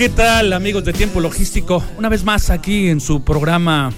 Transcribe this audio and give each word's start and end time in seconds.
¿Qué 0.00 0.08
tal 0.08 0.54
amigos 0.54 0.82
de 0.86 0.94
Tiempo 0.94 1.20
Logístico? 1.20 1.84
Una 1.98 2.08
vez 2.08 2.24
más 2.24 2.48
aquí 2.48 2.88
en 2.88 3.02
su 3.02 3.22
programa 3.22 3.92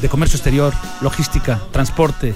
de 0.00 0.08
comercio 0.08 0.38
exterior, 0.38 0.72
logística, 1.02 1.60
transporte 1.70 2.32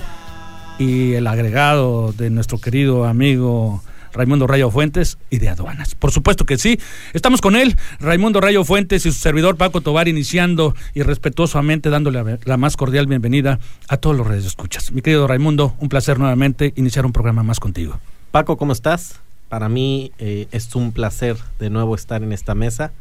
y 0.79 1.15
el 1.15 1.27
agregado 1.27 2.13
de 2.13 2.29
nuestro 2.29 2.59
querido 2.59 3.07
amigo 3.07 3.83
Raimundo 4.13 4.47
Rayo 4.47 4.71
Fuentes 4.71 5.17
y 5.31 5.39
de 5.39 5.49
aduanas. 5.49 5.95
Por 5.95 6.11
supuesto 6.11 6.45
que 6.45 6.59
sí. 6.59 6.79
Estamos 7.15 7.41
con 7.41 7.57
él, 7.57 7.77
Raimundo 7.99 8.43
Rayo 8.43 8.63
Fuentes 8.63 9.07
y 9.07 9.11
su 9.11 9.19
servidor 9.19 9.57
Paco 9.57 9.81
Tobar, 9.81 10.07
iniciando 10.07 10.75
y 10.93 11.01
respetuosamente 11.01 11.89
dándole 11.89 12.39
la 12.45 12.57
más 12.59 12.77
cordial 12.77 13.07
bienvenida 13.07 13.59
a 13.89 13.97
todos 13.97 14.15
los 14.15 14.27
redes 14.27 14.45
escuchas. 14.45 14.93
Mi 14.93 15.01
querido 15.01 15.27
Raimundo, 15.27 15.75
un 15.81 15.89
placer 15.89 16.19
nuevamente 16.19 16.75
iniciar 16.77 17.07
un 17.07 17.13
programa 17.13 17.43
más 17.43 17.59
contigo. 17.59 17.99
Paco, 18.33 18.59
¿cómo 18.59 18.75
estás? 18.75 19.21
Para 19.49 19.69
mí 19.69 20.13
eh, 20.19 20.49
es 20.51 20.75
un 20.75 20.93
placer 20.93 21.37
de 21.59 21.71
nuevo 21.71 21.95
estar 21.95 22.23
en 22.23 22.33
esta 22.33 22.55
mesa. 22.55 22.93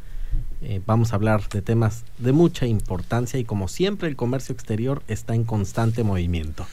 Eh, 0.62 0.80
vamos 0.86 1.12
a 1.12 1.16
hablar 1.16 1.48
de 1.48 1.60
temas 1.60 2.04
de 2.18 2.32
mucha 2.32 2.66
importancia 2.66 3.38
y 3.38 3.44
como 3.44 3.68
siempre 3.68 4.08
el 4.08 4.16
comercio 4.16 4.52
exterior 4.52 5.02
está 5.08 5.34
en 5.34 5.44
constante 5.44 6.04
movimiento. 6.04 6.66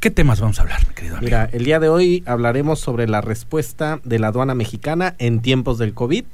¿Qué 0.00 0.10
temas 0.10 0.40
vamos 0.40 0.58
a 0.58 0.62
hablar, 0.62 0.86
mi 0.88 0.94
querido 0.94 1.16
amigo? 1.16 1.26
Mira, 1.26 1.48
el 1.52 1.64
día 1.64 1.78
de 1.78 1.88
hoy 1.88 2.22
hablaremos 2.26 2.80
sobre 2.80 3.06
la 3.06 3.20
respuesta 3.20 4.00
de 4.02 4.18
la 4.18 4.28
aduana 4.28 4.54
mexicana 4.54 5.14
en 5.18 5.40
tiempos 5.40 5.78
del 5.78 5.94
COVID. 5.94 6.24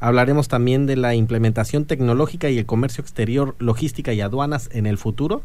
Hablaremos 0.00 0.48
también 0.48 0.86
de 0.86 0.96
la 0.96 1.14
implementación 1.14 1.84
tecnológica 1.84 2.50
y 2.50 2.58
el 2.58 2.66
comercio 2.66 3.02
exterior, 3.02 3.54
logística 3.58 4.12
y 4.12 4.20
aduanas 4.20 4.68
en 4.72 4.86
el 4.86 4.98
futuro 4.98 5.42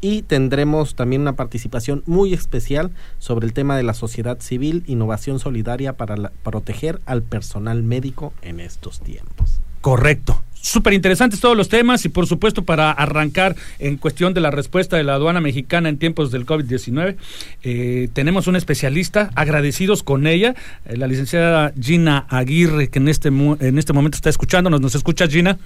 y 0.00 0.22
tendremos 0.22 0.94
también 0.94 1.22
una 1.22 1.36
participación 1.36 2.02
muy 2.06 2.34
especial 2.34 2.90
sobre 3.18 3.46
el 3.46 3.52
tema 3.52 3.76
de 3.76 3.82
la 3.82 3.94
sociedad 3.94 4.40
civil, 4.40 4.84
innovación 4.86 5.38
solidaria 5.38 5.96
para 5.96 6.30
proteger 6.42 7.00
al 7.06 7.22
personal 7.22 7.82
médico 7.82 8.32
en 8.42 8.60
estos 8.60 9.00
tiempos. 9.00 9.60
Correcto. 9.80 10.42
Súper 10.60 10.92
interesantes 10.92 11.40
todos 11.40 11.56
los 11.56 11.68
temas 11.68 12.04
y 12.04 12.08
por 12.08 12.26
supuesto 12.26 12.64
para 12.64 12.90
arrancar 12.90 13.54
en 13.78 13.96
cuestión 13.96 14.34
de 14.34 14.40
la 14.40 14.50
respuesta 14.50 14.96
de 14.96 15.04
la 15.04 15.14
aduana 15.14 15.40
mexicana 15.40 15.88
en 15.88 15.98
tiempos 15.98 16.32
del 16.32 16.46
COVID-19, 16.46 17.16
eh, 17.62 18.08
tenemos 18.12 18.48
una 18.48 18.58
especialista, 18.58 19.30
agradecidos 19.36 20.02
con 20.02 20.26
ella, 20.26 20.56
eh, 20.84 20.96
la 20.96 21.06
licenciada 21.06 21.72
Gina 21.80 22.26
Aguirre, 22.28 22.88
que 22.88 22.98
en 22.98 23.08
este, 23.08 23.28
en 23.28 23.78
este 23.78 23.92
momento 23.92 24.16
está 24.16 24.30
escuchándonos. 24.30 24.80
¿Nos 24.80 24.96
escucha 24.96 25.28
Gina? 25.28 25.58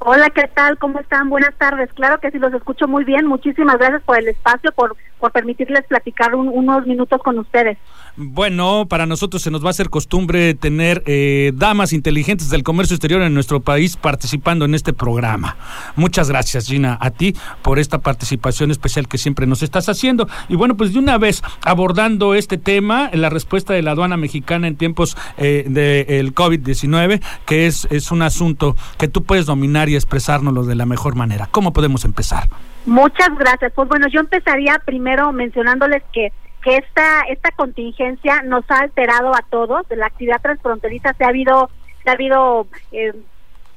Hola, 0.00 0.30
¿qué 0.30 0.48
tal? 0.54 0.78
¿Cómo 0.78 1.00
están? 1.00 1.28
Buenas 1.28 1.54
tardes. 1.58 1.92
Claro 1.92 2.20
que 2.20 2.30
sí, 2.30 2.38
los 2.38 2.54
escucho 2.54 2.86
muy 2.86 3.04
bien. 3.04 3.26
Muchísimas 3.26 3.78
gracias 3.78 4.02
por 4.02 4.18
el 4.18 4.28
espacio, 4.28 4.70
por, 4.72 4.96
por 5.18 5.32
permitirles 5.32 5.84
platicar 5.86 6.34
unos 6.36 6.86
minutos 6.86 7.20
con 7.20 7.38
ustedes. 7.38 7.78
Bueno, 8.20 8.86
para 8.88 9.06
nosotros 9.06 9.42
se 9.42 9.52
nos 9.52 9.62
va 9.62 9.68
a 9.68 9.70
hacer 9.70 9.90
costumbre 9.90 10.54
tener 10.54 11.04
eh, 11.06 11.52
damas 11.54 11.92
inteligentes 11.92 12.50
del 12.50 12.64
comercio 12.64 12.96
exterior 12.96 13.22
en 13.22 13.32
nuestro 13.32 13.60
país 13.60 13.96
participando 13.96 14.64
en 14.64 14.74
este 14.74 14.92
programa. 14.92 15.56
Muchas 15.94 16.28
gracias, 16.28 16.66
Gina, 16.66 16.98
a 17.00 17.12
ti 17.12 17.36
por 17.62 17.78
esta 17.78 18.00
participación 18.00 18.72
especial 18.72 19.06
que 19.06 19.18
siempre 19.18 19.46
nos 19.46 19.62
estás 19.62 19.88
haciendo. 19.88 20.28
Y 20.48 20.56
bueno, 20.56 20.76
pues 20.76 20.92
de 20.92 20.98
una 20.98 21.16
vez 21.16 21.42
abordando 21.64 22.34
este 22.34 22.58
tema, 22.58 23.08
la 23.12 23.30
respuesta 23.30 23.72
de 23.72 23.82
la 23.82 23.92
aduana 23.92 24.16
mexicana 24.16 24.66
en 24.66 24.74
tiempos 24.74 25.16
eh, 25.36 25.64
del 25.68 26.34
COVID-19, 26.34 27.22
que 27.46 27.68
es, 27.68 27.86
es 27.92 28.10
un 28.10 28.22
asunto 28.22 28.74
que 28.98 29.06
tú 29.06 29.22
puedes 29.22 29.46
dominar 29.46 29.88
y 29.90 29.94
expresárnoslo 29.94 30.64
de 30.64 30.74
la 30.74 30.86
mejor 30.86 31.14
manera. 31.14 31.46
¿Cómo 31.52 31.72
podemos 31.72 32.04
empezar? 32.04 32.48
Muchas 32.84 33.30
gracias. 33.38 33.72
Pues 33.76 33.88
bueno, 33.88 34.08
yo 34.08 34.18
empezaría 34.18 34.82
primero 34.84 35.32
mencionándoles 35.32 36.02
que 36.12 36.32
que 36.62 36.76
esta 36.76 37.22
esta 37.28 37.50
contingencia 37.52 38.42
nos 38.42 38.70
ha 38.70 38.80
alterado 38.80 39.34
a 39.34 39.42
todos. 39.50 39.86
La 39.90 40.06
actividad 40.06 40.40
transfronteriza 40.40 41.14
se 41.14 41.24
ha 41.24 41.28
habido 41.28 41.70
se 42.02 42.10
ha 42.10 42.12
habido 42.12 42.66
eh, 42.92 43.12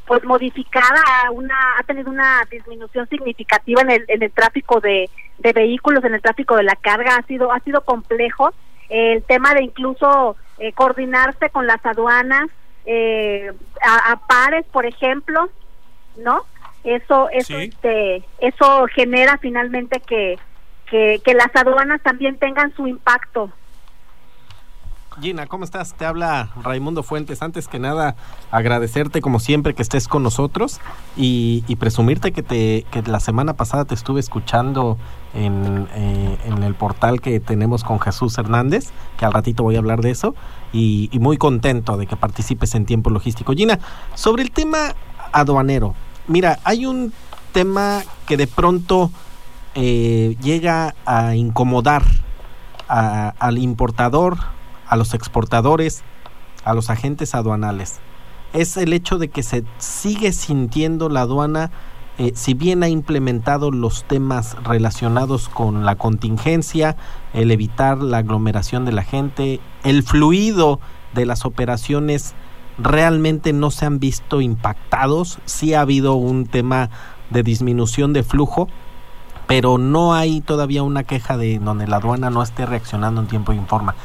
pues 0.06 0.24
modificada, 0.24 1.02
una 1.32 1.56
ha 1.80 1.84
tenido 1.84 2.10
una 2.10 2.42
disminución 2.50 3.08
significativa 3.08 3.82
en 3.82 3.92
el, 3.92 4.06
en 4.08 4.24
el 4.24 4.32
tráfico 4.32 4.80
de, 4.80 5.10
de 5.40 5.54
vehículos, 5.54 6.04
en 6.04 6.16
el 6.16 6.22
tráfico 6.22 6.56
de 6.56 6.64
la 6.64 6.76
carga. 6.76 7.16
Ha 7.16 7.24
sido 7.28 7.52
ha 7.52 7.60
sido 7.60 7.82
complejo 7.82 8.52
el 8.90 9.24
tema 9.24 9.54
de 9.54 9.64
incluso 9.64 10.36
eh, 10.58 10.74
coordinarse 10.74 11.50
con 11.50 11.66
las 11.66 11.84
aduanas 11.86 12.50
eh, 12.86 13.52
a, 13.82 14.20
pares, 14.28 14.66
por 14.72 14.86
ejemplo, 14.86 15.50
¿no? 16.18 16.44
Eso 16.84 17.30
eso 17.30 17.58
este, 17.58 18.24
eso 18.40 18.88
genera 18.94 19.38
finalmente 19.38 20.02
que 20.02 20.38
que, 20.92 21.34
las 21.34 21.56
aduanas 21.56 22.02
también 22.04 22.38
tengan 22.38 22.76
su 22.76 22.86
impacto. 22.86 23.50
Gina, 25.20 25.46
¿cómo 25.48 25.66
estás? 25.66 25.94
Te 25.94 26.06
habla 26.06 26.50
Raimundo 26.62 27.04
Fuentes. 27.04 27.42
Antes 27.42 27.68
que 27.68 27.80
nada, 27.80 28.16
agradecerte 28.50 29.22
como 29.22 29.40
siempre 29.40 29.74
que 29.74 29.82
estés 29.82 30.08
con 30.08 30.24
nosotros 30.24 30.80
y, 31.18 31.64
presumirte 31.80 32.32
que, 32.32 32.44
te, 32.44 32.86
que 32.92 33.02
la 33.04 33.20
semana 33.20 33.54
pasada 33.54 33.86
te 33.86 33.94
estuve 33.94 34.20
escuchando 34.20 34.98
en, 35.34 35.88
eh, 35.96 36.38
en, 36.46 36.64
el 36.64 36.76
portal 36.76 37.20
que 37.22 37.40
tenemos 37.40 37.84
con 37.84 38.00
Jesús 38.00 38.38
Hernández, 38.38 38.92
que 39.18 39.26
al 39.26 39.34
ratito 39.34 39.64
voy 39.64 39.76
a 39.76 39.80
hablar 39.80 40.02
de 40.02 40.12
eso, 40.12 40.34
y, 40.72 41.10
y 41.12 41.20
muy 41.20 41.38
contento 41.38 41.98
de 41.98 42.08
que 42.08 42.16
participes 42.16 42.74
en 42.76 42.86
tiempo 42.86 43.10
logístico. 43.10 43.54
Gina, 43.54 43.80
sobre 44.14 44.44
el 44.44 44.52
tema 44.52 44.96
aduanero, 45.34 45.94
mira, 46.28 46.60
hay 46.64 46.86
un 46.86 47.14
tema 47.52 48.02
que 48.26 48.38
de 48.38 48.48
pronto 48.48 49.12
eh, 49.76 50.36
llega 50.42 50.96
a 51.06 51.36
incomodar 51.36 52.04
al 52.88 53.58
importador, 53.58 54.38
a 54.86 54.98
los 54.98 55.14
exportadores, 55.14 56.04
a 56.66 56.74
los 56.74 56.90
agentes 56.90 57.36
aduanales. 57.36 58.00
Es 58.52 58.76
el 58.76 58.92
hecho 58.92 59.18
de 59.18 59.30
que 59.30 59.44
se 59.44 59.64
sigue 59.78 60.34
sintiendo 60.34 61.08
la 61.08 61.22
aduana, 61.22 61.72
eh, 62.18 62.34
si 62.36 62.54
bien 62.54 62.84
ha 62.84 62.90
implementado 62.90 63.72
los 63.72 64.04
temas 64.04 64.58
relacionados 64.64 65.48
con 65.48 65.86
la 65.86 65.96
contingencia, 65.96 66.98
el 67.34 67.52
evitar 67.52 68.00
la 68.00 68.18
aglomeración 68.18 68.84
de 68.84 68.92
la 68.92 69.04
gente, 69.04 69.62
el 69.86 70.04
fluido 70.04 70.82
de 71.14 71.26
las 71.26 71.46
operaciones 71.46 72.36
realmente 72.78 73.54
no 73.54 73.72
se 73.72 73.86
han 73.86 74.00
visto 74.00 74.42
impactados, 74.42 75.40
sí 75.46 75.74
ha 75.74 75.82
habido 75.82 76.16
un 76.16 76.46
tema 76.46 76.90
de 77.30 77.44
disminución 77.44 78.12
de 78.12 78.24
flujo, 78.24 78.68
pero 79.52 79.78
no 79.78 80.14
hay 80.14 80.40
todavía 80.40 80.82
una 80.82 81.04
queja 81.04 81.36
de 81.36 81.60
donde 81.60 81.86
la 81.86 81.98
aduana 81.98 82.30
no 82.30 82.42
esté 82.42 82.66
reaccionando 82.66 83.20
en 83.20 83.28
tiempo 83.28 83.52
y 83.52 83.58
en 83.58 83.68
forma. 83.68 83.96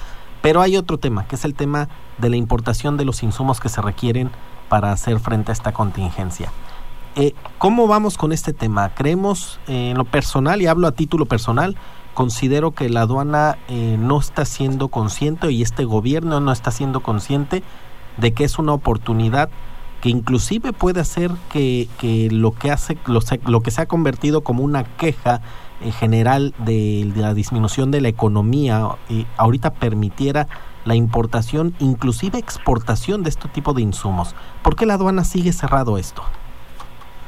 Pero 0.42 0.60
hay 0.60 0.76
otro 0.76 0.98
tema, 0.98 1.28
que 1.28 1.36
es 1.36 1.44
el 1.44 1.54
tema 1.54 1.88
de 2.18 2.30
la 2.30 2.34
importación 2.34 2.96
de 2.96 3.04
los 3.04 3.22
insumos 3.22 3.60
que 3.60 3.68
se 3.68 3.80
requieren 3.80 4.32
para 4.68 4.90
hacer 4.90 5.20
frente 5.20 5.52
a 5.52 5.54
esta 5.54 5.70
contingencia. 5.70 6.50
Eh, 7.14 7.32
¿Cómo 7.58 7.86
vamos 7.86 8.18
con 8.18 8.32
este 8.32 8.54
tema? 8.54 8.92
Creemos 8.96 9.60
eh, 9.68 9.90
en 9.90 9.98
lo 9.98 10.04
personal, 10.04 10.60
y 10.62 10.66
hablo 10.66 10.88
a 10.88 10.92
título 10.92 11.26
personal, 11.26 11.76
considero 12.12 12.72
que 12.72 12.88
la 12.88 13.02
aduana 13.02 13.56
eh, 13.68 13.96
no 14.00 14.18
está 14.18 14.46
siendo 14.46 14.88
consciente 14.88 15.52
y 15.52 15.62
este 15.62 15.84
gobierno 15.84 16.40
no 16.40 16.50
está 16.50 16.72
siendo 16.72 17.04
consciente 17.04 17.62
de 18.16 18.32
que 18.32 18.42
es 18.42 18.58
una 18.58 18.72
oportunidad 18.72 19.48
que 20.00 20.08
inclusive 20.08 20.72
puede 20.72 21.00
hacer 21.00 21.30
que, 21.52 21.88
lo 22.30 22.52
que 22.52 22.70
hace 22.70 22.98
lo, 23.06 23.20
lo, 23.46 23.60
que 23.60 23.70
se 23.70 23.82
ha 23.82 23.86
convertido 23.86 24.42
como 24.42 24.62
una 24.62 24.84
queja 24.84 25.40
eh, 25.82 25.92
general 25.92 26.54
de 26.58 27.10
la 27.16 27.34
disminución 27.34 27.90
de 27.90 28.00
la 28.00 28.08
economía 28.08 28.96
eh, 29.10 29.24
ahorita 29.36 29.74
permitiera 29.74 30.48
la 30.84 30.94
importación, 30.94 31.74
inclusive 31.80 32.38
exportación 32.38 33.22
de 33.22 33.30
este 33.30 33.48
tipo 33.48 33.74
de 33.74 33.82
insumos. 33.82 34.34
¿Por 34.62 34.76
qué 34.76 34.86
la 34.86 34.94
aduana 34.94 35.24
sigue 35.24 35.52
cerrado 35.52 35.98
esto? 35.98 36.22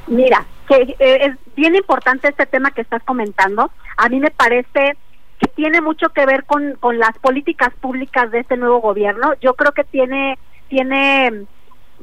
Mira, 0.07 0.47
que 0.69 0.97
eh, 0.99 1.19
es 1.27 1.37
bien 1.57 1.75
importante 1.75 2.29
este 2.29 2.47
tema 2.47 2.71
que 2.71 2.83
estás 2.83 3.03
comentando. 3.03 3.71
A 3.97 4.09
mí 4.09 4.21
me 4.21 4.31
parece 4.31 4.97
que 5.39 5.49
tiene 5.49 5.81
mucho 5.81 6.09
que 6.11 6.25
ver 6.25 6.45
con, 6.45 6.75
con 6.81 6.99
las 6.99 7.19
políticas 7.19 7.75
públicas 7.81 8.31
de 8.31 8.41
este 8.41 8.57
nuevo 8.57 8.81
gobierno. 8.81 9.35
Yo 9.41 9.55
creo 9.55 9.73
que 9.73 9.85
tiene 9.85 10.39
tiene 10.69 11.47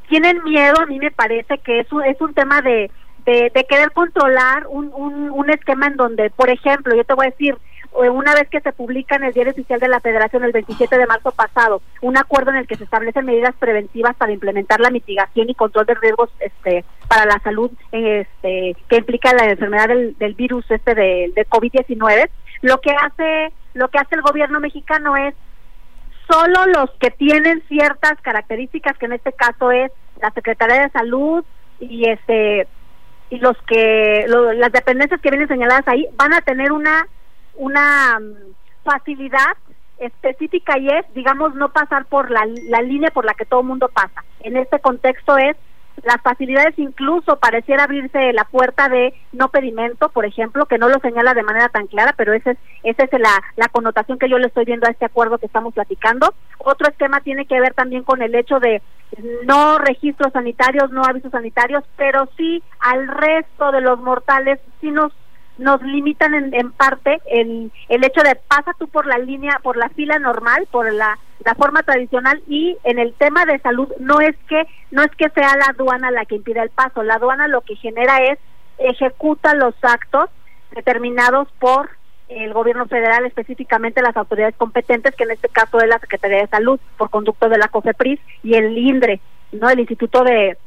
tienen 0.07 0.43
miedo, 0.43 0.79
a 0.81 0.85
mí 0.85 0.99
me 0.99 1.11
parece 1.11 1.57
que 1.59 1.79
es 1.79 1.91
un, 1.91 2.03
es 2.03 2.19
un 2.21 2.33
tema 2.33 2.61
de, 2.61 2.91
de, 3.25 3.65
querer 3.67 3.91
controlar 3.91 4.67
un, 4.67 4.91
un, 4.93 5.29
un 5.31 5.49
esquema 5.49 5.87
en 5.87 5.95
donde, 5.95 6.29
por 6.29 6.49
ejemplo, 6.49 6.95
yo 6.95 7.03
te 7.03 7.13
voy 7.13 7.27
a 7.27 7.29
decir, 7.31 7.57
eh, 8.03 8.09
una 8.09 8.33
vez 8.33 8.49
que 8.49 8.59
se 8.59 8.73
publica 8.73 9.15
en 9.15 9.23
el 9.23 9.33
Diario 9.33 9.53
Oficial 9.53 9.79
de 9.79 9.87
la 9.87 10.01
Federación 10.01 10.43
el 10.43 10.51
27 10.51 10.97
de 10.97 11.05
marzo 11.05 11.31
pasado 11.31 11.81
un 12.01 12.17
acuerdo 12.17 12.51
en 12.51 12.57
el 12.57 12.67
que 12.67 12.75
se 12.75 12.83
establecen 12.83 13.25
medidas 13.25 13.55
preventivas 13.57 14.15
para 14.17 14.33
implementar 14.33 14.81
la 14.81 14.89
mitigación 14.89 15.49
y 15.49 15.55
control 15.55 15.85
de 15.85 15.95
riesgos 15.95 16.29
este 16.39 16.83
para 17.07 17.25
la 17.25 17.39
salud 17.39 17.71
este 17.93 18.75
que 18.89 18.97
implica 18.97 19.33
la 19.33 19.45
enfermedad 19.45 19.87
del, 19.87 20.17
del 20.17 20.33
virus 20.33 20.69
este 20.71 20.93
de, 20.93 21.31
de 21.33 21.47
COVID-19 21.47 22.29
lo 22.63 22.81
que 22.81 22.91
hace 22.91 23.53
lo 23.73 23.87
que 23.87 23.99
hace 23.99 24.15
el 24.15 24.21
gobierno 24.21 24.59
mexicano 24.59 25.15
es 25.15 25.33
solo 26.29 26.65
los 26.67 26.89
que 26.99 27.11
tienen 27.11 27.63
ciertas 27.67 28.19
características 28.21 28.97
que 28.97 29.05
en 29.05 29.13
este 29.13 29.33
caso 29.33 29.71
es 29.71 29.91
la 30.21 30.31
Secretaría 30.31 30.83
de 30.83 30.89
Salud 30.89 31.43
y 31.79 32.09
este 32.09 32.67
y 33.29 33.37
los 33.39 33.57
que 33.63 34.25
las 34.27 34.71
dependencias 34.71 35.19
que 35.19 35.29
vienen 35.29 35.47
señaladas 35.47 35.87
ahí 35.87 36.07
van 36.15 36.33
a 36.33 36.41
tener 36.41 36.71
una 36.71 37.07
una 37.55 38.19
mm, 38.19 38.53
facilidad 38.83 39.57
específica 39.97 40.77
y 40.77 40.89
es, 40.89 41.05
digamos, 41.13 41.55
no 41.55 41.69
pasar 41.69 42.05
por 42.05 42.29
la, 42.29 42.45
la 42.69 42.81
línea 42.81 43.11
por 43.11 43.25
la 43.25 43.33
que 43.33 43.45
todo 43.45 43.61
el 43.61 43.67
mundo 43.67 43.89
pasa. 43.93 44.23
En 44.41 44.57
este 44.57 44.79
contexto 44.79 45.37
es 45.37 45.55
las 46.05 46.21
facilidades 46.21 46.77
incluso 46.77 47.37
pareciera 47.37 47.83
abrirse 47.83 48.31
la 48.33 48.45
puerta 48.45 48.87
de 48.89 49.13
no 49.33 49.49
pedimento, 49.49 50.09
por 50.09 50.25
ejemplo, 50.25 50.67
que 50.67 50.77
no 50.77 50.87
lo 50.87 50.99
señala 50.99 51.33
de 51.33 51.43
manera 51.43 51.69
tan 51.69 51.87
clara, 51.87 52.13
pero 52.15 52.33
esa 52.33 52.51
es, 52.51 52.57
esa 52.83 53.03
es 53.03 53.11
la, 53.19 53.41
la 53.55 53.67
connotación 53.69 54.19
que 54.19 54.29
yo 54.29 54.37
le 54.37 54.47
estoy 54.47 54.65
viendo 54.65 54.87
a 54.87 54.91
este 54.91 55.05
acuerdo 55.05 55.39
que 55.39 55.47
estamos 55.47 55.73
platicando. 55.73 56.33
Otro 56.59 56.87
esquema 56.87 57.21
tiene 57.21 57.45
que 57.45 57.59
ver 57.59 57.73
también 57.73 58.03
con 58.03 58.21
el 58.21 58.35
hecho 58.35 58.59
de 58.59 58.81
no 59.45 59.79
registros 59.79 60.31
sanitarios, 60.31 60.91
no 60.91 61.03
avisos 61.03 61.31
sanitarios, 61.31 61.83
pero 61.97 62.29
sí 62.37 62.61
al 62.79 63.07
resto 63.07 63.71
de 63.71 63.81
los 63.81 63.99
mortales 63.99 64.59
sí 64.81 64.91
nos 64.91 65.11
nos 65.57 65.81
limitan 65.81 66.33
en, 66.33 66.53
en 66.53 66.71
parte 66.71 67.21
el, 67.25 67.71
el 67.89 68.03
hecho 68.03 68.21
de 68.21 68.35
pasa 68.35 68.71
tú 68.77 68.87
por 68.87 69.05
la 69.05 69.17
línea, 69.17 69.59
por 69.63 69.77
la 69.77 69.89
fila 69.89 70.19
normal, 70.19 70.67
por 70.71 70.91
la, 70.91 71.17
la 71.43 71.55
forma 71.55 71.83
tradicional 71.83 72.41
y 72.47 72.77
en 72.83 72.99
el 72.99 73.13
tema 73.13 73.45
de 73.45 73.59
salud 73.59 73.87
no 73.99 74.19
es 74.19 74.35
que 74.47 74.63
no 74.91 75.03
es 75.03 75.11
que 75.11 75.29
sea 75.29 75.55
la 75.57 75.67
aduana 75.67 76.11
la 76.11 76.25
que 76.25 76.35
impide 76.35 76.61
el 76.61 76.69
paso, 76.69 77.03
la 77.03 77.15
aduana 77.15 77.47
lo 77.47 77.61
que 77.61 77.75
genera 77.75 78.17
es 78.23 78.39
ejecuta 78.77 79.55
los 79.55 79.75
actos 79.81 80.29
determinados 80.71 81.47
por 81.59 81.89
el 82.27 82.53
gobierno 82.53 82.87
federal, 82.87 83.25
específicamente 83.25 84.01
las 84.01 84.17
autoridades 84.17 84.55
competentes, 84.55 85.15
que 85.15 85.23
en 85.23 85.31
este 85.31 85.49
caso 85.49 85.79
es 85.79 85.87
la 85.87 85.99
Secretaría 85.99 86.39
de 86.39 86.47
Salud, 86.47 86.79
por 86.97 87.09
conducto 87.09 87.49
de 87.49 87.57
la 87.57 87.67
COFEPRIS 87.67 88.19
y 88.43 88.55
el 88.55 88.77
INDRE, 88.77 89.21
¿no? 89.51 89.69
El 89.69 89.79
Instituto 89.79 90.23
de, 90.23 90.57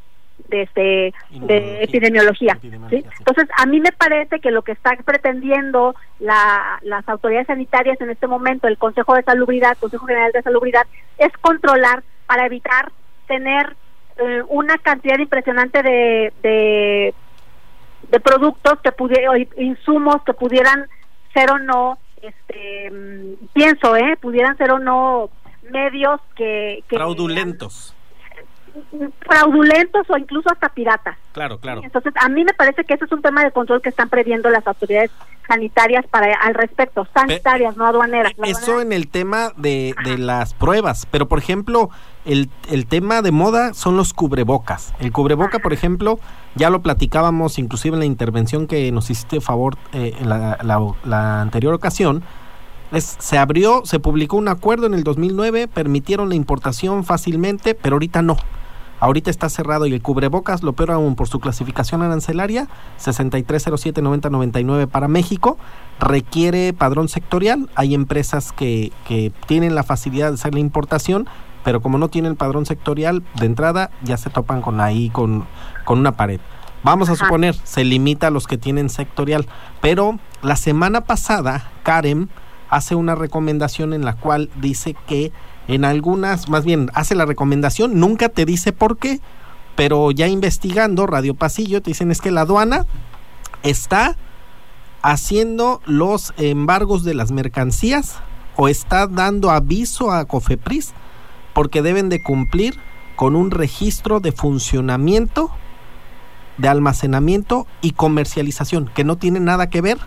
este, 0.51 1.13
de 1.31 1.83
epidemiología. 1.83 2.59
Entonces, 2.63 3.49
a 3.57 3.67
mí 3.67 3.81
me 3.81 3.93
parece 3.93 4.41
que 4.41 4.51
lo 4.51 4.63
que 4.63 4.73
está 4.73 4.97
pretendiendo 5.05 5.95
la, 6.19 6.79
las 6.83 7.09
autoridades 7.09 7.47
sanitarias 7.47 8.01
en 8.01 8.11
este 8.11 8.27
momento, 8.27 8.67
el 8.69 8.79
Consejo 8.79 9.15
de 9.15 9.23
Salubridad, 9.23 9.77
Consejo 9.79 10.07
General 10.07 10.33
de 10.33 10.43
Salubridad, 10.43 10.87
es 11.19 11.33
controlar 11.41 12.03
para 12.27 12.47
evitar 12.47 12.93
tener 13.27 13.77
eh, 14.19 14.43
una 14.49 14.79
cantidad 14.79 15.19
impresionante 15.19 15.83
de, 15.83 16.33
de, 16.43 17.15
de 18.11 18.21
productos 18.21 18.81
que 18.83 18.93
pudieran, 18.93 19.47
insumos 19.57 20.23
que 20.25 20.33
pudieran 20.33 20.87
ser 21.35 21.51
o 21.51 21.59
no, 21.59 21.99
este, 22.23 22.91
mm, 22.91 23.47
pienso, 23.53 23.97
eh, 23.97 24.17
pudieran 24.21 24.57
ser 24.57 24.73
o 24.73 24.79
no 24.79 25.31
medios 25.71 26.21
que, 26.35 26.83
que 26.89 26.97
fraudulentos 26.97 27.95
fraudulentos 29.21 30.09
o 30.11 30.17
incluso 30.17 30.51
hasta 30.51 30.69
piratas. 30.69 31.17
Claro, 31.33 31.59
claro. 31.59 31.83
Entonces, 31.85 32.13
a 32.21 32.29
mí 32.29 32.45
me 32.45 32.53
parece 32.55 32.85
que 32.85 32.95
ese 32.95 33.05
es 33.05 33.13
un 33.13 33.23
tema 33.23 33.45
de 33.45 33.51
control 33.51 33.83
que 33.83 33.89
están 33.89 34.09
previendo 34.09 34.51
las 34.51 34.67
autoridades 34.67 35.11
sanitarias 35.47 36.07
para 36.07 36.35
al 36.35 36.55
respecto, 36.55 37.07
sanitarias, 37.15 37.77
no 37.77 37.87
aduaneras. 37.87 38.33
Eso 38.45 38.81
en 38.81 38.93
el 38.93 39.09
tema 39.09 39.53
de, 39.57 39.95
de 40.05 40.19
las 40.19 40.53
pruebas, 40.55 41.07
pero 41.11 41.27
por 41.27 41.39
ejemplo, 41.39 41.89
el, 42.25 42.51
el 42.71 42.87
tema 42.87 43.23
de 43.23 43.33
moda 43.33 43.73
son 43.73 43.97
los 43.97 44.13
cubrebocas. 44.13 44.93
El 45.01 45.11
cubreboca, 45.11 45.59
por 45.59 45.73
ejemplo, 45.73 46.21
ya 46.55 46.69
lo 46.69 46.83
platicábamos 46.83 47.59
inclusive 47.59 47.95
en 47.95 48.01
la 48.01 48.07
intervención 48.07 48.67
que 48.67 48.93
nos 48.93 49.09
hiciste 49.11 49.41
favor 49.41 49.77
eh, 49.93 50.15
en 50.21 50.29
la, 50.29 50.59
la 51.05 51.41
anterior 51.41 51.73
ocasión, 51.73 52.23
se 52.97 53.39
abrió, 53.39 53.83
se 53.85 54.01
publicó 54.01 54.37
un 54.37 54.49
acuerdo 54.49 54.87
en 54.87 54.95
el 54.95 55.05
2009, 55.05 55.69
permitieron 55.69 56.29
la 56.29 56.35
importación 56.35 57.05
fácilmente, 57.05 57.75
pero 57.75 57.97
ahorita 57.97 58.23
no. 58.23 58.37
Ahorita 59.01 59.31
está 59.31 59.49
cerrado 59.49 59.87
y 59.87 59.93
el 59.93 60.03
cubrebocas 60.03 60.63
lo 60.63 60.73
peor 60.73 60.91
aún 60.91 61.15
por 61.15 61.29
su 61.29 61.39
clasificación 61.39 62.03
arancelaria 62.03 62.69
63079099 62.99 64.89
para 64.89 65.09
México. 65.09 65.57
Requiere 66.01 66.73
padrón 66.73 67.09
sectorial. 67.09 67.71
Hay 67.75 67.95
empresas 67.95 68.53
que, 68.53 68.93
que 69.07 69.33
tienen 69.47 69.75
la 69.75 69.85
facilidad 69.85 70.29
de 70.29 70.35
hacer 70.35 70.55
la 70.55 70.61
importación, 70.61 71.29
pero 71.65 71.81
como 71.81 71.99
no 71.99 72.09
tienen 72.09 72.37
padrón 72.37 72.67
sectorial 72.67 73.23
de 73.39 73.47
entrada, 73.47 73.91
ya 74.03 74.17
se 74.17 74.31
topan 74.31 74.63
con 74.63 74.81
ahí 74.81 75.11
con, 75.11 75.47
con 75.85 75.99
una 75.99 76.17
pared. 76.17 76.41
Vamos 76.83 77.09
a 77.09 77.17
suponer, 77.17 77.55
se 77.65 77.85
limita 77.85 78.29
a 78.29 78.31
los 78.31 78.47
que 78.47 78.57
tienen 78.57 78.89
sectorial. 78.89 79.47
Pero 79.81 80.19
la 80.43 80.57
semana 80.57 81.03
pasada, 81.03 81.71
Karen 81.83 82.31
hace 82.71 82.95
una 82.95 83.15
recomendación 83.15 83.93
en 83.93 84.05
la 84.05 84.15
cual 84.15 84.51
dice 84.61 84.95
que 85.07 85.33
en 85.69 85.85
algunas, 85.85 86.49
más 86.49 86.65
bien 86.65 86.91
hace 86.95 87.15
la 87.15 87.27
recomendación, 87.27 88.01
nunca 88.01 88.31
te 88.31 88.45
dice 88.45 88.73
por 88.73 88.97
qué, 88.97 89.21
pero 89.77 90.11
ya 90.11 90.27
investigando 90.27 91.07
Radio 91.07 91.35
Pasillo 91.35 91.83
te 91.83 91.91
dicen 91.91 92.11
es 92.11 92.21
que 92.21 92.31
la 92.31 92.41
aduana 92.41 92.87
está 93.63 94.17
haciendo 95.03 95.81
los 95.87 96.33
embargos 96.39 97.05
de 97.05 97.15
las 97.15 97.31
mercancías 97.31 98.17
o 98.57 98.69
está 98.69 99.07
dando 99.07 99.51
aviso 99.51 100.11
a 100.11 100.25
Cofepris 100.25 100.95
porque 101.53 101.83
deben 101.83 102.09
de 102.09 102.23
cumplir 102.23 102.75
con 103.15 103.37
un 103.37 103.51
registro 103.51 104.21
de 104.21 104.33
funcionamiento, 104.33 105.51
de 106.57 106.69
almacenamiento 106.69 107.67
y 107.83 107.93
comercialización, 107.93 108.91
que 108.95 109.05
no 109.05 109.17
tiene 109.17 109.39
nada 109.39 109.69
que 109.69 109.81
ver 109.81 109.99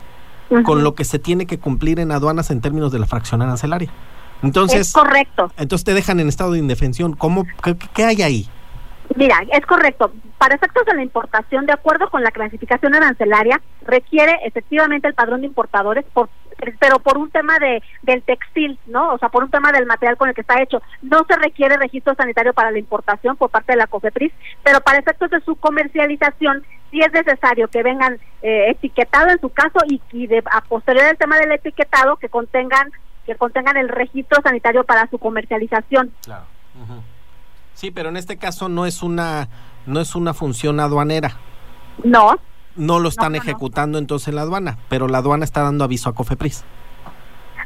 con 0.64 0.84
lo 0.84 0.96
que 0.96 1.06
se 1.06 1.18
tiene 1.18 1.46
que 1.46 1.60
cumplir 1.60 2.00
en 2.00 2.12
aduanas 2.12 2.52
en 2.52 2.60
términos 2.60 2.92
de 2.92 3.00
la 3.00 3.06
fracción 3.06 3.42
arancelaria. 3.42 3.90
Entonces, 4.44 4.88
es 4.88 4.94
correcto. 4.94 5.52
Entonces 5.58 5.86
te 5.86 5.94
dejan 5.94 6.20
en 6.20 6.28
estado 6.28 6.54
de 6.54 6.60
indefensión. 6.60 7.14
¿Cómo, 7.14 7.46
qué, 7.94 8.04
hay 8.04 8.22
ahí? 8.22 8.48
Mira, 9.16 9.38
es 9.52 9.66
correcto. 9.66 10.12
Para 10.38 10.56
efectos 10.56 10.86
de 10.86 10.96
la 10.96 11.04
importación, 11.04 11.66
de 11.66 11.74
acuerdo 11.74 12.10
con 12.10 12.24
la 12.24 12.32
clasificación 12.32 12.96
arancelaria, 12.96 13.62
requiere 13.86 14.40
efectivamente 14.46 15.08
el 15.08 15.14
padrón 15.14 15.42
de 15.42 15.48
importadores, 15.48 16.06
por, 16.14 16.30
pero 16.80 17.00
por 17.00 17.18
un 17.18 17.30
tema 17.30 17.60
de 17.60 17.84
del 18.04 18.24
textil, 18.24 18.80
¿no? 18.88 19.14
O 19.14 19.18
sea, 19.18 19.30
por 19.30 19.44
un 19.44 19.52
tema 19.52 19.72
del 19.72 19.86
material 19.86 20.18
con 20.18 20.30
el 20.30 20.36
que 20.36 20.42
está 20.42 20.62
hecho. 20.62 20.82
No 21.02 21.26
se 21.28 21.36
requiere 21.36 21.78
registro 21.78 22.16
sanitario 22.16 22.54
para 22.54 22.72
la 22.72 22.80
importación 22.80 23.36
por 23.36 23.50
parte 23.50 23.74
de 23.74 23.78
la 23.78 23.88
COFEPRIS, 23.88 24.32
pero 24.64 24.82
para 24.82 25.00
efectos 25.00 25.30
de 25.30 25.42
su 25.42 25.56
comercialización 25.56 26.64
si 26.90 27.00
es 27.00 27.12
necesario 27.14 27.70
que 27.70 27.84
vengan 27.84 28.20
eh, 28.42 28.70
etiquetado 28.70 29.30
en 29.30 29.40
su 29.40 29.50
caso 29.50 29.80
y, 29.88 30.02
y 30.12 30.28
de, 30.28 30.44
a 30.52 30.62
posterior 30.62 31.06
del 31.06 31.18
tema 31.18 31.38
del 31.38 31.54
etiquetado 31.54 32.18
que 32.18 32.28
contengan 32.28 32.92
que 33.26 33.36
contengan 33.36 33.78
el 33.78 33.90
registro 33.90 34.42
sanitario 34.42 34.84
para 34.84 35.10
su 35.10 35.18
comercialización. 35.18 36.12
Claro. 36.24 36.46
Sí, 37.74 37.92
pero 37.92 38.10
en 38.10 38.18
este 38.18 38.38
caso 38.38 38.70
no 38.70 38.86
es 38.86 39.02
una 39.04 39.48
no 39.86 40.00
es 40.00 40.16
una 40.16 40.34
función 40.34 40.80
aduanera. 40.80 41.38
No. 42.04 42.40
No 42.76 43.00
lo 43.00 43.10
están 43.10 43.36
ejecutando 43.36 43.98
entonces 43.98 44.30
en 44.30 44.36
la 44.36 44.44
aduana, 44.44 44.78
pero 44.88 45.08
la 45.08 45.18
aduana 45.18 45.44
está 45.44 45.62
dando 45.62 45.84
aviso 45.84 46.10
a 46.10 46.16
Cofepris. 46.16 46.64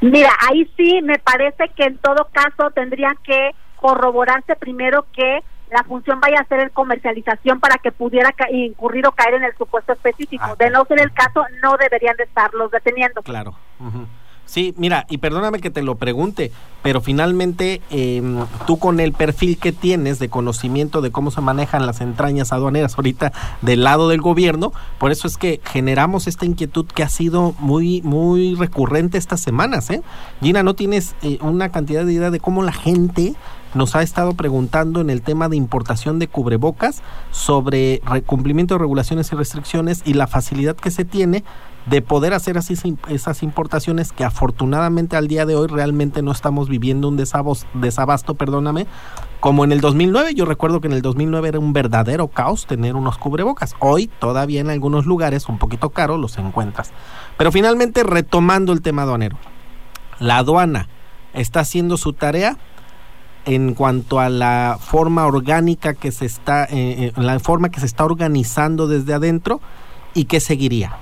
Mira, 0.01 0.31
ahí 0.49 0.69
sí 0.75 1.01
me 1.03 1.19
parece 1.19 1.69
que 1.75 1.83
en 1.83 1.97
todo 1.99 2.27
caso 2.31 2.71
tendría 2.71 3.15
que 3.23 3.51
corroborarse 3.75 4.55
primero 4.55 5.05
que 5.13 5.43
la 5.71 5.83
función 5.83 6.19
vaya 6.19 6.39
a 6.39 6.45
ser 6.45 6.59
en 6.59 6.69
comercialización 6.69 7.59
para 7.59 7.77
que 7.77 7.91
pudiera 7.91 8.33
incurrir 8.51 9.05
o 9.07 9.11
caer 9.11 9.35
en 9.35 9.43
el 9.43 9.55
supuesto 9.57 9.93
específico. 9.93 10.43
Ah, 10.45 10.55
de 10.57 10.69
no 10.69 10.85
ser 10.85 11.01
el 11.01 11.11
caso, 11.11 11.43
no 11.61 11.75
deberían 11.77 12.15
de 12.17 12.23
estarlos 12.23 12.71
deteniendo. 12.71 13.21
Claro. 13.23 13.55
Sí, 14.45 14.73
mira, 14.77 15.05
y 15.09 15.17
perdóname 15.17 15.59
que 15.59 15.71
te 15.71 15.81
lo 15.81 15.95
pregunte, 15.95 16.51
pero 16.83 17.01
finalmente 17.01 17.81
em, 17.89 18.37
tú 18.67 18.77
con 18.77 18.99
el 18.99 19.11
perfil 19.11 19.57
que 19.57 19.71
tienes 19.71 20.19
de 20.19 20.29
conocimiento 20.29 21.01
de 21.01 21.11
cómo 21.11 21.31
se 21.31 21.41
manejan 21.41 21.85
las 21.87 21.99
entrañas 21.99 22.53
aduaneras 22.53 22.95
ahorita 22.95 23.33
del 23.61 23.83
lado 23.83 24.07
del 24.07 24.21
gobierno, 24.21 24.71
por 24.99 25.11
eso 25.11 25.27
es 25.27 25.37
que 25.37 25.61
generamos 25.63 26.27
esta 26.27 26.45
inquietud 26.45 26.85
que 26.85 27.01
ha 27.01 27.09
sido 27.09 27.55
muy, 27.57 28.03
muy 28.03 28.53
recurrente 28.53 29.17
estas 29.17 29.41
semanas. 29.41 29.89
¿eh? 29.89 30.03
Gina, 30.41 30.61
¿no 30.61 30.75
tienes 30.75 31.15
eh, 31.23 31.39
una 31.41 31.69
cantidad 31.69 32.05
de 32.05 32.13
idea 32.13 32.29
de 32.29 32.39
cómo 32.39 32.61
la 32.61 32.73
gente 32.73 33.33
nos 33.73 33.95
ha 33.95 34.03
estado 34.03 34.33
preguntando 34.35 35.01
en 35.01 35.09
el 35.09 35.21
tema 35.21 35.49
de 35.49 35.57
importación 35.57 36.17
de 36.17 36.27
cubrebocas 36.27 37.01
sobre 37.31 38.01
cumplimiento 38.25 38.75
de 38.75 38.79
regulaciones 38.79 39.31
y 39.31 39.35
restricciones 39.35 40.01
y 40.05 40.13
la 40.13 40.27
facilidad 40.27 40.77
que 40.77 40.91
se 40.91 41.03
tiene 41.03 41.43
de 41.85 42.01
poder 42.01 42.33
hacer 42.33 42.57
así 42.57 42.75
esas 43.09 43.43
importaciones 43.43 44.11
que 44.11 44.23
afortunadamente 44.23 45.15
al 45.15 45.27
día 45.27 45.45
de 45.45 45.55
hoy 45.55 45.67
realmente 45.67 46.21
no 46.21 46.31
estamos 46.31 46.67
viviendo 46.67 47.07
un 47.07 47.17
desabasto, 47.17 48.35
perdóname, 48.35 48.87
como 49.39 49.63
en 49.63 49.71
el 49.71 49.81
2009. 49.81 50.33
Yo 50.33 50.45
recuerdo 50.45 50.81
que 50.81 50.87
en 50.87 50.93
el 50.93 51.01
2009 51.03 51.49
era 51.49 51.59
un 51.59 51.73
verdadero 51.73 52.27
caos 52.27 52.65
tener 52.65 52.95
unos 52.95 53.17
cubrebocas. 53.17 53.75
Hoy 53.79 54.07
todavía 54.07 54.61
en 54.61 54.69
algunos 54.69 55.05
lugares 55.05 55.47
un 55.47 55.59
poquito 55.59 55.91
caro 55.91 56.17
los 56.17 56.37
encuentras. 56.37 56.91
Pero 57.37 57.51
finalmente 57.51 58.03
retomando 58.03 58.73
el 58.73 58.81
tema 58.81 59.03
aduanero. 59.03 59.37
La 60.19 60.37
aduana 60.37 60.89
está 61.33 61.59
haciendo 61.59 61.97
su 61.97 62.13
tarea 62.13 62.57
en 63.45 63.75
cuanto 63.75 64.19
a 64.19 64.29
la 64.29 64.79
forma 64.79 65.27
orgánica 65.27 65.93
que 65.93 66.11
se 66.11 66.25
está, 66.25 66.63
eh, 66.63 66.67
eh, 66.71 67.13
la 67.15 67.39
forma 67.39 67.69
que 67.69 67.79
se 67.79 67.85
está 67.85 68.05
organizando 68.05 68.87
desde 68.87 69.13
adentro 69.13 69.61
y 70.15 70.25
qué 70.25 70.39
seguiría. 70.39 70.97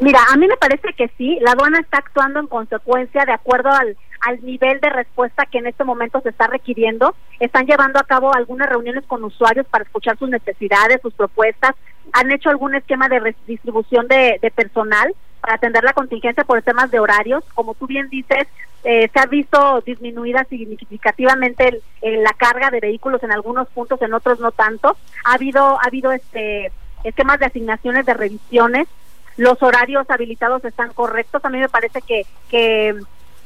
Mira, 0.00 0.20
a 0.32 0.36
mí 0.36 0.48
me 0.48 0.56
parece 0.56 0.92
que 0.92 1.08
sí, 1.16 1.38
la 1.40 1.52
aduana 1.52 1.78
está 1.78 1.98
actuando 1.98 2.40
en 2.40 2.48
consecuencia 2.48 3.24
de 3.24 3.32
acuerdo 3.32 3.70
al, 3.70 3.96
al 4.20 4.44
nivel 4.44 4.80
de 4.80 4.90
respuesta 4.90 5.46
que 5.46 5.58
en 5.58 5.66
este 5.66 5.84
momento 5.84 6.20
se 6.20 6.30
está 6.30 6.46
requiriendo. 6.46 7.14
Están 7.38 7.66
llevando 7.66 8.00
a 8.00 8.04
cabo 8.04 8.34
algunas 8.34 8.68
reuniones 8.68 9.04
con 9.06 9.22
usuarios 9.22 9.66
para 9.66 9.84
escuchar 9.84 10.18
sus 10.18 10.28
necesidades, 10.28 11.00
sus 11.00 11.14
propuestas. 11.14 11.76
Han 12.12 12.32
hecho 12.32 12.50
algún 12.50 12.74
esquema 12.74 13.08
de 13.08 13.20
redistribución 13.20 14.08
de, 14.08 14.40
personal 14.54 15.14
para 15.40 15.54
atender 15.54 15.84
la 15.84 15.92
contingencia 15.92 16.44
por 16.44 16.60
temas 16.62 16.90
de 16.90 16.98
horarios. 17.00 17.44
Como 17.54 17.74
tú 17.74 17.86
bien 17.86 18.08
dices, 18.08 18.48
eh, 18.82 19.08
se 19.12 19.20
ha 19.20 19.26
visto 19.26 19.80
disminuida 19.86 20.44
significativamente 20.44 21.82
la 22.02 22.32
carga 22.32 22.70
de 22.70 22.80
vehículos 22.80 23.22
en 23.22 23.32
algunos 23.32 23.68
puntos, 23.68 24.02
en 24.02 24.12
otros 24.12 24.40
no 24.40 24.50
tanto. 24.50 24.96
Ha 25.24 25.34
habido, 25.34 25.78
ha 25.78 25.86
habido 25.86 26.10
este 26.12 26.72
esquemas 27.04 27.38
de 27.38 27.46
asignaciones 27.46 28.06
de 28.06 28.14
revisiones 28.14 28.88
los 29.36 29.62
horarios 29.62 30.08
habilitados 30.08 30.64
están 30.64 30.92
correctos. 30.92 31.44
A 31.44 31.50
mí 31.50 31.58
me 31.58 31.68
parece 31.68 32.00
que, 32.02 32.26
que, 32.48 32.94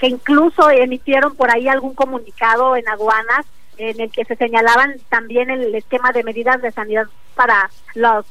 incluso 0.02 0.70
emitieron 0.70 1.34
por 1.34 1.50
ahí 1.50 1.68
algún 1.68 1.94
comunicado 1.94 2.76
en 2.76 2.88
aduanas 2.88 3.46
en 3.76 4.00
el 4.00 4.10
que 4.10 4.24
se 4.24 4.36
señalaban 4.36 4.96
también 5.08 5.50
el 5.50 5.74
esquema 5.74 6.12
de 6.12 6.24
medidas 6.24 6.60
de 6.62 6.72
sanidad 6.72 7.06
para 7.34 7.70
los, 7.94 8.26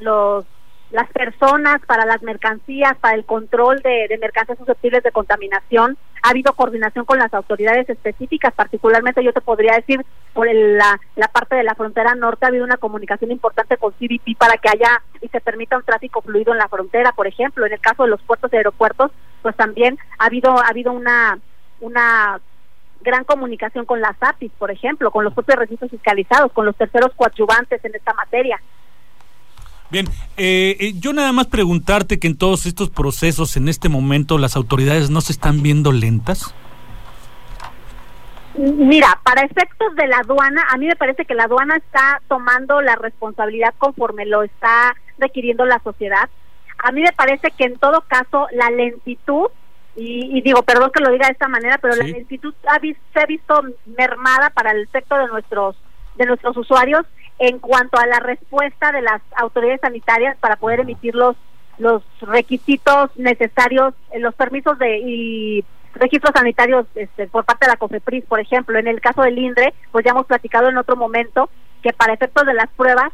los 0.00 0.44
las 0.90 1.10
personas, 1.10 1.80
para 1.86 2.06
las 2.06 2.22
mercancías, 2.22 2.96
para 2.98 3.16
el 3.16 3.24
control 3.24 3.80
de, 3.82 4.06
de, 4.08 4.18
mercancías 4.18 4.58
susceptibles 4.58 5.02
de 5.02 5.12
contaminación. 5.12 5.98
Ha 6.22 6.30
habido 6.30 6.52
coordinación 6.52 7.04
con 7.04 7.18
las 7.18 7.32
autoridades 7.34 7.88
específicas, 7.88 8.54
particularmente 8.54 9.22
yo 9.22 9.32
te 9.32 9.40
podría 9.40 9.74
decir 9.74 10.04
por 10.32 10.46
la, 10.52 11.00
la 11.16 11.28
parte 11.28 11.56
de 11.56 11.64
la 11.64 11.74
frontera 11.74 12.14
norte 12.14 12.44
ha 12.44 12.48
habido 12.48 12.64
una 12.64 12.76
comunicación 12.76 13.30
importante 13.30 13.76
con 13.78 13.92
CBP 13.92 14.36
para 14.38 14.56
que 14.58 14.68
haya 14.68 15.02
y 15.20 15.28
se 15.28 15.40
permita 15.40 15.76
un 15.76 15.82
tráfico 15.82 16.20
fluido 16.20 16.52
en 16.52 16.58
la 16.58 16.68
frontera, 16.68 17.12
por 17.12 17.26
ejemplo. 17.26 17.66
En 17.66 17.72
el 17.72 17.80
caso 17.80 18.04
de 18.04 18.10
los 18.10 18.22
puertos 18.22 18.52
y 18.52 18.56
aeropuertos, 18.56 19.10
pues 19.42 19.56
también 19.56 19.98
ha 20.18 20.26
habido 20.26 20.58
ha 20.58 20.68
habido 20.68 20.92
una 20.92 21.38
una 21.80 22.40
gran 23.00 23.24
comunicación 23.24 23.84
con 23.84 24.00
las 24.00 24.16
APIs, 24.20 24.52
por 24.58 24.70
ejemplo, 24.70 25.10
con 25.10 25.24
los 25.24 25.32
propios 25.32 25.58
registros 25.58 25.90
fiscalizados, 25.90 26.52
con 26.52 26.66
los 26.66 26.76
terceros 26.76 27.12
coadyuvantes 27.14 27.84
en 27.84 27.94
esta 27.94 28.12
materia. 28.14 28.60
Bien, 29.90 30.06
eh, 30.36 30.76
eh, 30.80 30.92
yo 30.98 31.12
nada 31.12 31.32
más 31.32 31.46
preguntarte 31.46 32.18
que 32.18 32.26
en 32.26 32.36
todos 32.36 32.66
estos 32.66 32.90
procesos, 32.90 33.56
en 33.56 33.68
este 33.68 33.88
momento, 33.88 34.38
las 34.38 34.56
autoridades 34.56 35.10
no 35.10 35.20
se 35.20 35.32
están 35.32 35.62
viendo 35.62 35.92
lentas. 35.92 36.54
Mira, 38.56 39.20
para 39.22 39.42
efectos 39.42 39.94
de 39.96 40.06
la 40.08 40.18
aduana, 40.18 40.64
a 40.70 40.76
mí 40.78 40.86
me 40.86 40.96
parece 40.96 41.24
que 41.24 41.34
la 41.34 41.44
aduana 41.44 41.76
está 41.76 42.22
tomando 42.26 42.80
la 42.80 42.96
responsabilidad 42.96 43.74
conforme 43.76 44.24
lo 44.24 44.42
está 44.42 44.96
requiriendo 45.18 45.66
la 45.66 45.78
sociedad. 45.80 46.28
A 46.78 46.90
mí 46.90 47.02
me 47.02 47.12
parece 47.12 47.50
que 47.50 47.64
en 47.64 47.78
todo 47.78 48.02
caso 48.08 48.48
la 48.52 48.70
lentitud, 48.70 49.48
y, 49.94 50.42
digo, 50.42 50.62
perdón 50.62 50.90
que 50.92 51.02
lo 51.02 51.10
diga 51.10 51.26
de 51.26 51.32
esta 51.32 51.48
manera, 51.48 51.78
pero 51.78 51.96
la 51.96 52.04
lentitud 52.04 52.54
ha 52.68 52.78
se 52.80 53.20
ha 53.20 53.26
visto 53.26 53.62
mermada 53.96 54.50
para 54.50 54.72
el 54.72 54.82
efecto 54.82 55.16
de 55.16 55.26
nuestros 55.28 55.76
de 56.16 56.26
nuestros 56.26 56.56
usuarios 56.56 57.06
en 57.38 57.58
cuanto 57.58 57.98
a 57.98 58.06
la 58.06 58.18
respuesta 58.20 58.92
de 58.92 59.02
las 59.02 59.20
autoridades 59.36 59.80
sanitarias 59.80 60.36
para 60.38 60.56
poder 60.56 60.80
emitir 60.80 61.14
los 61.14 61.36
los 61.78 62.02
requisitos 62.20 63.10
necesarios, 63.16 63.94
eh, 64.10 64.18
los 64.18 64.34
permisos 64.34 64.78
de 64.78 64.98
y 64.98 65.64
registros 65.94 66.32
sanitarios 66.34 66.86
este, 66.94 67.26
por 67.26 67.44
parte 67.44 67.66
de 67.66 67.72
la 67.72 67.76
COFEPRIS, 67.76 68.24
por 68.26 68.40
ejemplo, 68.40 68.78
en 68.78 68.86
el 68.86 69.00
caso 69.00 69.22
del 69.22 69.38
INDRE, 69.38 69.74
pues 69.92 70.04
ya 70.04 70.10
hemos 70.10 70.26
platicado 70.26 70.68
en 70.68 70.76
otro 70.76 70.96
momento 70.96 71.48
que 71.82 71.92
para 71.92 72.12
efectos 72.12 72.46
de 72.46 72.54
las 72.54 72.68
pruebas 72.76 73.12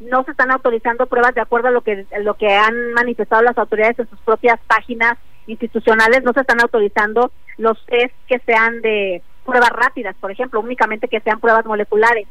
no 0.00 0.24
se 0.24 0.32
están 0.32 0.50
autorizando 0.50 1.06
pruebas 1.06 1.34
de 1.34 1.42
acuerdo 1.42 1.68
a 1.68 1.70
lo 1.70 1.82
que 1.82 2.06
lo 2.20 2.34
que 2.34 2.54
han 2.54 2.92
manifestado 2.92 3.42
las 3.42 3.56
autoridades 3.58 3.98
en 3.98 4.08
sus 4.08 4.18
propias 4.20 4.58
páginas 4.66 5.16
institucionales, 5.46 6.22
no 6.22 6.32
se 6.32 6.40
están 6.40 6.60
autorizando 6.60 7.30
los 7.58 7.84
test 7.86 8.14
que 8.26 8.38
sean 8.40 8.80
de 8.80 9.22
pruebas 9.44 9.70
rápidas, 9.70 10.16
por 10.20 10.30
ejemplo, 10.30 10.60
únicamente 10.60 11.08
que 11.08 11.20
sean 11.20 11.40
pruebas 11.40 11.66
moleculares 11.66 12.26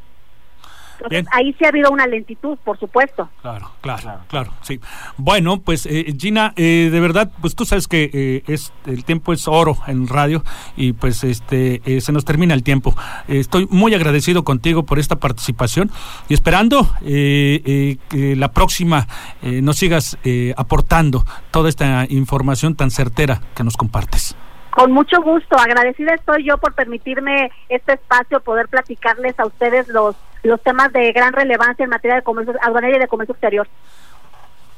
ahí 1.31 1.53
sí 1.57 1.65
ha 1.65 1.69
habido 1.69 1.91
una 1.91 2.07
lentitud, 2.07 2.57
por 2.63 2.79
supuesto. 2.79 3.29
Claro, 3.41 3.71
claro, 3.81 4.19
claro, 4.27 4.53
sí. 4.61 4.79
Bueno, 5.17 5.61
pues 5.61 5.85
eh, 5.85 6.13
Gina, 6.17 6.53
eh, 6.55 6.89
de 6.91 6.99
verdad, 6.99 7.31
pues 7.41 7.55
tú 7.55 7.65
sabes 7.65 7.87
que 7.87 8.09
eh, 8.13 8.43
es 8.47 8.71
el 8.85 9.03
tiempo 9.05 9.33
es 9.33 9.47
oro 9.47 9.77
en 9.87 10.07
radio 10.07 10.43
y 10.75 10.93
pues 10.93 11.23
este 11.23 11.81
se 12.01 12.11
nos 12.11 12.25
termina 12.25 12.53
el 12.53 12.63
tiempo. 12.63 12.95
estoy 13.27 13.67
muy 13.69 13.93
agradecido 13.93 14.43
contigo 14.43 14.83
por 14.83 14.99
esta 14.99 15.17
participación 15.17 15.91
y 16.29 16.33
esperando 16.33 16.87
que 17.01 17.97
la 18.37 18.51
próxima 18.51 19.07
nos 19.41 19.77
sigas 19.77 20.17
aportando 20.55 21.25
toda 21.51 21.69
esta 21.69 22.05
información 22.09 22.75
tan 22.75 22.91
certera 22.91 23.41
que 23.55 23.63
nos 23.63 23.77
compartes. 23.77 24.35
Con 24.71 24.91
mucho 24.91 25.21
gusto, 25.21 25.57
agradecida 25.57 26.13
estoy 26.13 26.45
yo 26.45 26.57
por 26.57 26.73
permitirme 26.73 27.51
este 27.69 27.93
espacio, 27.93 28.39
poder 28.39 28.67
platicarles 28.67 29.39
a 29.39 29.45
ustedes 29.45 29.87
los 29.89 30.15
los 30.43 30.61
temas 30.61 30.91
de 30.93 31.11
gran 31.11 31.33
relevancia 31.33 31.83
en 31.83 31.89
materia 31.89 32.15
de 32.15 32.23
comercio 32.23 32.53
aduanero 32.61 32.97
y 32.97 32.99
de 32.99 33.07
comercio 33.07 33.33
exterior. 33.33 33.67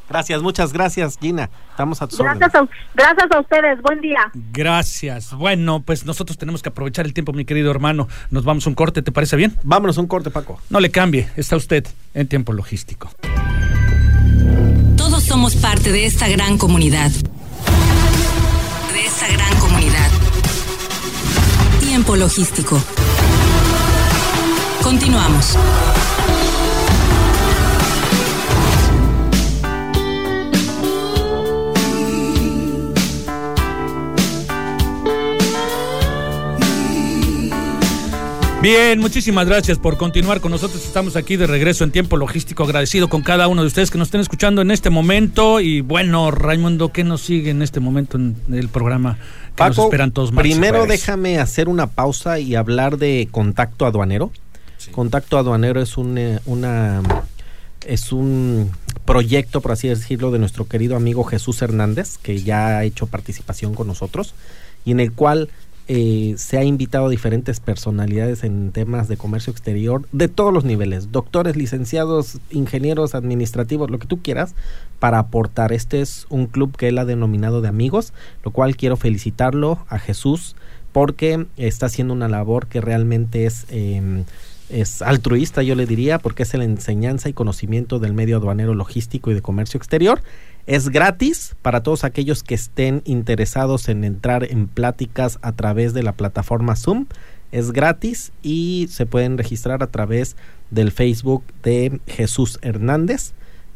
Gracias, 0.10 0.42
muchas 0.42 0.74
gracias, 0.74 1.18
Gina. 1.18 1.50
Estamos 1.72 2.02
a 2.02 2.08
gracias 2.08 2.54
a, 2.54 2.68
gracias 2.94 3.32
a 3.32 3.40
ustedes, 3.40 3.82
buen 3.82 4.02
día. 4.02 4.30
Gracias. 4.52 5.34
Bueno, 5.34 5.82
pues 5.82 6.06
nosotros 6.06 6.38
tenemos 6.38 6.62
que 6.62 6.70
aprovechar 6.70 7.06
el 7.06 7.14
tiempo, 7.14 7.32
mi 7.32 7.46
querido 7.46 7.72
hermano. 7.72 8.10
Nos 8.30 8.44
vamos 8.44 8.68
a 8.68 8.70
un 8.70 8.76
corte, 8.76 9.02
¿te 9.02 9.12
parece 9.12 9.38
bien? 9.38 9.58
Vámonos 9.64 9.98
a 9.98 10.02
un 10.02 10.08
corte, 10.08 10.30
Paco. 10.30 10.60
No 10.70 10.82
le 10.82 10.92
cambie, 10.92 11.30
está 11.38 11.56
usted 11.56 11.88
en 12.14 12.28
tiempo 12.28 12.52
logístico. 12.52 13.10
Todos 14.98 15.24
somos 15.24 15.56
parte 15.56 15.92
de 15.92 16.06
esta 16.06 16.28
gran 16.28 16.58
comunidad. 16.58 17.10
De 17.10 19.06
esta 19.06 19.28
gran 19.28 19.38
comunidad. 19.38 19.43
Tiempo 21.94 22.16
logístico. 22.16 22.82
Continuamos. 24.82 25.56
Bien, 38.64 38.98
muchísimas 39.00 39.46
gracias 39.46 39.78
por 39.78 39.98
continuar 39.98 40.42
con 40.42 40.52
nosotros. 40.52 40.84
Estamos 40.84 41.16
aquí 41.16 41.36
de 41.36 41.46
regreso 41.46 41.84
en 41.84 41.92
tiempo 41.92 42.18
logístico, 42.18 42.64
agradecido 42.64 43.08
con 43.08 43.22
cada 43.22 43.48
uno 43.48 43.62
de 43.62 43.68
ustedes 43.68 43.92
que 43.92 44.00
nos 44.00 44.08
estén 44.08 44.22
escuchando 44.22 44.64
en 44.64 44.72
este 44.72 44.90
momento. 44.90 45.60
Y 45.60 45.82
bueno, 45.82 46.32
Raimundo, 46.32 46.92
¿qué 46.92 47.04
nos 47.04 47.22
sigue 47.22 47.52
en 47.52 47.62
este 47.62 47.80
momento 47.82 48.18
en 48.18 48.36
el 48.52 48.70
programa? 48.70 49.20
Nos 49.60 49.78
esperan 49.78 50.12
todos 50.12 50.32
primero 50.32 50.86
déjame 50.86 51.40
hacer 51.40 51.70
una 51.70 51.88
pausa 51.88 52.40
y 52.40 52.56
hablar 52.56 52.98
de 52.98 53.28
contacto 53.32 53.86
aduanero. 53.86 54.32
Contacto 54.92 55.38
Aduanero 55.38 55.82
es 55.82 55.98
un, 55.98 56.18
eh, 56.18 56.40
una, 56.46 57.02
es 57.86 58.12
un 58.12 58.72
proyecto, 59.06 59.62
por 59.62 59.72
así 59.72 59.88
decirlo, 59.88 60.32
de 60.32 60.40
nuestro 60.40 60.68
querido 60.68 60.96
amigo 60.96 61.24
Jesús 61.24 61.62
Hernández, 61.62 62.18
que 62.18 62.42
ya 62.42 62.78
ha 62.78 62.84
hecho 62.84 63.08
participación 63.08 63.76
con 63.76 63.88
nosotros, 63.88 64.34
y 64.86 64.92
en 64.92 65.00
el 65.00 65.12
cual 65.12 65.50
eh, 65.90 66.36
se 66.38 66.58
ha 66.58 66.64
invitado 66.64 67.08
a 67.08 67.10
diferentes 67.10 67.60
personalidades 67.60 68.46
en 68.46 68.72
temas 68.72 69.10
de 69.10 69.18
comercio 69.18 69.52
exterior 69.52 70.08
de 70.14 70.30
todos 70.30 70.54
los 70.54 70.64
niveles, 70.64 71.12
doctores, 71.12 71.58
licenciados, 71.58 72.40
ingenieros, 72.52 73.16
administrativos, 73.16 73.90
lo 73.90 74.00
que 74.00 74.08
tú 74.08 74.22
quieras, 74.22 74.56
para 75.04 75.20
aportar. 75.20 75.74
Este 75.74 76.00
es 76.00 76.26
un 76.30 76.48
club 76.48 76.78
que 76.78 76.88
él 76.88 76.98
ha 76.98 77.04
denominado 77.04 77.60
de 77.60 77.68
amigos, 77.68 78.14
lo 78.42 78.52
cual 78.52 78.78
quiero 78.78 78.96
felicitarlo 78.96 79.86
a 79.90 80.00
Jesús 80.00 80.56
porque 80.94 81.46
está 81.58 81.88
haciendo 81.88 82.14
una 82.14 82.30
labor 82.30 82.68
que 82.68 82.80
realmente 82.80 83.46
es... 83.46 83.66
Em, 83.70 84.24
es 84.70 85.02
altruista, 85.02 85.62
yo 85.62 85.76
le 85.76 85.86
diría, 85.86 86.20
porque 86.20 86.44
es 86.44 86.54
la 86.54 86.64
enseñanza 86.64 87.28
y 87.28 87.34
conocimiento 87.34 88.00
del 88.00 88.14
medio 88.14 88.38
aduanero 88.38 88.74
logístico 88.74 89.30
y 89.30 89.34
de 89.34 89.42
comercio 89.42 89.78
exterior. 89.78 90.22
Es 90.68 90.88
gratis 90.88 91.54
para 91.62 91.84
todos 91.84 92.06
aquellos 92.06 92.42
que 92.42 92.56
estén 92.56 93.02
interesados 93.04 93.90
en 93.90 94.06
entrar 94.06 94.50
en 94.50 94.68
pláticas 94.68 95.38
a 95.42 95.52
través 95.52 95.94
de 95.94 96.02
la 96.02 96.14
plataforma 96.14 96.78
Zoom. 96.78 97.08
Es 97.52 97.74
gratis 97.74 98.32
y 98.42 98.88
se 98.90 99.06
pueden 99.06 99.38
registrar 99.38 99.84
a 99.84 99.88
través 99.88 100.38
del 100.72 100.94
Facebook 100.94 101.44
de 101.62 102.00
Jesús 102.08 102.58
Hernández 102.62 103.34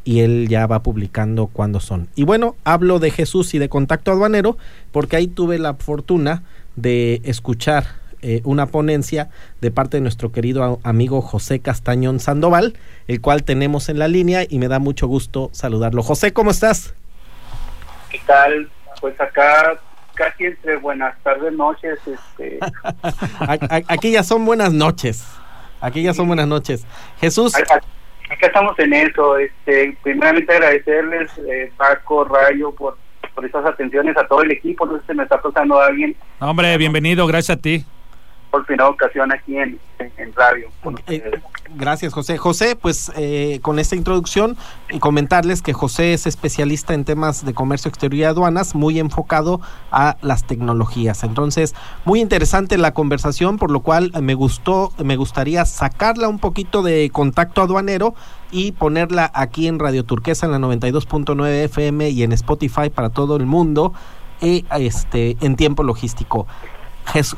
y 0.08 0.20
él 0.22 0.48
ya 0.48 0.66
va 0.66 0.82
publicando 0.82 1.48
cuándo 1.48 1.80
son. 1.80 2.08
Y 2.14 2.24
bueno, 2.24 2.56
hablo 2.64 2.98
de 2.98 3.10
Jesús 3.10 3.52
y 3.52 3.58
de 3.58 3.68
contacto 3.68 4.10
aduanero 4.10 4.56
porque 4.90 5.16
ahí 5.16 5.26
tuve 5.26 5.58
la 5.58 5.74
fortuna 5.74 6.44
de 6.76 7.20
escuchar 7.24 7.84
eh, 8.22 8.40
una 8.44 8.64
ponencia 8.64 9.28
de 9.60 9.70
parte 9.70 9.98
de 9.98 10.00
nuestro 10.00 10.32
querido 10.32 10.80
amigo 10.82 11.20
José 11.20 11.60
Castañón 11.60 12.20
Sandoval, 12.20 12.72
el 13.06 13.20
cual 13.20 13.42
tenemos 13.42 13.90
en 13.90 13.98
la 13.98 14.08
línea 14.08 14.46
y 14.48 14.58
me 14.58 14.68
da 14.68 14.78
mucho 14.78 15.06
gusto 15.06 15.50
saludarlo. 15.52 16.02
José, 16.02 16.32
¿cómo 16.32 16.52
estás? 16.52 16.94
¿Qué 18.08 18.18
tal? 18.26 18.70
Pues 19.02 19.20
acá 19.20 19.78
casi 20.14 20.46
entre 20.46 20.78
buenas 20.78 21.22
tardes, 21.22 21.52
noches. 21.52 21.98
Este... 22.06 22.58
Aquí 23.88 24.12
ya 24.12 24.22
son 24.22 24.46
buenas 24.46 24.72
noches. 24.72 25.22
Aquí 25.82 26.02
ya 26.02 26.14
son 26.14 26.28
buenas 26.28 26.48
noches. 26.48 26.86
Jesús. 27.20 27.54
Acá 27.54 27.82
estamos 28.40 28.78
en 28.78 28.92
eso. 28.92 29.38
Este, 29.38 29.96
primeramente 30.02 30.52
agradecerles, 30.52 31.30
eh, 31.38 31.72
Paco, 31.76 32.24
Rayo, 32.24 32.72
por, 32.72 32.96
por 33.34 33.44
estas 33.44 33.64
atenciones 33.66 34.16
a 34.16 34.26
todo 34.26 34.42
el 34.42 34.50
equipo. 34.50 34.86
No 34.86 34.98
sé 34.98 35.04
si 35.08 35.14
me 35.14 35.24
está 35.24 35.40
pasando 35.40 35.80
alguien. 35.80 36.16
Hombre, 36.40 36.76
bienvenido, 36.76 37.26
gracias 37.26 37.58
a 37.58 37.60
ti 37.60 37.84
por 38.50 38.64
primera 38.64 38.88
ocasión 38.88 39.32
aquí 39.32 39.56
en, 39.58 39.78
radio. 40.34 40.68
Eh, 41.08 41.40
gracias, 41.74 42.12
José. 42.12 42.38
José, 42.38 42.76
pues 42.76 43.10
eh, 43.16 43.58
con 43.62 43.78
esta 43.78 43.96
introducción 43.96 44.56
y 44.90 44.98
comentarles 45.00 45.62
que 45.62 45.72
José 45.72 46.12
es 46.12 46.26
especialista 46.26 46.94
en 46.94 47.04
temas 47.04 47.44
de 47.44 47.54
comercio 47.54 47.88
exterior 47.88 48.20
y 48.20 48.24
aduanas, 48.24 48.74
muy 48.74 48.98
enfocado 48.98 49.60
a 49.90 50.16
las 50.22 50.44
tecnologías. 50.44 51.24
Entonces, 51.24 51.74
muy 52.04 52.20
interesante 52.20 52.78
la 52.78 52.94
conversación, 52.94 53.58
por 53.58 53.70
lo 53.70 53.80
cual 53.80 54.12
me 54.22 54.34
gustó, 54.34 54.92
me 55.02 55.16
gustaría 55.16 55.64
sacarla 55.64 56.28
un 56.28 56.38
poquito 56.38 56.82
de 56.82 57.10
contacto 57.10 57.62
aduanero 57.62 58.14
y 58.50 58.72
ponerla 58.72 59.30
aquí 59.34 59.66
en 59.66 59.78
Radio 59.78 60.04
Turquesa 60.04 60.46
en 60.46 60.52
la 60.52 60.58
92.9 60.58 61.64
FM 61.64 62.10
y 62.10 62.22
en 62.22 62.32
Spotify 62.32 62.90
para 62.90 63.10
todo 63.10 63.36
el 63.36 63.46
mundo. 63.46 63.92
Y, 64.40 64.64
este 64.70 65.36
en 65.40 65.56
tiempo 65.56 65.82
logístico. 65.82 66.46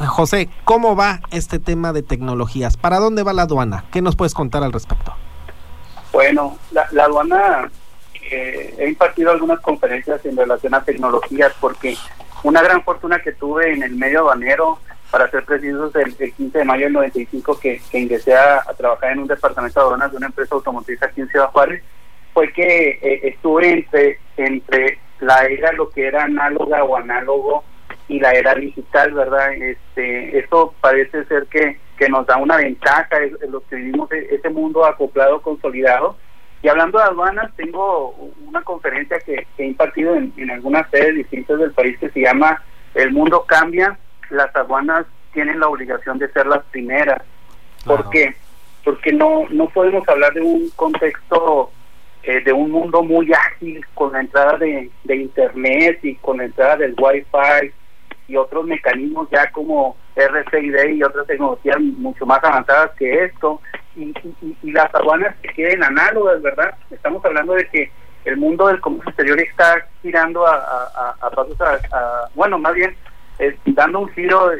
José, 0.08 0.48
¿cómo 0.64 0.96
va 0.96 1.20
este 1.30 1.58
tema 1.58 1.92
de 1.92 2.02
tecnologías? 2.02 2.76
¿Para 2.76 2.98
dónde 2.98 3.22
va 3.22 3.32
la 3.32 3.42
aduana? 3.42 3.84
¿Qué 3.92 4.02
nos 4.02 4.16
puedes 4.16 4.34
contar 4.34 4.64
al 4.64 4.72
respecto? 4.72 5.14
Bueno, 6.12 6.58
la, 6.72 7.04
aduana, 7.04 7.70
eh, 8.30 8.74
he 8.78 8.88
impartido 8.88 9.30
algunas 9.30 9.60
conferencias 9.60 10.24
en 10.26 10.36
relación 10.36 10.74
a 10.74 10.82
tecnologías 10.82 11.52
porque 11.60 11.96
una 12.42 12.62
gran 12.62 12.82
fortuna 12.82 13.20
que 13.20 13.32
tuve 13.32 13.72
en 13.72 13.82
el 13.82 13.92
medio 13.92 14.20
aduanero, 14.20 14.80
para 15.10 15.30
ser 15.30 15.44
precisos, 15.44 15.94
el, 15.96 16.16
15 16.16 16.58
de 16.58 16.64
mayo 16.64 16.84
del 16.84 16.92
95 16.94 17.58
que, 17.58 17.80
que 17.90 17.98
ingresé 17.98 18.34
a, 18.34 18.62
trabajar 18.76 19.12
en 19.12 19.20
un 19.20 19.28
departamento 19.28 19.78
de 19.78 19.86
aduanas 19.86 20.10
de 20.10 20.16
una 20.16 20.26
empresa 20.26 20.54
automotriz 20.54 21.02
aquí 21.02 21.20
en 21.20 21.28
Ciudad 21.28 21.50
Juárez, 21.50 21.82
fue 22.32 22.52
que 22.52 22.98
eh, 23.02 23.20
estuve 23.28 23.72
entre, 23.72 24.18
entre 24.36 24.98
la 25.20 25.44
era 25.46 25.72
lo 25.72 25.90
que 25.90 26.06
era 26.06 26.24
análoga 26.24 26.82
o 26.84 26.96
análogo 26.96 27.64
y 28.10 28.18
la 28.18 28.32
era 28.32 28.54
digital, 28.56 29.12
¿verdad? 29.12 29.52
Este, 29.52 30.36
eso 30.36 30.74
parece 30.80 31.24
ser 31.26 31.46
que, 31.46 31.78
que 31.96 32.08
nos 32.08 32.26
da 32.26 32.36
una 32.38 32.56
ventaja 32.56 33.18
en 33.18 33.52
los 33.52 33.62
que 33.64 33.76
vivimos 33.76 34.10
e, 34.10 34.34
ese 34.34 34.50
mundo 34.50 34.84
acoplado, 34.84 35.40
consolidado. 35.40 36.16
Y 36.60 36.68
hablando 36.68 36.98
de 36.98 37.04
aduanas, 37.04 37.52
tengo 37.56 38.10
una 38.48 38.62
conferencia 38.62 39.20
que, 39.20 39.46
he 39.58 39.64
impartido 39.64 40.16
en, 40.16 40.50
algunas 40.50 40.90
sedes 40.90 41.14
distintas 41.14 41.60
del 41.60 41.70
país 41.70 41.96
que 42.00 42.10
se 42.10 42.20
llama 42.20 42.60
El 42.94 43.12
mundo 43.12 43.44
cambia, 43.46 43.96
las 44.28 44.54
aduanas 44.56 45.06
tienen 45.32 45.60
la 45.60 45.68
obligación 45.68 46.18
de 46.18 46.28
ser 46.32 46.46
las 46.48 46.64
primeras. 46.64 47.22
¿Por 47.86 48.10
qué? 48.10 48.34
Porque 48.84 49.12
no, 49.12 49.44
no 49.50 49.68
podemos 49.68 50.06
hablar 50.08 50.34
de 50.34 50.40
un 50.40 50.68
contexto 50.70 51.70
eh, 52.24 52.42
de 52.42 52.52
un 52.52 52.72
mundo 52.72 53.04
muy 53.04 53.32
ágil 53.32 53.86
con 53.94 54.12
la 54.12 54.20
entrada 54.20 54.58
de, 54.58 54.90
de 55.04 55.16
Internet 55.16 56.00
y 56.02 56.16
con 56.16 56.38
la 56.38 56.44
entrada 56.46 56.76
del 56.78 56.96
Wi-Fi 56.98 57.72
y 58.30 58.36
otros 58.36 58.64
mecanismos 58.64 59.28
ya 59.30 59.50
como 59.50 59.96
RFID 60.14 60.94
y 60.94 61.02
otras 61.02 61.26
tecnologías 61.26 61.80
mucho 61.80 62.24
más 62.24 62.42
avanzadas 62.44 62.92
que 62.96 63.24
esto, 63.24 63.60
y, 63.96 64.14
las 64.70 64.94
aduanas 64.94 65.34
que 65.42 65.48
queden 65.48 65.82
análogas, 65.82 66.40
¿verdad? 66.40 66.74
Estamos 66.90 67.24
hablando 67.24 67.54
de 67.54 67.66
que 67.68 67.90
el 68.24 68.36
mundo 68.36 68.68
del 68.68 68.80
comercio 68.80 69.10
exterior 69.10 69.40
está 69.40 69.84
girando 70.00 70.46
a, 70.46 71.16
pasos, 71.34 71.60
a, 71.60 72.28
bueno, 72.34 72.58
más 72.58 72.74
bien 72.74 72.94
dando 73.66 74.00
un 74.00 74.08
giro 74.10 74.52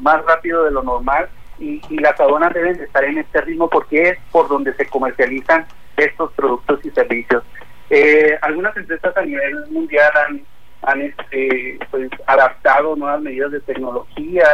más 0.00 0.24
rápido 0.24 0.64
de 0.64 0.70
lo 0.70 0.82
normal 0.82 1.28
y, 1.58 1.80
las 1.98 2.18
aduanas 2.20 2.54
deben 2.54 2.80
estar 2.80 3.04
en 3.04 3.18
este 3.18 3.40
ritmo 3.40 3.68
porque 3.68 4.10
es 4.10 4.18
por 4.30 4.48
donde 4.48 4.74
se 4.74 4.86
comercializan 4.86 5.66
estos 5.96 6.32
productos 6.34 6.84
y 6.84 6.90
servicios. 6.90 7.42
Eh, 7.90 8.38
algunas 8.42 8.76
empresas 8.76 9.16
a 9.16 9.22
nivel 9.22 9.70
mundial 9.70 10.10
han 10.26 10.42
han 10.82 11.00
este, 11.00 11.78
pues, 11.90 12.10
adaptado 12.26 12.96
nuevas 12.96 13.22
medidas 13.22 13.52
de 13.52 13.60
tecnología. 13.60 14.44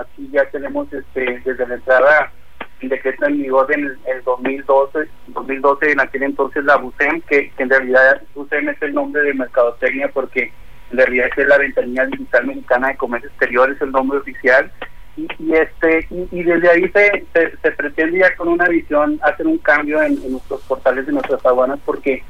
Aquí 0.00 0.28
ya 0.32 0.44
tenemos 0.50 0.92
este, 0.92 1.40
desde 1.44 1.66
la 1.66 1.74
entrada 1.74 2.32
el 2.80 2.88
decreto 2.90 3.26
en 3.26 3.38
vigor 3.38 3.72
en 3.72 3.98
el, 4.06 4.22
2012, 4.24 5.08
2012 5.28 5.92
en 5.92 6.00
aquel 6.00 6.22
entonces 6.22 6.64
la 6.64 6.76
BUSEM, 6.76 7.20
que, 7.22 7.52
en 7.58 7.70
realidad 7.70 8.22
BUSEM 8.34 8.68
es 8.68 8.80
el 8.82 8.94
nombre 8.94 9.22
de 9.22 9.34
Mercadotecnia 9.34 10.08
porque 10.12 10.52
en 10.90 10.98
realidad 10.98 11.28
es 11.36 11.46
la 11.48 11.58
ventanilla 11.58 12.06
digital 12.06 12.46
mexicana 12.46 12.88
de 12.88 12.96
comercio 12.96 13.28
exterior, 13.30 13.70
es 13.70 13.80
el 13.80 13.90
nombre 13.90 14.18
oficial. 14.18 14.70
Y, 15.16 15.52
este 15.52 16.06
y, 16.30 16.42
desde 16.44 16.70
ahí 16.70 16.88
se, 16.90 17.26
se, 17.60 17.70
pretende 17.72 18.20
ya 18.20 18.36
con 18.36 18.46
una 18.46 18.68
visión 18.68 19.18
hacer 19.24 19.48
un 19.48 19.58
cambio 19.58 20.00
en, 20.00 20.12
en 20.22 20.32
nuestros 20.32 20.62
portales 20.62 21.06
de 21.06 21.12
nuestras 21.12 21.44
aduanas 21.44 21.80
porque 21.84 22.22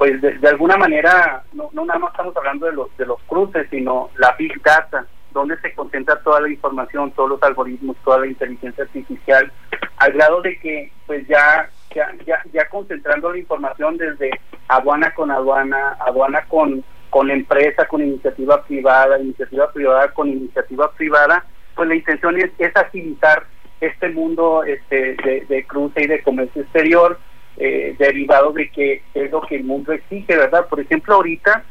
pues 0.00 0.18
de, 0.22 0.48
alguna 0.48 0.78
manera 0.78 1.42
no, 1.52 1.68
no 1.74 1.84
nada 1.84 1.98
más 1.98 2.12
estamos 2.12 2.34
hablando 2.34 2.64
de 2.64 2.72
los 2.72 2.96
de 2.96 3.04
los 3.04 3.20
cruces 3.24 3.66
sino 3.68 4.08
la 4.16 4.34
big 4.38 4.62
data 4.62 5.04
donde 5.30 5.60
se 5.60 5.74
concentra 5.74 6.18
toda 6.22 6.40
la 6.40 6.48
información 6.48 7.10
todos 7.10 7.28
los 7.28 7.42
algoritmos 7.42 7.98
toda 8.02 8.20
la 8.20 8.26
inteligencia 8.26 8.84
artificial 8.84 9.52
al 9.98 10.12
grado 10.12 10.40
de 10.40 10.58
que 10.58 10.90
pues 11.06 11.28
ya 11.28 11.68
ya 11.94 12.14
ya, 12.24 12.42
ya 12.50 12.66
concentrando 12.70 13.30
la 13.30 13.36
información 13.40 13.98
desde 13.98 14.30
aduana 14.68 15.12
con 15.12 15.30
aduana 15.30 15.98
aduana 16.00 16.46
con 16.48 16.82
con 17.10 17.30
empresa 17.30 17.84
con 17.84 18.00
iniciativa 18.00 18.64
privada 18.64 19.20
iniciativa 19.20 19.70
privada 19.70 20.10
con 20.12 20.28
iniciativa 20.28 20.90
privada 20.92 21.44
pues 21.74 21.90
la 21.90 21.94
intención 21.94 22.38
es, 22.38 22.50
es 22.56 22.74
agilizar 22.74 23.44
este 23.82 24.08
mundo 24.08 24.64
este 24.64 25.14
de, 25.16 25.44
de 25.46 25.66
cruce 25.66 26.04
y 26.04 26.06
de 26.06 26.22
comercio 26.22 26.62
exterior 26.62 27.18
eh, 27.62 27.94
derivado 27.98 28.52
de 28.52 28.70
que 28.70 29.02
es 29.12 29.30
lo 29.30 29.42
que 29.42 29.56
el 29.56 29.64
mundo 29.64 29.92
exige, 29.92 30.34
¿verdad? 30.34 30.66
Por 30.66 30.80
ejemplo, 30.80 31.16
ahorita, 31.16 31.62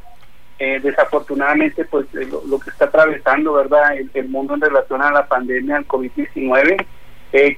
eh, 0.60 0.80
desafortunadamente, 0.84 1.84
pues 1.86 2.06
eh, 2.14 2.30
lo, 2.48 2.60
que 2.60 2.70
está 2.70 2.86
atravesando, 2.86 3.54
¿verdad? 3.54 3.96
El, 4.14 4.30
mundo 4.30 4.54
en 4.54 4.62
relación 4.62 5.02
a 5.02 5.12
la 5.12 5.26
pandemia, 5.28 5.78
al 5.78 5.88
COVID-19, 5.88 6.86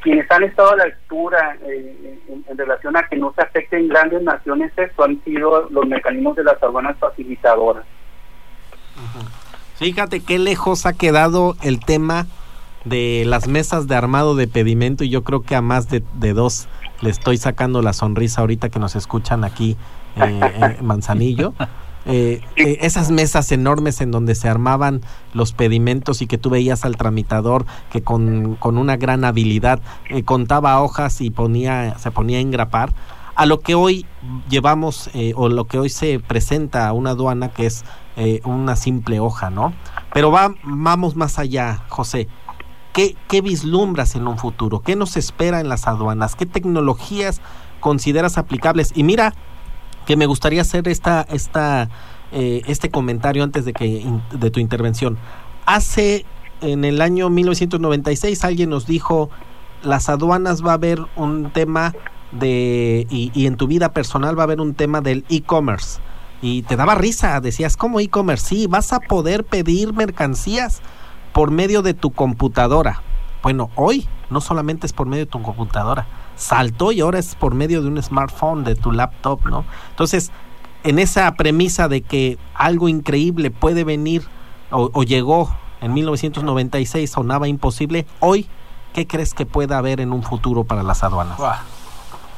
quienes 0.02 0.32
han 0.32 0.44
estado 0.44 0.72
a 0.72 0.76
la 0.78 0.84
altura 0.86 1.58
en, 1.67 2.58
relación 2.58 2.96
a 2.96 3.04
que 3.04 3.17
no 3.17 3.34
se 3.34 3.41
afecten 3.41 3.89
grandes 3.89 4.22
naciones, 4.22 4.72
esto 4.78 5.04
han 5.04 5.22
sido 5.26 5.67
los 5.70 5.86
mecanismos 5.86 6.38
de 6.38 6.46
las 6.46 6.63
aduanas 6.63 6.98
facilitadoras. 7.00 7.84
Fíjate 9.76 10.24
qué 10.24 10.39
lejos 10.39 10.86
ha 10.86 10.94
quedado 10.94 11.58
el 11.63 11.82
tema 11.82 12.28
de 12.86 13.24
las 13.26 13.48
mesas 13.48 13.88
de 13.88 13.96
armado 13.96 14.36
de 14.36 14.48
pedimento 14.48 15.04
y 15.04 15.10
yo 15.10 15.24
creo 15.24 15.41
que 15.41 15.56
a 15.56 15.62
más 15.62 15.89
de, 15.89 16.04
de 16.15 16.34
dos 16.34 16.67
le 17.02 17.10
estoy 17.10 17.38
sacando 17.38 17.82
la 17.82 17.94
sonrisa 17.94 18.41
ahorita 18.41 18.70
que 18.70 18.80
nos 18.80 18.96
escuchan 18.96 19.44
aquí 19.44 19.78
eh, 20.15 20.78
en 20.80 20.86
Manzanillo. 20.86 21.54
Eh, 22.06 22.41
eh, 22.56 22.80
esas 22.82 23.12
mesas 23.12 23.52
enormes 23.52 24.02
en 24.02 24.10
donde 24.10 24.34
se 24.34 24.50
armaban 24.50 25.02
los 25.34 25.54
pedimentos 25.54 26.22
y 26.24 26.28
que 26.28 26.39
tú 26.39 26.50
veías 26.50 26.84
al 26.84 26.98
tramitador 26.98 27.65
que 27.91 28.02
con, 28.02 28.56
con 28.56 28.78
una 28.80 28.98
gran 28.98 29.24
habilidad 29.24 29.82
contaba 30.26 30.82
hojas 30.82 31.22
y 31.22 31.30
ponía, 31.30 31.98
se 32.00 32.10
ponía 32.10 32.39
a 32.39 32.41
engrapar, 32.41 32.94
a 33.36 33.46
lo 33.46 33.60
que 33.60 33.76
hoy 33.76 34.06
llevamos 34.50 35.10
o 35.36 35.50
lo 35.50 35.65
que 35.65 35.78
hoy 35.78 35.89
se 35.89 36.20
presenta 36.20 36.88
a 36.88 36.94
una 36.94 37.12
aduana 37.12 37.50
que 37.50 37.67
es 37.67 37.86
eh, 38.17 38.41
una 38.44 38.76
simple 38.76 39.22
hoja, 39.22 39.50
¿no? 39.50 39.74
Pero 40.13 40.32
va, 40.32 40.54
vamos 40.63 41.15
más 41.15 41.39
allá, 41.39 41.84
José. 41.88 42.28
¿Qué, 42.93 43.15
¿Qué 43.27 43.41
vislumbras 43.41 44.15
en 44.15 44.27
un 44.27 44.38
futuro? 44.38 44.82
¿Qué 44.82 44.95
nos 44.95 45.17
espera 45.17 45.60
en 45.60 45.69
las 45.69 45.88
aduanas? 45.88 46.36
¿Qué 46.36 46.45
tecnologías 46.45 47.41
consideras 47.80 48.38
aplicables? 48.38 48.91
Y 48.95 49.04
mira, 49.04 49.34
que 50.06 50.17
me 50.17 50.25
gustaría 50.25 50.62
hacer 50.62 50.88
esta, 50.88 51.21
esta, 51.30 51.89
eh, 52.32 52.62
este 52.67 52.89
comentario 52.89 53.43
antes 53.43 53.65
de, 53.65 53.73
que, 53.73 54.06
de 54.32 54.51
tu 54.51 54.60
intervención. 54.60 55.17
Hace, 55.65 56.25
en 56.62 56.84
el 56.84 57.01
año 57.01 57.30
1996, 57.30 58.43
alguien 58.43 58.69
nos 58.69 58.86
dijo, 58.86 59.30
las 59.84 60.10
aduanas 60.10 60.65
va 60.65 60.71
a 60.71 60.75
haber 60.75 60.99
un 61.15 61.51
tema 61.51 61.93
de, 62.32 63.08
y, 63.10 63.32
y 63.34 63.45
en 63.45 63.56
tu 63.58 63.67
vida 63.67 63.93
personal 63.93 64.38
va 64.38 64.43
a 64.43 64.45
haber 64.45 64.62
un 64.62 64.73
tema 64.73 65.01
del 65.01 65.25
e-commerce 65.30 65.99
y 66.41 66.63
te 66.63 66.75
daba 66.75 66.95
risa, 66.95 67.39
decías, 67.39 67.77
¿cómo 67.77 67.99
e-commerce? 67.99 68.47
Sí, 68.47 68.67
vas 68.67 68.93
a 68.93 68.99
poder 68.99 69.43
pedir 69.43 69.93
mercancías 69.93 70.82
por 71.34 71.52
medio 71.52 71.82
de 71.82 71.94
tu 71.94 72.12
computadora. 72.12 73.02
Bueno, 73.44 73.70
hoy 73.76 74.08
no 74.30 74.41
solamente 74.41 74.86
es 74.86 74.94
por 74.94 75.08
medio 75.08 75.26
de 75.26 75.32
tu 75.32 75.41
computadora, 75.41 76.08
saltó 76.36 76.91
y 76.91 77.02
ahora 77.02 77.20
es 77.20 77.36
por 77.36 77.54
medio 77.54 77.82
de 77.82 77.88
un 77.88 78.02
smartphone, 78.02 78.63
de 78.63 78.76
tu 78.76 78.91
laptop, 78.91 79.46
¿no? 79.46 79.65
Entonces, 79.89 80.32
en 80.84 81.00
esa 81.00 81.32
premisa 81.36 81.88
de 81.88 82.02
que 82.02 82.38
algo 82.54 82.89
increíble 82.89 83.52
puede 83.52 83.84
venir 83.84 84.24
o, 84.72 85.04
llegó 85.04 85.54
en 85.82 85.94
1996, 85.94 87.10
sonaba 87.10 87.48
imposible, 87.48 88.06
hoy, 88.20 88.48
¿qué 88.94 89.06
crees 89.06 89.34
que 89.34 89.46
pueda 89.46 89.78
haber 89.78 90.00
en 90.00 90.13
un 90.13 90.24
futuro 90.24 90.63
para 90.63 90.82
las 90.82 91.04
aduanas? 91.04 91.38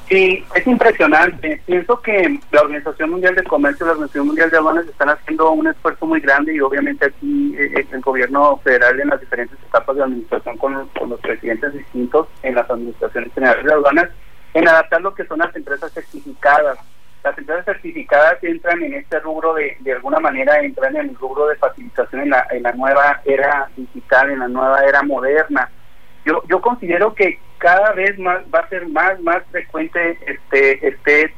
Sí, 0.08 0.46
es 0.54 0.68
impresionante. 0.68 1.62
Pienso 1.66 2.00
que 2.02 2.40
la 2.52 2.62
Organización 2.62 3.12
Mundial 3.12 3.36
de 3.36 3.44
Comercio 3.44 3.86
y 3.86 3.88
la 3.88 3.94
Organización 3.94 4.28
Mundial 4.28 4.50
de 4.50 4.58
Aduanas 4.58 4.86
están 4.86 5.10
haciendo 5.10 5.52
un 5.52 5.68
esfuerzo 5.68 6.06
muy 6.06 6.20
grande 6.20 6.54
y 6.54 6.60
obviamente 6.60 7.06
aquí 7.06 7.56
eh, 7.58 7.72
eh, 7.78 7.88
el 7.92 8.02
gobierno 8.02 8.58
federal 8.58 9.00
en 9.00 9.08
las 9.08 9.22
diferentes 9.22 9.58
etapas 9.68 9.96
de 9.96 10.04
administración 10.04 10.58
con, 10.58 10.74
los 10.74 11.20
presidentes 11.22 11.74
distintos 11.74 12.28
en 12.44 12.56
las 12.56 12.70
administraciones 12.70 13.34
generales 13.34 13.66
de 13.66 13.74
aduanas 13.74 14.10
en 14.54 14.68
adaptar 14.68 15.02
lo 15.02 15.16
que 15.16 15.26
son 15.26 15.40
las 15.40 15.56
empresas 15.56 15.92
certificadas. 15.94 16.78
Las 17.24 17.38
empresas 17.38 17.64
certificadas 17.64 18.44
entran 18.44 18.84
en 18.84 18.96
este 18.96 19.20
rubro 19.22 19.54
de, 19.54 19.78
de 19.80 19.94
alguna 19.94 20.20
manera, 20.20 20.60
entran 20.60 20.98
en 20.98 21.10
el 21.10 21.16
rubro 21.16 21.48
de 21.48 21.56
facilitación 21.56 22.24
en 22.24 22.30
la, 22.32 22.46
en 22.52 22.64
la 22.64 22.74
nueva 22.74 23.22
era 23.24 23.70
digital, 23.78 24.32
en 24.32 24.40
la 24.40 24.48
nueva 24.50 24.84
era 24.84 25.02
moderna 25.02 25.70
yo 26.26 26.42
yo 26.50 26.62
considero 26.62 27.14
que 27.14 27.40
cada 27.64 27.94
vez 27.94 28.20
más 28.20 28.40
va 28.54 28.60
a 28.60 28.68
ser 28.68 28.86
más 28.90 29.20
más 29.22 29.42
frecuente 29.50 30.20
este 30.28 30.86
este 30.86 31.34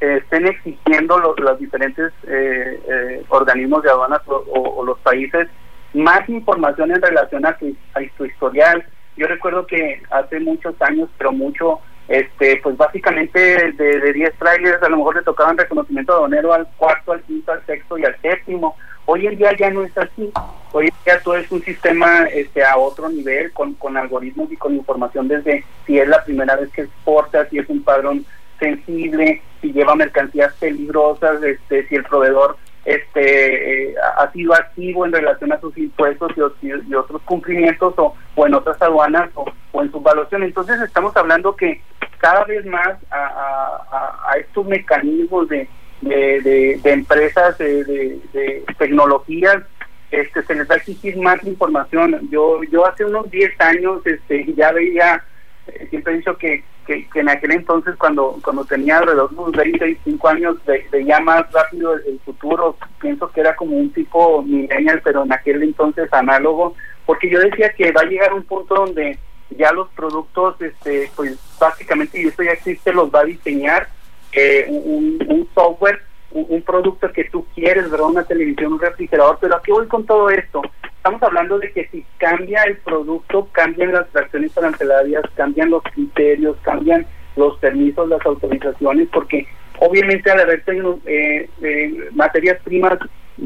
estén 0.00 0.46
exigiendo 0.46 1.18
los, 1.18 1.58
diferentes 1.58 2.12
eh, 2.26 2.80
eh, 2.88 3.24
organismos 3.28 3.82
de 3.82 3.90
aduanas 3.90 4.20
o, 4.26 4.84
los 4.84 4.98
países 5.00 5.48
más 5.94 6.28
información 6.28 6.92
en 6.92 7.02
relación 7.02 7.46
a 7.46 7.56
tu, 7.56 7.74
a 7.94 8.00
tu 8.16 8.24
historial. 8.24 8.84
Yo 9.16 9.26
recuerdo 9.26 9.66
que 9.66 10.00
hace 10.10 10.38
muchos 10.40 10.80
años, 10.80 11.08
pero 11.18 11.32
mucho, 11.32 11.80
este 12.08 12.60
pues 12.62 12.76
básicamente 12.76 13.72
de, 13.72 14.00
de 14.00 14.12
10 14.12 14.34
trailers 14.34 14.82
a 14.82 14.88
lo 14.88 14.98
mejor 14.98 15.16
le 15.16 15.22
tocaban 15.22 15.58
reconocimiento 15.58 16.12
aduanero 16.12 16.52
al 16.52 16.68
cuarto, 16.76 17.12
al 17.12 17.22
quinto, 17.22 17.52
al 17.52 17.64
sexto 17.66 17.98
y 17.98 18.04
al 18.04 18.16
séptimo. 18.20 18.76
Hoy 19.06 19.26
en 19.26 19.36
día 19.36 19.54
ya 19.56 19.70
no 19.70 19.84
es 19.84 19.96
así. 19.98 20.32
Hoy 20.72 20.86
en 20.86 20.94
día 21.04 21.20
todo 21.22 21.36
es 21.36 21.50
un 21.52 21.62
sistema 21.62 22.24
este, 22.24 22.64
a 22.64 22.76
otro 22.76 23.08
nivel, 23.08 23.52
con, 23.52 23.74
con 23.74 23.96
algoritmos 23.96 24.50
y 24.50 24.56
con 24.56 24.74
información 24.74 25.28
desde 25.28 25.64
si 25.86 25.98
es 25.98 26.08
la 26.08 26.24
primera 26.24 26.56
vez 26.56 26.70
que 26.72 26.82
exporta, 26.82 27.48
si 27.48 27.58
es 27.58 27.68
un 27.68 27.82
padrón 27.82 28.24
sensible, 28.58 29.42
si 29.60 29.72
lleva 29.72 29.94
mercancías 29.94 30.54
peligrosas, 30.54 31.42
este, 31.42 31.86
si 31.88 31.96
el 31.96 32.04
proveedor 32.04 32.56
este 32.84 33.90
eh, 33.90 33.94
ha 34.18 34.30
sido 34.32 34.52
activo 34.52 35.06
en 35.06 35.12
relación 35.12 35.52
a 35.52 35.60
sus 35.60 35.76
impuestos 35.78 36.32
y, 36.36 36.94
otros 36.94 37.22
cumplimientos 37.22 37.94
o, 37.96 38.14
en 38.36 38.54
otras 38.54 38.80
aduanas 38.82 39.30
o, 39.34 39.46
en 39.82 39.90
su 39.90 39.98
evaluación. 39.98 40.42
Entonces 40.42 40.80
estamos 40.80 41.16
hablando 41.16 41.56
que 41.56 41.80
cada 42.18 42.44
vez 42.44 42.64
más 42.66 42.96
a 43.10 44.34
estos 44.38 44.66
mecanismos 44.66 45.48
de, 45.48 45.68
de, 46.04 46.80
de, 46.82 46.92
empresas 46.92 47.56
de, 47.58 47.84
de, 47.84 48.64
tecnologías 48.78 49.62
este 50.10 50.42
se 50.44 50.54
les 50.54 50.70
va 50.70 50.74
a 50.74 50.78
exigir 50.78 51.16
más 51.16 51.42
información. 51.44 52.28
Yo 52.30 52.62
yo 52.64 52.86
hace 52.86 53.04
unos 53.04 53.30
10 53.30 53.60
años 53.60 54.06
este 54.06 54.52
ya 54.54 54.72
veía 54.72 55.24
eh, 55.66 55.86
siempre 55.90 56.12
he 56.12 56.16
dicho 56.18 56.36
que, 56.36 56.62
que, 56.86 57.06
en 57.14 57.28
aquel 57.28 57.52
entonces 57.52 57.96
cuando 57.96 58.38
cuando 58.42 58.64
tenía 58.64 58.98
alrededor 58.98 59.30
de 59.30 59.36
unos 59.36 59.52
20 59.52 59.78
25 59.78 60.28
años 60.28 60.56
veía 60.92 61.20
más 61.20 61.50
rápido 61.52 61.94
el, 61.94 62.20
futuro. 62.24 62.76
Pienso 63.00 63.30
que 63.30 63.40
era 63.40 63.56
como 63.56 63.76
un 63.76 63.92
tipo 63.92 64.42
millennial 64.42 65.00
pero 65.02 65.24
en 65.24 65.32
aquel 65.32 65.62
entonces 65.62 66.12
análogo 66.12 66.74
porque 67.06 67.28
yo 67.28 67.40
decía 67.40 67.70
que 67.70 67.92
va 67.92 68.02
a 68.02 68.06
llegar 68.06 68.32
un 68.34 68.44
punto 68.44 68.74
donde 68.74 69.18
ya 69.50 69.72
los 69.72 69.88
productos 69.90 70.60
este 70.60 71.10
pues 71.16 71.38
básicamente 71.58 72.20
y 72.20 72.26
esto 72.26 72.42
ya 72.42 72.52
existe 72.52 72.92
los 72.92 73.12
va 73.12 73.20
a 73.20 73.24
diseñar 73.24 73.88
eh, 74.34 74.66
un, 74.68 75.48
software, 75.54 76.00
un, 76.32 76.62
producto 76.62 77.10
que 77.12 77.24
tú 77.24 77.46
quieres, 77.54 77.90
¿verdad? 77.90 78.08
Una 78.08 78.24
televisión, 78.24 78.74
un 78.74 78.80
refrigerador, 78.80 79.38
pero 79.40 79.56
aquí 79.56 79.70
voy 79.70 79.86
con 79.86 80.04
todo 80.06 80.30
esto? 80.30 80.62
Estamos 80.96 81.22
hablando 81.22 81.58
de 81.58 81.70
que 81.72 81.86
si 81.88 82.04
cambia 82.18 82.62
el 82.62 82.78
producto, 82.78 83.48
cambian 83.52 83.92
las 83.92 84.08
fracciones 84.08 84.56
arancelarias, 84.56 85.22
cambian 85.34 85.70
los 85.70 85.82
criterios, 85.82 86.56
cambian 86.62 87.06
los 87.36 87.58
permisos, 87.58 88.08
las 88.08 88.24
autorizaciones, 88.24 89.08
porque 89.12 89.46
obviamente 89.80 90.30
al 90.30 90.40
haber 90.40 90.62
eh, 90.66 91.48
eh, 91.62 92.08
materias 92.12 92.58
primas 92.64 92.98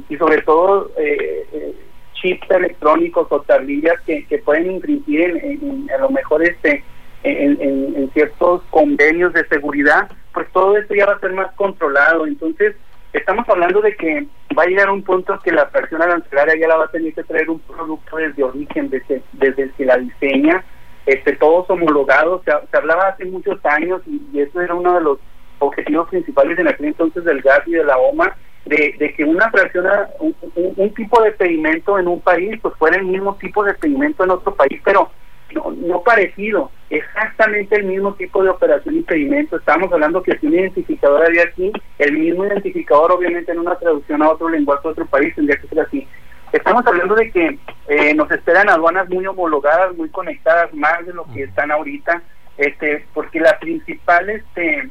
y 0.08 0.16
sobre 0.16 0.42
todo 0.42 0.90
eh, 0.98 1.46
eh, 1.52 1.74
chips 2.14 2.50
electrónicos 2.50 3.26
o 3.30 3.40
tablillas 3.42 4.00
que, 4.02 4.24
que 4.26 4.38
pueden 4.38 4.72
infringir 4.72 5.20
en, 5.20 5.38
en, 5.38 5.90
a 5.90 5.98
lo 5.98 6.10
mejor 6.10 6.42
este 6.42 6.84
en, 7.22 7.60
en, 7.60 8.10
ciertos 8.12 8.62
convenios 8.70 9.32
de 9.32 9.46
seguridad, 9.48 10.10
pues 10.32 10.46
todo 10.52 10.76
esto 10.76 10.94
ya 10.94 11.06
va 11.06 11.14
a 11.14 11.20
ser 11.20 11.32
más 11.32 11.52
controlado. 11.54 12.26
Entonces, 12.26 12.74
estamos 13.12 13.48
hablando 13.48 13.80
de 13.80 13.96
que 13.96 14.26
va 14.56 14.62
a 14.64 14.66
llegar 14.66 14.90
un 14.90 15.02
punto 15.02 15.38
que 15.40 15.52
la 15.52 15.66
fracción 15.66 16.02
arancelaria 16.02 16.56
ya 16.58 16.68
la 16.68 16.76
va 16.76 16.84
a 16.84 16.90
tener 16.90 17.12
que 17.14 17.24
traer 17.24 17.50
un 17.50 17.60
producto 17.60 18.16
desde 18.16 18.42
origen, 18.42 18.90
desde, 18.90 19.22
desde 19.32 19.70
que 19.72 19.84
la 19.84 19.98
diseña, 19.98 20.64
este, 21.06 21.36
todos 21.36 21.68
homologados. 21.70 22.42
Se, 22.44 22.76
hablaba 22.76 23.08
hace 23.08 23.24
muchos 23.24 23.64
años 23.64 24.02
y, 24.06 24.40
eso 24.40 24.60
era 24.60 24.74
uno 24.74 24.94
de 24.94 25.00
los 25.00 25.18
objetivos 25.58 26.08
principales 26.08 26.58
en 26.58 26.68
aquel 26.68 26.86
entonces 26.86 27.24
del 27.24 27.42
GAS 27.42 27.66
y 27.66 27.72
de 27.72 27.84
la 27.84 27.98
OMA, 27.98 28.36
de, 28.64 28.94
de 28.98 29.14
que 29.14 29.24
una 29.24 29.50
fracción, 29.50 29.86
un, 30.20 30.34
un, 30.76 30.94
tipo 30.94 31.20
de 31.22 31.32
pedimento 31.32 31.98
en 31.98 32.06
un 32.06 32.20
país, 32.20 32.58
pues 32.60 32.74
fuera 32.76 32.98
el 32.98 33.06
mismo 33.06 33.34
tipo 33.36 33.64
de 33.64 33.74
pedimento 33.74 34.22
en 34.24 34.30
otro 34.30 34.54
país, 34.54 34.80
pero 34.84 35.10
no, 35.52 35.70
no 35.70 36.02
parecido, 36.02 36.70
exactamente 36.90 37.76
el 37.76 37.84
mismo 37.84 38.14
tipo 38.14 38.42
de 38.42 38.50
operación 38.50 38.96
y 38.96 39.02
pedimento. 39.02 39.56
Estamos 39.56 39.92
hablando 39.92 40.22
que 40.22 40.36
si 40.38 40.46
un 40.46 40.54
identificador 40.54 41.24
había 41.24 41.44
aquí, 41.44 41.72
el 41.98 42.18
mismo 42.18 42.44
identificador, 42.44 43.12
obviamente 43.12 43.52
en 43.52 43.60
una 43.60 43.76
traducción 43.76 44.22
a 44.22 44.30
otro 44.30 44.48
lenguaje, 44.48 44.86
a 44.86 44.90
otro 44.90 45.06
país, 45.06 45.34
tendría 45.34 45.58
que 45.58 45.68
ser 45.68 45.80
así. 45.80 46.06
Estamos 46.52 46.86
hablando 46.86 47.14
de 47.14 47.30
que 47.30 47.58
eh, 47.88 48.14
nos 48.14 48.30
esperan 48.30 48.70
aduanas 48.70 49.08
muy 49.08 49.26
homologadas, 49.26 49.94
muy 49.96 50.08
conectadas, 50.08 50.72
más 50.72 51.04
de 51.04 51.12
lo 51.12 51.24
que 51.32 51.42
están 51.42 51.70
ahorita, 51.70 52.22
este, 52.56 53.04
porque 53.12 53.40
la 53.40 53.58
principal, 53.58 54.30
este, 54.30 54.88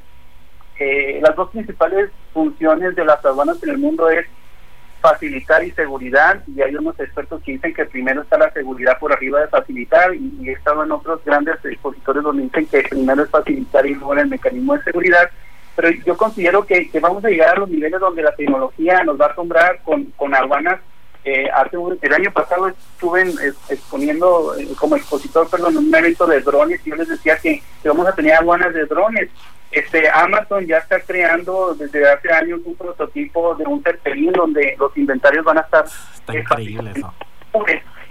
eh, 0.79 1.19
las 1.21 1.35
dos 1.35 1.49
principales 1.49 2.11
funciones 2.31 2.95
de 2.95 3.05
las 3.05 3.23
aduanas 3.25 3.61
en 3.63 3.71
el 3.71 3.77
mundo 3.79 4.09
es 4.09 4.25
facilitar 5.11 5.63
y 5.63 5.71
seguridad, 5.71 6.41
y 6.47 6.61
hay 6.61 6.75
unos 6.75 6.99
expertos 6.99 7.41
que 7.43 7.53
dicen 7.53 7.73
que 7.73 7.85
primero 7.85 8.21
está 8.21 8.37
la 8.37 8.51
seguridad 8.51 8.99
por 8.99 9.13
arriba 9.13 9.39
de 9.41 9.47
facilitar, 9.47 10.13
y, 10.13 10.49
he 10.49 10.51
estado 10.51 10.83
en 10.83 10.91
otros 10.91 11.23
grandes 11.23 11.55
expositores 11.63 12.23
donde 12.23 12.43
dicen 12.43 12.65
que 12.65 12.83
primero 12.83 13.23
es 13.23 13.29
facilitar 13.29 13.85
y 13.85 13.95
luego 13.95 14.13
el 14.13 14.27
mecanismo 14.27 14.75
de 14.75 14.83
seguridad, 14.83 15.29
pero 15.75 15.89
yo 16.05 16.17
considero 16.17 16.65
que, 16.65 16.89
vamos 16.99 17.23
a 17.23 17.29
llegar 17.29 17.55
a 17.55 17.59
los 17.59 17.69
niveles 17.69 17.99
donde 17.99 18.23
la 18.23 18.35
tecnología 18.35 19.03
nos 19.03 19.19
va 19.19 19.27
a 19.27 19.29
asombrar 19.29 19.79
con, 19.83 20.05
con 20.15 20.33
aduanas. 20.33 20.79
Eh, 21.23 21.49
hace 21.53 21.75
el 22.01 22.13
año 22.13 22.31
pasado 22.31 22.69
estuve 22.69 23.23
exponiendo 23.69 24.55
eh, 24.57 24.65
como 24.79 24.95
expositor 24.95 25.49
perdón, 25.49 25.73
en 25.73 25.87
un 25.87 25.95
evento 25.95 26.25
de 26.25 26.39
drones 26.39 26.79
y 26.85 26.89
yo 26.89 26.95
les 26.95 27.09
decía 27.09 27.37
que, 27.37 27.61
que 27.83 27.89
vamos 27.89 28.07
a 28.07 28.15
tener 28.15 28.33
aduanas 28.33 28.73
de 28.73 28.85
drones 28.85 29.29
este 29.71 30.09
Amazon 30.09 30.65
ya 30.65 30.77
está 30.77 30.99
creando 31.01 31.75
desde 31.75 32.09
hace 32.09 32.31
años 32.31 32.61
un 32.63 32.75
prototipo 32.75 33.55
de 33.55 33.65
un 33.65 33.83
Zeppelin 33.83 34.31
donde 34.31 34.75
los 34.79 34.95
inventarios 34.97 35.43
van 35.43 35.57
a 35.57 35.61
estar 35.61 35.85
está 36.13 36.37
increíble 36.37 36.91
eso. 36.95 37.13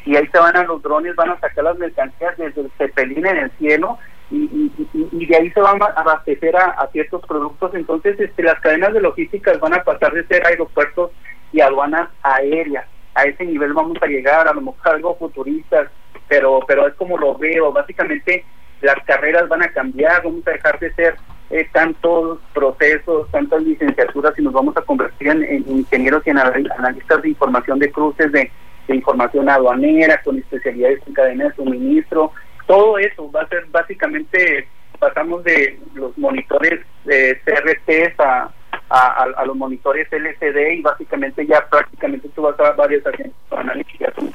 y 0.04 0.16
ahí 0.16 0.26
se 0.28 0.38
van 0.38 0.56
a 0.56 0.64
los 0.64 0.82
drones 0.82 1.16
van 1.16 1.30
a 1.30 1.40
sacar 1.40 1.64
las 1.64 1.78
mercancías 1.78 2.36
desde 2.36 2.60
el 2.60 2.70
Zeppelin 2.76 3.26
en 3.26 3.36
el 3.38 3.50
cielo 3.52 3.98
y, 4.30 4.72
y, 4.92 5.26
de 5.26 5.36
ahí 5.36 5.50
se 5.50 5.60
van 5.60 5.80
a 5.80 5.86
abastecer 5.86 6.56
a, 6.56 6.88
ciertos 6.90 7.24
productos. 7.26 7.72
Entonces 7.74 8.18
este 8.18 8.42
las 8.42 8.58
cadenas 8.60 8.92
de 8.92 9.00
logísticas 9.00 9.60
van 9.60 9.74
a 9.74 9.84
pasar 9.84 10.12
de 10.12 10.26
ser 10.26 10.44
aeropuertos 10.44 11.12
y 11.52 11.60
aduanas 11.60 12.08
aéreas. 12.22 12.86
A 13.14 13.24
ese 13.24 13.44
nivel 13.44 13.72
vamos 13.72 13.96
a 14.02 14.06
llegar 14.06 14.48
a 14.48 14.52
lo 14.52 14.60
mejor 14.60 14.94
algo 14.94 15.16
futuristas 15.16 15.88
pero 16.28 16.60
pero 16.66 16.88
es 16.88 16.94
como 16.94 17.16
lo 17.18 17.36
veo. 17.36 17.72
Básicamente 17.72 18.44
las 18.80 19.02
carreras 19.04 19.48
van 19.48 19.62
a 19.62 19.72
cambiar, 19.72 20.22
vamos 20.22 20.46
a 20.46 20.50
dejar 20.50 20.78
de 20.80 20.92
ser 20.94 21.16
eh, 21.50 21.68
tantos 21.72 22.40
procesos, 22.52 23.30
tantas 23.30 23.62
licenciaturas 23.62 24.36
y 24.38 24.42
nos 24.42 24.52
vamos 24.52 24.76
a 24.76 24.82
convertir 24.82 25.28
en, 25.28 25.64
ingenieros 25.68 26.26
y 26.26 26.30
en 26.30 26.38
analistas 26.38 27.22
de 27.22 27.28
información 27.28 27.78
de 27.78 27.92
cruces, 27.92 28.32
de, 28.32 28.50
información 28.88 29.48
aduanera, 29.48 30.20
con 30.22 30.38
especialidades 30.38 31.00
en 31.06 31.14
cadena 31.14 31.44
de 31.44 31.54
suministro. 31.54 32.32
Todo 32.66 32.98
eso 32.98 33.30
va 33.30 33.42
a 33.42 33.48
ser 33.48 33.66
básicamente, 33.66 34.68
pasamos 34.98 35.42
de 35.44 35.78
los 35.94 36.16
monitores 36.16 36.80
de 37.04 37.40
CRT 37.44 38.20
a, 38.20 38.50
a, 38.88 39.44
los 39.44 39.56
monitores 39.56 40.08
LCD 40.12 40.78
y 40.78 40.82
básicamente 40.82 41.46
ya 41.46 41.66
prácticamente 41.68 42.28
tú 42.28 42.42
vas 42.42 42.58
a 42.60 42.72
varias 42.72 43.04
agencias 43.06 43.34
analíticas, 43.50 44.14
son 44.14 44.32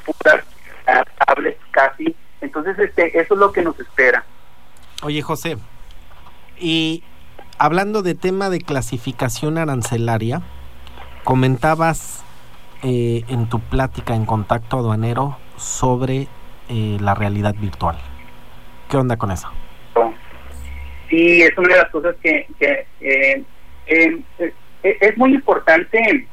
tablets 1.25 1.59
casi. 1.71 2.15
Entonces, 2.41 2.77
este, 2.79 3.19
eso 3.19 3.33
es 3.33 3.39
lo 3.39 3.51
que 3.51 3.61
nos 3.61 3.79
espera. 3.79 4.23
Oye, 5.03 5.21
José, 5.21 5.57
y 6.61 7.03
hablando 7.57 8.03
de 8.03 8.15
tema 8.15 8.49
de 8.49 8.59
clasificación 8.59 9.57
arancelaria, 9.57 10.41
comentabas 11.23 12.23
eh, 12.83 13.23
en 13.27 13.49
tu 13.49 13.59
plática 13.59 14.15
en 14.15 14.25
contacto 14.25 14.77
aduanero 14.77 15.37
sobre 15.57 16.27
eh, 16.69 16.97
la 17.01 17.15
realidad 17.15 17.55
virtual. 17.59 17.97
¿Qué 18.89 18.97
onda 18.97 19.17
con 19.17 19.31
eso? 19.31 19.49
Sí, 21.09 21.41
es 21.41 21.57
una 21.57 21.69
de 21.69 21.81
las 21.81 21.89
cosas 21.89 22.15
que, 22.23 22.47
eh, 23.01 23.43
es 24.83 25.17
muy 25.17 25.33
importante 25.33 26.27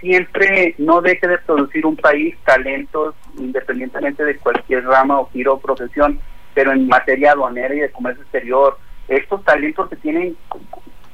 siempre 0.00 0.74
no 0.78 1.02
deje 1.02 1.28
de 1.28 1.38
producir 1.38 1.84
un 1.84 1.96
país 1.96 2.34
talentos 2.44 3.14
independientemente 3.38 4.24
de 4.24 4.36
cualquier 4.38 4.84
rama 4.84 5.20
o 5.20 5.28
giro 5.30 5.54
o 5.54 5.60
profesión, 5.60 6.18
pero 6.54 6.72
en 6.72 6.88
materia 6.88 7.32
aduanera 7.32 7.74
y 7.74 7.80
de 7.80 7.90
comercio 7.90 8.22
exterior, 8.22 8.78
estos 9.10 9.44
talentos 9.44 9.90
se 9.90 9.96
tienen 9.96 10.36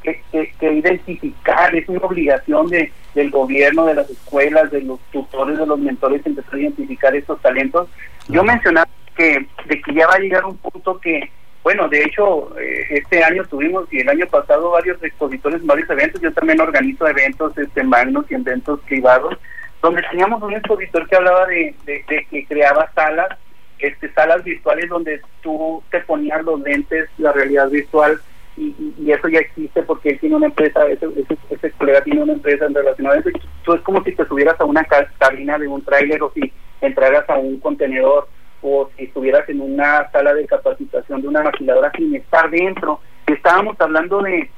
que, 0.02 0.72
identificar, 0.72 1.74
es 1.74 1.88
una 1.88 2.00
obligación 2.00 2.68
de, 2.68 2.92
del 3.14 3.30
gobierno, 3.30 3.86
de 3.86 3.94
las 3.94 4.08
escuelas, 4.08 4.70
de 4.70 4.82
los 4.82 5.00
tutores, 5.10 5.58
de 5.58 5.66
los 5.66 5.78
mentores, 5.78 6.24
empezar 6.24 6.54
a 6.54 6.58
identificar 6.58 7.16
estos 7.16 7.40
talentos. 7.40 7.88
Yo 8.28 8.44
mencionaba 8.44 8.88
que, 9.16 9.46
de 9.66 9.80
que 9.80 9.94
ya 9.94 10.06
va 10.06 10.14
a 10.14 10.18
llegar 10.18 10.44
un 10.44 10.58
punto 10.58 11.00
que, 11.00 11.30
bueno, 11.64 11.88
de 11.88 12.02
hecho, 12.02 12.56
eh, 12.60 12.86
este 12.90 13.24
año 13.24 13.44
tuvimos 13.46 13.90
y 13.92 14.00
el 14.00 14.08
año 14.10 14.26
pasado 14.26 14.70
varios 14.70 15.02
expositores 15.02 15.64
varios 15.64 15.88
eventos, 15.90 16.20
yo 16.20 16.32
también 16.32 16.60
organizo 16.60 17.08
eventos 17.08 17.56
este, 17.58 17.82
magnos 17.82 18.26
y 18.30 18.34
eventos 18.34 18.78
privados, 18.82 19.36
donde 19.82 20.02
teníamos 20.10 20.42
un 20.42 20.52
expositor 20.52 21.08
que 21.08 21.16
hablaba 21.16 21.46
de, 21.46 21.74
de 21.86 22.26
que 22.30 22.46
creaba 22.46 22.90
salas 22.94 23.38
este, 23.78 24.12
salas 24.12 24.42
virtuales 24.44 24.88
donde 24.88 25.20
tú 25.42 25.82
te 25.90 26.00
ponías 26.00 26.42
los 26.44 26.60
lentes, 26.60 27.08
la 27.18 27.32
realidad 27.32 27.68
virtual, 27.68 28.20
y, 28.56 29.10
eso 29.10 29.28
ya 29.28 29.40
existe 29.40 29.82
porque 29.82 30.10
él 30.10 30.18
tiene 30.18 30.36
una 30.36 30.46
empresa, 30.46 30.86
ese, 30.86 31.06
ese, 31.50 31.70
colega 31.72 32.02
tiene 32.02 32.22
una 32.22 32.32
empresa 32.32 32.64
en 32.64 32.74
relación 32.74 33.06
a 33.06 33.14
eso. 33.14 33.28
Tú 33.64 33.74
es 33.74 33.80
como 33.82 34.02
si 34.02 34.12
te 34.12 34.26
subieras 34.26 34.58
a 34.60 34.64
una 34.64 34.84
cabina 35.18 35.58
de 35.58 35.68
un 35.68 35.82
tráiler 35.82 36.22
o 36.22 36.32
si 36.32 36.52
entraras 36.80 37.28
a 37.28 37.36
un 37.36 37.60
contenedor 37.60 38.28
o 38.62 38.90
si 38.96 39.04
estuvieras 39.04 39.48
en 39.48 39.60
una 39.60 40.10
sala 40.10 40.32
de 40.32 40.46
capacitación 40.46 41.20
de 41.20 41.28
una 41.28 41.42
maquiladora 41.42 41.92
sin 41.96 42.16
estar 42.16 42.50
dentro. 42.50 43.00
Estábamos 43.26 43.78
hablando 43.78 44.22
de 44.22 44.50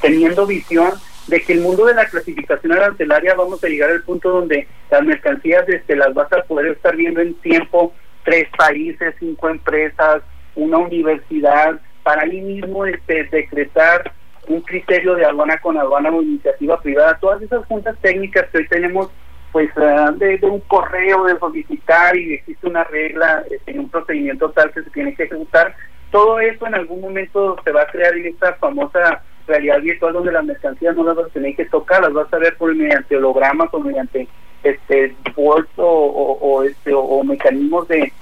teniendo 0.00 0.46
visión 0.46 0.90
de 1.26 1.40
que 1.40 1.52
el 1.52 1.60
mundo 1.60 1.86
de 1.86 1.94
la 1.94 2.06
clasificación 2.06 2.72
arancelaria 2.72 3.34
vamos 3.34 3.62
a 3.62 3.68
llegar 3.68 3.90
al 3.90 4.02
punto 4.02 4.30
donde 4.30 4.66
las 4.90 5.02
mercancías 5.04 5.68
este, 5.68 5.96
las 5.96 6.12
vas 6.14 6.32
a 6.32 6.42
poder 6.42 6.72
estar 6.72 6.96
viendo 6.96 7.20
en 7.20 7.34
tiempo 7.34 7.94
tres 8.24 8.48
países, 8.56 9.14
cinco 9.18 9.48
empresas, 9.48 10.22
una 10.54 10.78
universidad, 10.78 11.80
para 12.02 12.22
ahí 12.22 12.40
mismo 12.40 12.84
este, 12.86 13.24
decretar 13.24 14.12
un 14.48 14.60
criterio 14.60 15.14
de 15.14 15.24
aduana 15.24 15.58
con 15.58 15.78
aduana 15.78 16.10
o 16.10 16.22
iniciativa 16.22 16.80
privada, 16.80 17.18
todas 17.20 17.40
esas 17.42 17.64
juntas 17.66 17.96
técnicas 18.00 18.46
que 18.50 18.58
hoy 18.58 18.68
tenemos 18.68 19.10
pues 19.52 19.70
ah, 19.76 20.12
de, 20.16 20.38
un 20.42 20.60
correo 20.60 21.24
de 21.24 21.38
solicitar 21.38 22.16
y 22.16 22.34
existe 22.34 22.66
una 22.66 22.84
regla, 22.84 23.44
este, 23.50 23.78
un 23.78 23.88
procedimiento 23.88 24.50
tal 24.50 24.72
que 24.72 24.82
se 24.82 24.90
tiene 24.90 25.14
que 25.14 25.24
ejecutar, 25.24 25.76
todo 26.10 26.40
eso 26.40 26.66
en 26.66 26.74
algún 26.74 27.00
momento 27.00 27.56
se 27.62 27.70
va 27.70 27.82
a 27.82 27.86
crear 27.86 28.14
en 28.16 28.26
esta 28.26 28.54
famosa 28.54 29.22
realidad 29.46 29.80
virtual 29.80 30.12
donde 30.12 30.32
las 30.32 30.44
mercancías 30.44 30.96
no 30.96 31.04
las 31.04 31.16
vas 31.16 31.26
a 31.26 31.30
tener 31.30 31.54
que 31.56 31.64
tocar, 31.66 32.02
las 32.02 32.12
vas 32.12 32.32
a 32.32 32.38
ver 32.38 32.56
por 32.56 32.74
mediante 32.74 33.16
hologramas 33.16 33.68
o 33.72 33.80
mediante 33.80 34.28
este 34.62 35.14
o, 35.36 35.64
o, 35.76 36.62
este 36.62 36.92
o, 36.94 37.22
mecanismos 37.24 37.88
de, 37.88 38.12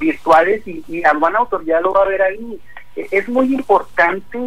virtuales 0.00 0.66
y, 0.66 0.84
y 0.88 1.00
la 1.00 1.10
autoridad 1.10 1.82
lo 1.82 1.92
va 1.92 2.02
a 2.02 2.08
ver 2.08 2.22
ahí. 2.22 2.60
E, 2.96 3.06
es 3.10 3.28
muy 3.28 3.54
importante, 3.54 4.38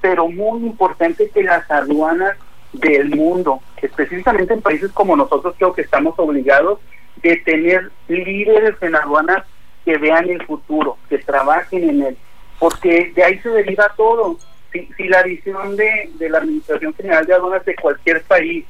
pero 0.00 0.28
muy 0.28 0.66
importante 0.66 1.30
que 1.30 1.42
las 1.42 1.70
aduanas 1.70 2.36
del 2.72 3.10
mundo, 3.10 3.60
específicamente 3.80 4.54
en 4.54 4.62
países 4.62 4.90
como 4.92 5.16
nosotros, 5.16 5.54
creo 5.56 5.72
que 5.72 5.82
estamos 5.82 6.14
obligados 6.18 6.78
de 7.22 7.36
tener 7.36 7.90
líderes 8.08 8.74
en 8.80 8.96
aduanas 8.96 9.44
que 9.84 9.98
vean 9.98 10.28
el 10.28 10.44
futuro, 10.46 10.96
que 11.08 11.18
trabajen 11.18 11.88
en 11.88 12.02
él, 12.02 12.16
porque 12.58 13.12
de 13.14 13.24
ahí 13.24 13.38
se 13.38 13.48
deriva 13.50 13.92
todo 13.96 14.38
si, 14.72 15.08
la 15.08 15.22
visión 15.22 15.76
de, 15.76 16.10
la 16.18 16.38
Administración 16.38 16.94
General 16.94 17.26
de 17.26 17.34
Aduanas 17.34 17.64
de 17.64 17.74
cualquier 17.76 18.22
país 18.22 18.64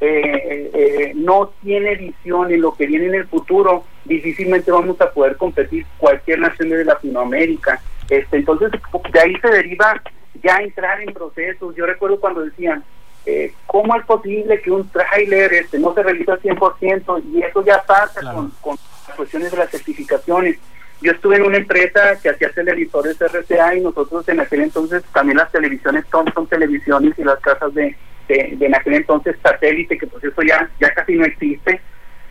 eh, 0.00 0.70
eh, 0.74 1.12
no 1.14 1.52
tiene 1.62 1.94
visión 1.94 2.52
en 2.52 2.60
lo 2.60 2.74
que 2.74 2.86
viene 2.86 3.06
en 3.06 3.14
el 3.14 3.26
futuro, 3.26 3.84
difícilmente 4.04 4.70
vamos 4.70 5.00
a 5.00 5.10
poder 5.10 5.36
competir 5.36 5.86
cualquier 5.98 6.40
nación 6.40 6.70
de 6.70 6.84
Latinoamérica. 6.84 7.80
Este, 8.08 8.36
entonces, 8.36 8.70
de 9.12 9.20
ahí 9.20 9.36
se 9.40 9.48
deriva 9.48 10.02
ya 10.42 10.56
entrar 10.56 11.00
en 11.00 11.14
procesos. 11.14 11.74
Yo 11.76 11.86
recuerdo 11.86 12.20
cuando 12.20 12.44
decían, 12.44 12.84
eh, 13.24 13.52
¿cómo 13.66 13.96
es 13.96 14.04
posible 14.04 14.60
que 14.60 14.70
un 14.70 14.88
tráiler 14.88 15.54
este, 15.54 15.78
no 15.78 15.94
se 15.94 16.02
realiza 16.02 16.32
al 16.34 16.42
100%? 16.42 17.22
Y 17.32 17.42
eso 17.42 17.64
ya 17.64 17.82
pasa 17.82 18.20
con, 18.20 18.50
con 18.60 18.76
las 19.08 19.16
cuestiones 19.16 19.50
de 19.50 19.56
las 19.56 19.70
certificaciones. 19.70 20.58
Yo 21.04 21.12
estuve 21.12 21.36
en 21.36 21.42
una 21.42 21.58
empresa 21.58 22.18
que 22.22 22.30
hacía 22.30 22.50
televisores 22.50 23.20
RCA 23.20 23.74
y 23.74 23.82
nosotros 23.82 24.26
en 24.26 24.40
aquel 24.40 24.62
entonces 24.62 25.04
también 25.12 25.36
las 25.36 25.52
televisiones 25.52 26.06
Thompson 26.06 26.46
Televisiones 26.46 27.12
y 27.18 27.24
las 27.24 27.38
casas 27.40 27.74
de, 27.74 27.94
de, 28.26 28.56
en 28.58 28.74
aquel 28.74 28.94
entonces 28.94 29.36
satélite, 29.42 29.98
que 29.98 30.06
pues 30.06 30.24
eso 30.24 30.40
ya, 30.40 30.70
ya 30.80 30.94
casi 30.94 31.16
no 31.16 31.26
existe. 31.26 31.78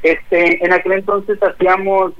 Este, 0.01 0.65
en 0.65 0.73
aquel 0.73 0.93
entonces 0.93 1.37
hacíamos, 1.43 2.13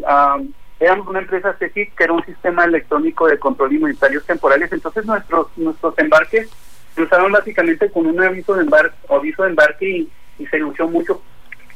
éramos 0.79 1.07
una 1.07 1.21
empresa 1.21 1.55
CECIT 1.57 1.95
que 1.95 2.03
era 2.03 2.13
un 2.13 2.23
sistema 2.23 2.65
electrónico 2.65 3.25
de 3.25 3.39
control 3.39 3.73
inmunitarios 3.73 4.23
temporales, 4.23 4.71
entonces 4.71 5.07
nuestros 5.07 5.47
nuestros 5.57 5.97
embarques 5.97 6.51
se 6.93 7.01
usaron 7.01 7.31
básicamente 7.31 7.89
con 7.89 8.05
un 8.05 8.21
aviso 8.21 8.53
de 8.53 8.61
embarque, 8.61 8.95
aviso 9.09 9.41
de 9.41 9.49
embarque 9.49 9.89
y, 9.89 10.09
y 10.37 10.45
se 10.45 10.59
luchó 10.59 10.87
mucho 10.87 11.19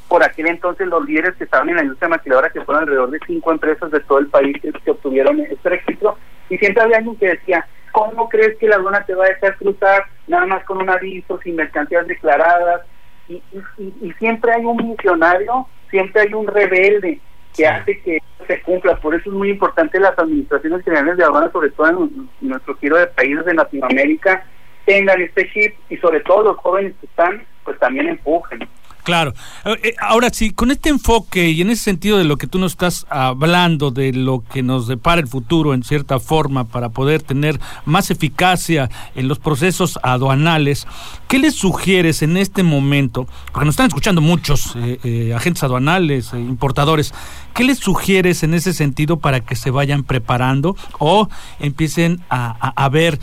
por 0.07 0.23
aquel 0.23 0.47
entonces 0.47 0.87
los 0.87 1.05
líderes 1.05 1.35
que 1.35 1.43
estaban 1.43 1.69
en 1.69 1.75
la 1.75 1.83
industria 1.83 2.09
maquiladora, 2.09 2.49
que 2.49 2.61
fueron 2.61 2.83
alrededor 2.83 3.11
de 3.11 3.19
cinco 3.25 3.51
empresas 3.51 3.91
de 3.91 3.99
todo 4.01 4.19
el 4.19 4.27
país 4.27 4.55
que, 4.61 4.91
obtuvieron 4.91 5.39
este 5.39 5.69
registro, 5.69 6.17
y 6.49 6.57
siempre 6.57 6.83
había 6.83 6.97
alguien 6.97 7.17
que 7.17 7.27
decía, 7.27 7.67
¿cómo 7.91 8.29
crees 8.29 8.57
que 8.57 8.67
la 8.67 8.75
aduana 8.75 9.03
te 9.05 9.13
va 9.13 9.25
a 9.25 9.29
dejar 9.29 9.57
cruzar 9.57 10.05
nada 10.27 10.45
más 10.45 10.63
con 10.63 10.77
un 10.77 10.89
aviso, 10.89 11.39
sin 11.43 11.55
mercancías 11.55 12.07
declaradas? 12.07 12.81
Y, 13.27 13.43
y, 13.77 14.13
siempre 14.19 14.53
hay 14.53 14.63
un 14.63 14.77
misionario, 14.77 15.67
siempre 15.89 16.21
hay 16.21 16.33
un 16.33 16.47
rebelde 16.47 17.19
que 17.53 17.67
hace 17.67 17.99
que 18.01 18.19
se 18.47 18.61
cumpla. 18.61 18.95
Por 18.97 19.15
eso 19.15 19.29
es 19.29 19.35
muy 19.35 19.49
importante 19.49 19.99
las 19.99 20.17
administraciones 20.17 20.85
generales 20.85 21.17
de 21.17 21.25
aduana, 21.25 21.51
sobre 21.51 21.71
todo 21.71 21.89
en 21.89 22.29
nuestro 22.39 22.75
giro 22.77 22.97
de 22.97 23.07
países 23.07 23.43
de 23.43 23.53
Latinoamérica, 23.53 24.45
tengan 24.85 25.21
este 25.21 25.49
chip 25.51 25.75
y 25.89 25.97
sobre 25.97 26.21
todo 26.21 26.43
los 26.43 26.57
jóvenes 26.57 26.93
que 27.01 27.07
están, 27.07 27.43
pues 27.65 27.77
también 27.79 28.07
empujen. 28.07 28.67
Claro. 29.07 29.33
Eh, 29.63 29.79
eh, 29.83 29.95
ahora 30.01 30.29
sí, 30.33 30.51
con 30.51 30.69
este 30.69 30.89
enfoque 30.89 31.51
y 31.51 31.61
en 31.61 31.69
ese 31.69 31.81
sentido 31.81 32.17
de 32.17 32.25
lo 32.25 32.35
que 32.35 32.45
tú 32.45 32.59
nos 32.59 32.73
estás 32.73 33.05
hablando, 33.09 33.89
de 33.89 34.11
lo 34.11 34.43
que 34.43 34.63
nos 34.63 34.85
depara 34.85 35.21
el 35.21 35.29
futuro 35.29 35.73
en 35.73 35.83
cierta 35.83 36.19
forma 36.19 36.65
para 36.65 36.89
poder 36.89 37.23
tener 37.23 37.57
más 37.85 38.11
eficacia 38.11 38.89
en 39.15 39.29
los 39.29 39.39
procesos 39.39 39.97
aduanales, 40.03 40.87
¿qué 41.29 41.39
les 41.39 41.55
sugieres 41.55 42.21
en 42.21 42.35
este 42.35 42.63
momento? 42.63 43.29
Porque 43.53 43.63
nos 43.63 43.75
están 43.75 43.87
escuchando 43.87 44.19
muchos 44.19 44.73
eh, 44.75 45.31
agentes 45.33 45.63
aduanales, 45.63 46.33
importadores. 46.33 47.13
¿Qué 47.53 47.63
les 47.63 47.79
sugieres 47.79 48.43
en 48.43 48.53
ese 48.53 48.73
sentido 48.73 49.19
para 49.19 49.39
que 49.39 49.55
se 49.55 49.71
vayan 49.71 50.03
preparando 50.03 50.75
o 50.99 51.29
empiecen 51.59 52.21
a, 52.29 52.89
ver 52.89 53.19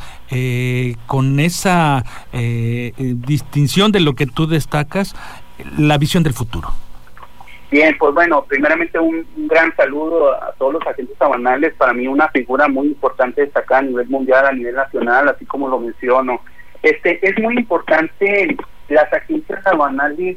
con 1.06 1.38
esa 1.38 2.04
distinción 2.32 3.92
de 3.92 4.00
lo 4.00 4.14
que 4.14 4.26
tú 4.26 4.48
destacas? 4.48 5.14
La 5.78 5.98
visión 5.98 6.22
del 6.22 6.32
futuro? 6.32 6.70
Bien, 7.70 7.96
pues 7.98 8.14
bueno, 8.14 8.44
primeramente 8.44 8.98
un, 8.98 9.26
gran 9.48 9.74
saludo 9.74 10.32
a 10.32 10.52
todos 10.52 10.74
los 10.74 10.86
agentes 10.86 11.20
aduanales. 11.20 11.74
Para 11.74 11.92
mí 11.92 12.06
una 12.06 12.28
figura 12.28 12.68
muy 12.68 12.88
importante 12.88 13.42
destacada 13.42 13.80
a 13.80 13.84
nivel 13.84 14.08
mundial, 14.08 14.46
a 14.46 14.52
nivel 14.52 14.74
nacional, 14.74 15.28
así 15.28 15.44
como 15.44 15.68
lo 15.68 15.80
menciono. 15.80 16.40
Este 16.82 17.26
Es 17.26 17.38
muy 17.38 17.56
importante 17.56 18.56
las 18.88 19.12
agencias 19.12 19.66
aduanales 19.66 20.36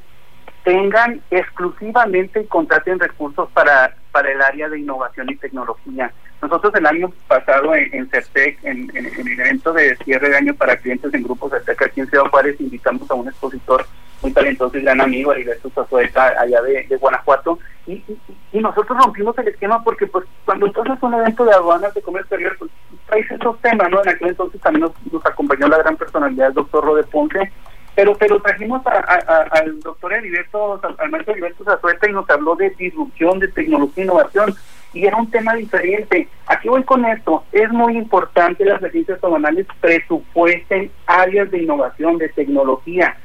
tengan 0.64 1.22
exclusivamente 1.32 2.42
y 2.42 2.46
contraten 2.46 3.00
recursos 3.00 3.50
para, 3.52 3.96
para 4.12 4.32
el 4.32 4.42
área 4.42 4.68
de 4.68 4.80
innovación 4.80 5.30
y 5.30 5.36
tecnología. 5.36 6.12
Nosotros 6.42 6.74
el 6.76 6.86
año 6.86 7.12
pasado 7.28 7.74
en, 7.76 7.94
en 7.94 8.10
CERTEC, 8.10 8.64
en, 8.64 8.92
el 8.96 9.40
evento 9.40 9.74
de 9.74 9.96
cierre 9.98 10.30
de 10.30 10.38
año 10.38 10.54
para 10.56 10.76
clientes 10.76 11.14
en 11.14 11.24
grupos 11.24 11.52
CERTEC 11.52 11.84
aquí 11.84 12.02
en 12.02 12.10
Ciudad 12.10 12.26
Juárez, 12.26 12.60
invitamos 12.60 13.10
a 13.10 13.14
un 13.14 13.28
expositor 13.28 13.86
muy 14.22 14.32
talentoso 14.34 14.78
y 14.78 14.82
gran 14.82 15.02
amigo, 15.02 15.32
Heriberto 15.32 15.70
Zazueta, 15.70 16.34
allá 16.40 16.62
de, 16.62 16.98
Guanajuato, 16.98 17.60
y, 17.86 18.04
y, 18.52 18.60
nosotros 18.60 18.98
rompimos 18.98 19.38
el 19.38 19.48
esquema 19.48 19.84
porque 19.84 20.08
pues 20.08 20.26
cuando 20.46 20.70
tú 20.72 20.82
haces 20.82 21.02
un 21.02 21.14
evento 21.14 21.46
de 21.46 21.54
aduanas 21.54 21.94
de 21.94 22.02
comercio 22.02 22.36
exterior, 22.36 22.58
pues 22.58 22.72
traes 23.08 23.32
esos 23.32 23.60
temas, 23.62 23.90
¿no? 23.90 24.02
En 24.04 24.10
aquel 24.10 24.30
entonces 24.30 24.60
también 24.62 24.92
nos, 25.12 25.26
acompañó 25.26 25.68
la 25.68 25.78
gran 25.78 25.96
personalidad, 25.96 26.50
el 26.50 26.54
doctor 26.54 26.84
Rode 26.84 27.04
Ponce, 27.04 27.52
pero 27.96 28.16
pero 28.16 28.42
trajimos 28.42 28.82
al 28.86 29.80
doctor 29.80 30.14
Heriberto, 30.14 30.82
al 30.98 31.10
maestro 31.10 31.34
Heriberto 31.34 31.64
Zazueta 31.64 32.10
y 32.10 32.14
nos 32.14 32.30
habló 32.30 32.56
de 32.56 32.72
disrupción, 32.72 33.40
de 33.40 33.48
tecnología 33.48 34.04
e 34.04 34.06
innovación, 34.06 34.56
y 34.94 35.06
era 35.06 35.18
un 35.18 35.30
tema 35.30 35.54
diferente. 35.54 36.28
Aquí 36.48 36.68
voy 36.70 36.84
con 36.84 37.06
esto. 37.06 37.44
Es 37.52 37.70
muy 37.72 37.98
importante 37.98 38.66
las 38.66 38.84
agencias 38.84 39.24
aduanales 39.24 39.68
presupuesten 39.80 40.92
áreas 41.06 41.52
de 41.52 41.64
innovación, 41.64 42.18
de 42.18 42.30
tecnología. 42.30 43.16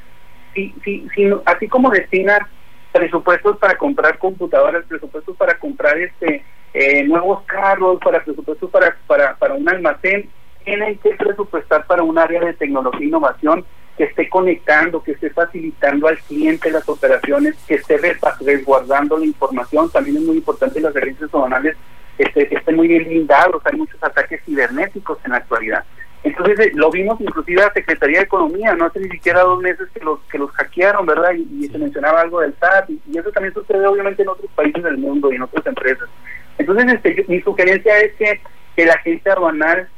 Si, 0.55 0.75
si, 0.85 1.09
si, 1.15 1.31
así 1.45 1.69
como 1.69 1.91
destinan 1.91 2.41
presupuestos 2.93 3.57
para 3.59 3.77
comprar 3.77 4.19
computadoras, 4.19 4.85
presupuestos 4.87 5.37
para 5.37 5.59
comprar 5.59 5.99
este 5.99 6.45
eh, 6.75 7.05
nuevos 7.05 7.43
carros, 7.45 7.99
para 8.03 8.23
presupuestos 8.25 8.71
para, 8.71 8.97
para, 9.07 9.37
para 9.37 9.55
un 9.55 9.69
almacén, 9.69 10.29
tienen 10.65 10.99
que 10.99 11.11
presupuestar 11.15 11.87
para 11.87 12.03
un 12.03 12.19
área 12.19 12.41
de 12.41 12.55
tecnología 12.55 13.01
e 13.01 13.09
innovación 13.09 13.65
que 13.97 14.05
esté 14.05 14.29
conectando, 14.29 15.03
que 15.03 15.13
esté 15.13 15.31
facilitando 15.31 16.09
al 16.09 16.19
cliente 16.19 16.71
las 16.71 16.89
operaciones, 16.89 17.57
que 17.67 17.75
esté 17.75 17.99
resguardando 17.99 19.19
la 19.19 19.27
información. 19.27 19.91
También 19.91 20.17
es 20.17 20.23
muy 20.23 20.37
importante 20.37 20.81
las 20.81 20.97
agencias 20.97 21.29
aduanales 21.33 21.77
este, 22.19 22.55
estén 22.55 22.77
muy 22.77 22.89
bien 22.89 23.05
blindados. 23.05 23.63
Hay 23.65 23.77
muchos 23.77 24.03
ataques 24.03 24.43
cibernéticos 24.45 25.19
en 25.25 25.33
la 25.33 25.39
actualidad. 25.39 25.85
Entonces 26.25 26.59
eh, 26.61 26.73
lo 26.75 26.91
vimos 26.91 27.21
inclusive 27.21 27.63
a 27.63 27.67
la 27.67 27.73
Secretaría 27.73 28.19
de 28.19 28.25
Economía, 28.25 28.75
no 28.75 28.87
hace 28.87 29.01
ni 29.01 29.09
siquiera 29.09 29.41
dos 29.41 29.61
meses 29.61 29.89
que 29.93 30.01
los 30.01 30.21
que 30.31 30.39
los 30.39 30.51
hackearon, 30.53 31.05
¿verdad? 31.05 31.33
Y, 31.33 31.69
se 31.69 31.79
mencionaba 31.79 32.21
algo 32.21 32.41
del 32.41 32.55
SAT 32.59 32.91
y, 32.91 33.19
eso 33.19 33.31
también 33.33 33.55
sucede 33.55 33.87
obviamente 33.87 34.23
en 34.23 34.29
otros 34.29 34.51
países 34.55 34.83
del 34.83 34.99
mundo 34.99 35.33
y 35.33 35.37
en 35.37 35.43
otras 35.43 35.67
empresas. 35.67 36.09
Entonces 36.59 36.93
este, 36.93 37.25
mi 37.29 37.41
sugerencia 37.41 37.99
es 37.99 38.15
que, 38.15 38.41
que 38.77 38.87
la 38.87 38.95
agencia 38.95 39.33
aduanal 39.33 39.89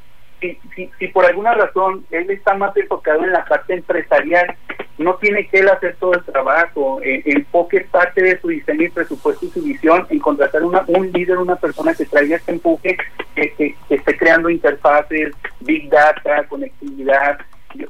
si, 0.75 0.91
si, 0.99 1.09
por 1.09 1.25
alguna 1.25 1.55
razón 1.55 2.05
él 2.11 2.31
está 2.31 2.55
más 2.55 2.77
enfocado 2.77 3.25
en 3.25 3.33
la 3.33 3.45
parte 3.45 3.75
empresarial, 3.75 4.55
no 4.99 5.15
tiene 5.17 5.47
que 5.49 5.59
él 5.59 5.69
hacer 5.69 5.97
todo 5.99 6.15
el 6.15 6.25
trabajo, 6.25 7.01
eh, 7.03 7.23
enfoque 7.27 7.81
parte 7.91 8.23
de 8.23 8.39
su 8.41 8.49
diseño 8.49 8.83
y 8.83 8.91
presupuesto 8.91 9.47
y 9.47 9.51
su 9.51 9.63
visión 9.63 10.07
en 10.11 10.19
contratar 10.21 10.63
una, 10.63 10.85
un 10.87 11.11
líder, 11.13 11.39
una 11.39 11.57
persona 11.57 11.95
que 11.95 12.05
traiga 12.05 12.37
este 12.37 12.53
empuje, 12.53 12.97
que, 13.35 13.75
esté 13.89 14.17
creando 14.17 14.51
interfaces, 14.51 15.33
big 15.61 15.91
data, 15.91 16.45
conectividad. 16.49 17.39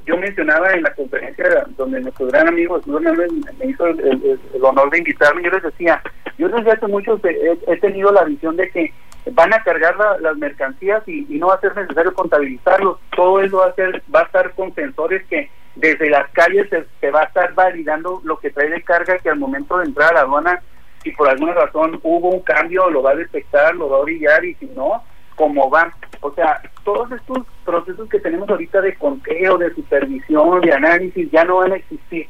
Yo, 0.05 0.17
mencionaba 0.17 0.71
en 0.73 0.81
la 0.81 0.93
conferencia 0.95 1.67
donde 1.77 2.01
nuestro 2.01 2.25
gran 2.27 2.47
amigo 2.47 2.81
me 2.87 3.65
hizo 3.67 3.85
el, 3.85 4.39
honor 4.63 4.89
de 4.89 4.97
invitarme, 4.97 5.43
yo 5.43 5.51
les 5.51 5.61
decía, 5.61 6.01
yo 6.39 6.49
desde 6.49 6.71
hace 6.71 6.87
mucho 6.87 7.21
he 7.23 7.77
tenido 7.77 8.11
la 8.11 8.23
visión 8.23 8.55
de 8.55 8.67
que 8.69 8.91
van 9.31 9.53
a 9.53 9.63
cargar 9.63 9.95
las 10.21 10.37
mercancías 10.37 11.03
y, 11.07 11.21
no 11.37 11.47
va 11.47 11.55
a 11.55 11.61
ser 11.61 11.75
necesario 11.75 12.13
contabilizarlos. 12.13 12.99
Todo 13.15 13.41
eso 13.41 13.57
va 13.57 13.67
a, 13.67 13.73
ser, 13.73 14.03
va 14.13 14.21
a 14.21 14.23
estar 14.23 14.53
con 14.53 14.73
sensores 14.73 15.25
que 15.27 15.49
desde 15.75 16.09
las 16.09 16.29
calles 16.31 16.69
se, 16.69 17.11
va 17.11 17.21
a 17.21 17.25
estar 17.25 17.53
validando 17.53 18.21
lo 18.23 18.39
que 18.39 18.51
trae 18.51 18.69
de 18.69 18.81
carga 18.81 19.17
que 19.19 19.29
al 19.29 19.39
momento 19.39 19.77
de 19.77 19.85
entrar 19.85 20.11
a 20.11 20.13
la 20.13 20.19
aduana, 20.21 20.61
si 21.03 21.11
por 21.11 21.29
alguna 21.29 21.53
razón 21.53 21.99
hubo 22.03 22.29
un 22.29 22.41
cambio, 22.41 22.89
lo 22.89 23.03
va 23.03 23.11
a 23.11 23.15
detectar, 23.15 23.75
lo 23.75 23.89
va 23.89 23.97
a 23.97 24.03
brillar 24.03 24.45
y 24.45 24.55
si 24.55 24.67
no, 24.67 25.03
cómo 25.35 25.69
va. 25.69 25.93
O 26.21 26.31
sea, 26.33 26.61
todos 26.83 27.11
estos 27.11 27.39
procesos 27.65 28.07
que 28.09 28.19
tenemos 28.19 28.49
ahorita 28.49 28.81
de 28.81 28.95
conteo, 28.95 29.57
de 29.57 29.73
supervisión, 29.73 30.61
de 30.61 30.73
análisis, 30.73 31.29
ya 31.31 31.43
no 31.43 31.57
van 31.57 31.73
a 31.73 31.75
existir. 31.75 32.27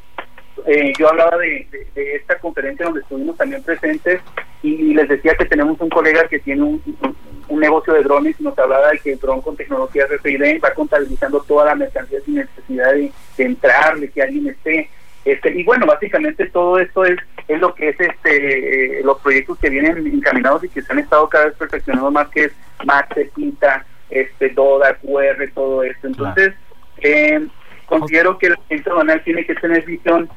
Eh, 0.65 0.93
yo 0.97 1.09
hablaba 1.09 1.37
de, 1.37 1.67
esta 1.95 2.39
conferencia 2.39 2.85
donde 2.85 3.01
estuvimos 3.01 3.37
también 3.37 3.61
presentes 3.61 4.21
y 4.65 4.93
les 4.93 5.07
decía 5.07 5.35
que 5.35 5.45
tenemos 5.45 5.79
un 5.79 5.89
colega 5.89 6.27
que 6.27 6.39
tiene 6.39 6.63
un, 6.63 6.81
negocio 7.59 7.93
de 7.93 8.03
drones 8.03 8.35
y 8.39 8.43
nos 8.43 8.57
hablaba 8.59 8.89
de 8.89 8.99
que 8.99 9.13
el 9.13 9.19
dron 9.19 9.41
con 9.41 9.55
tecnología 9.55 10.05
RFID 10.07 10.61
va 10.63 10.71
contabilizando 10.71 11.41
toda 11.41 11.65
la 11.65 11.75
mercancía 11.75 12.19
sin 12.21 12.35
necesidad 12.35 12.91
de, 12.93 13.11
entrar, 13.37 13.97
de 13.97 14.09
que 14.09 14.21
alguien 14.21 14.47
esté. 14.47 14.89
Este, 15.23 15.51
y 15.51 15.63
bueno, 15.63 15.85
básicamente 15.85 16.47
todo 16.47 16.77
esto 16.79 17.05
es, 17.05 17.17
es 17.47 17.59
lo 17.59 17.73
que 17.73 17.89
es 17.89 17.99
este 17.99 18.99
eh, 18.99 19.03
los 19.03 19.19
proyectos 19.21 19.57
que 19.57 19.69
vienen 19.69 20.05
encaminados 20.05 20.63
y 20.63 20.69
que 20.69 20.81
se 20.81 20.91
han 20.91 20.99
estado 20.99 21.29
cada 21.29 21.45
vez 21.45 21.55
perfeccionando 21.55 22.11
más, 22.11 22.27
que 22.29 22.45
es 22.45 22.51
Max, 22.83 23.15
Pinta, 23.33 23.85
este, 24.09 24.49
DODA, 24.49 24.95
QR, 24.95 25.49
todo 25.53 25.83
esto. 25.83 26.07
Entonces, 26.07 26.53
eh, 26.97 27.47
considero 27.85 28.37
que 28.37 28.49
la 28.49 28.59
gente 28.67 28.89
banal 28.89 29.23
tiene 29.23 29.45
que 29.45 29.55
tener 29.55 29.85
visión. 29.85 30.29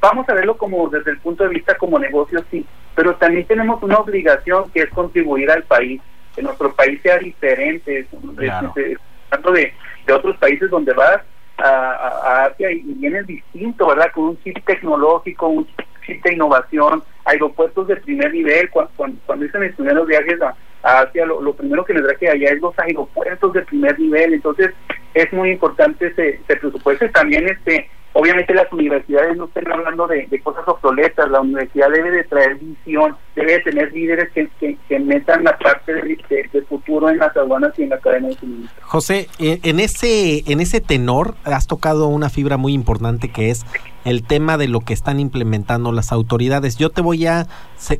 Vamos 0.00 0.28
a 0.28 0.34
verlo 0.34 0.56
como 0.56 0.88
desde 0.88 1.12
el 1.12 1.18
punto 1.18 1.44
de 1.44 1.50
vista 1.50 1.76
como 1.76 1.98
negocio, 1.98 2.44
sí, 2.50 2.64
pero 2.94 3.14
también 3.16 3.46
tenemos 3.46 3.82
una 3.82 3.98
obligación 3.98 4.70
que 4.70 4.82
es 4.82 4.90
contribuir 4.90 5.50
al 5.50 5.62
país, 5.64 6.00
que 6.34 6.42
nuestro 6.42 6.72
país 6.74 7.00
sea 7.02 7.18
diferente, 7.18 8.06
hablando 8.12 9.52
de, 9.52 9.72
de 10.06 10.12
otros 10.12 10.36
países 10.38 10.70
donde 10.70 10.92
vas 10.92 11.22
a, 11.58 12.44
Asia 12.46 12.70
y 12.70 12.80
vienes 12.80 13.26
distinto, 13.26 13.86
¿verdad? 13.86 14.10
Con 14.12 14.24
un 14.24 14.42
chip 14.42 14.58
tecnológico, 14.64 15.48
un 15.48 15.66
chip 16.04 16.22
de 16.22 16.34
innovación, 16.34 17.02
aeropuertos 17.24 17.88
de 17.88 17.96
primer 17.96 18.32
nivel. 18.32 18.70
Cuando, 18.70 19.18
cuando, 19.26 19.44
hice 19.44 19.58
mis 19.58 19.74
primeros 19.74 20.06
viajes 20.06 20.40
a, 20.42 20.54
Asia, 20.86 21.26
lo, 21.26 21.52
primero 21.54 21.84
que 21.84 21.94
me 21.94 22.02
traje 22.02 22.28
allá 22.28 22.50
es 22.50 22.60
los 22.60 22.78
aeropuertos 22.78 23.52
de 23.52 23.62
primer 23.62 23.98
nivel. 23.98 24.34
Entonces, 24.34 24.70
es 25.14 25.32
muy 25.32 25.50
importante 25.50 26.06
ese, 26.06 26.40
ese 26.44 26.56
presupuesto 26.56 27.08
también 27.10 27.48
este 27.48 27.88
obviamente 28.16 28.54
las 28.54 28.72
universidades 28.72 29.36
no 29.36 29.44
estén 29.44 29.70
hablando 29.70 30.06
de, 30.06 30.26
cosas 30.42 30.66
obsoletas, 30.66 31.30
la 31.30 31.40
universidad 31.40 31.90
debe 31.90 32.10
de 32.10 32.24
traer 32.24 32.56
visión, 32.56 33.14
debe 33.34 33.52
de 33.52 33.60
tener 33.60 33.92
líderes 33.92 34.30
que, 34.32 34.48
que, 34.58 34.98
metan 34.98 35.44
la 35.44 35.58
parte 35.58 35.92
del 35.92 36.16
de, 36.28 36.62
futuro 36.62 37.10
en 37.10 37.18
las 37.18 37.36
aduanas 37.36 37.78
y 37.78 37.82
en 37.82 37.90
la 37.90 37.98
cadena 37.98 38.28
de 38.28 38.34
suministro. 38.34 38.82
José, 38.86 39.28
en 39.38 39.80
ese, 39.80 40.50
en 40.50 40.60
ese 40.60 40.80
tenor 40.80 41.34
has 41.44 41.66
tocado 41.66 42.08
una 42.08 42.30
fibra 42.30 42.56
muy 42.56 42.72
importante 42.72 43.28
que 43.28 43.50
es 43.50 43.66
el 44.06 44.22
tema 44.22 44.56
de 44.56 44.68
lo 44.68 44.80
que 44.80 44.94
están 44.94 45.18
implementando 45.18 45.90
las 45.90 46.12
autoridades. 46.12 46.76
Yo 46.76 46.90
te 46.90 47.00
voy 47.00 47.26
a 47.26 47.48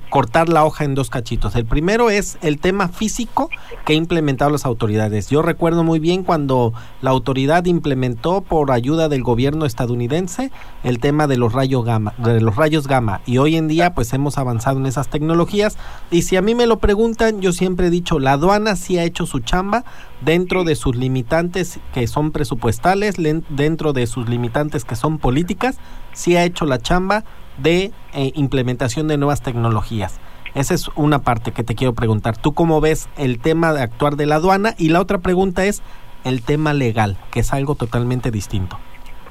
cortar 0.08 0.48
la 0.48 0.64
hoja 0.64 0.84
en 0.84 0.94
dos 0.94 1.10
cachitos. 1.10 1.56
El 1.56 1.66
primero 1.66 2.10
es 2.10 2.38
el 2.42 2.60
tema 2.60 2.88
físico 2.88 3.50
que 3.84 3.92
ha 3.92 3.96
implementado 3.96 4.52
las 4.52 4.64
autoridades. 4.64 5.28
Yo 5.28 5.42
recuerdo 5.42 5.82
muy 5.82 5.98
bien 5.98 6.22
cuando 6.22 6.72
la 7.02 7.10
autoridad 7.10 7.64
implementó 7.64 8.40
por 8.40 8.70
ayuda 8.70 9.08
del 9.08 9.24
gobierno 9.24 9.66
estadounidense 9.66 10.52
el 10.84 11.00
tema 11.00 11.26
de 11.26 11.38
los 11.38 11.52
rayos 11.52 11.84
gamma, 11.84 12.14
de 12.18 12.40
los 12.40 12.54
rayos 12.54 12.86
gamma 12.86 13.20
y 13.26 13.38
hoy 13.38 13.56
en 13.56 13.66
día 13.66 13.92
pues 13.92 14.12
hemos 14.12 14.38
avanzado 14.38 14.78
en 14.78 14.86
esas 14.86 15.08
tecnologías 15.08 15.76
y 16.12 16.22
si 16.22 16.36
a 16.36 16.42
mí 16.42 16.54
me 16.54 16.66
lo 16.66 16.78
preguntan, 16.78 17.40
yo 17.40 17.52
siempre 17.52 17.88
he 17.88 17.90
dicho, 17.90 18.20
la 18.20 18.32
aduana 18.32 18.76
sí 18.76 18.96
ha 18.96 19.02
hecho 19.02 19.26
su 19.26 19.40
chamba 19.40 19.84
dentro 20.20 20.64
de 20.64 20.74
sus 20.74 20.96
limitantes 20.96 21.78
que 21.92 22.06
son 22.06 22.32
presupuestales, 22.32 23.16
dentro 23.48 23.92
de 23.92 24.06
sus 24.06 24.28
limitantes 24.28 24.84
que 24.84 24.96
son 24.96 25.18
políticas, 25.18 25.78
sí 26.12 26.36
ha 26.36 26.44
hecho 26.44 26.64
la 26.64 26.78
chamba 26.78 27.24
de 27.58 27.92
eh, 28.14 28.32
implementación 28.34 29.08
de 29.08 29.18
nuevas 29.18 29.42
tecnologías. 29.42 30.20
Esa 30.54 30.74
es 30.74 30.88
una 30.94 31.18
parte 31.18 31.52
que 31.52 31.64
te 31.64 31.74
quiero 31.74 31.92
preguntar. 31.94 32.38
¿Tú 32.38 32.54
cómo 32.54 32.80
ves 32.80 33.08
el 33.18 33.38
tema 33.40 33.74
de 33.74 33.82
actuar 33.82 34.16
de 34.16 34.24
la 34.24 34.36
aduana? 34.36 34.74
Y 34.78 34.88
la 34.88 35.00
otra 35.00 35.18
pregunta 35.18 35.66
es 35.66 35.82
el 36.24 36.42
tema 36.42 36.72
legal, 36.72 37.18
que 37.30 37.40
es 37.40 37.52
algo 37.52 37.74
totalmente 37.74 38.30
distinto. 38.30 38.78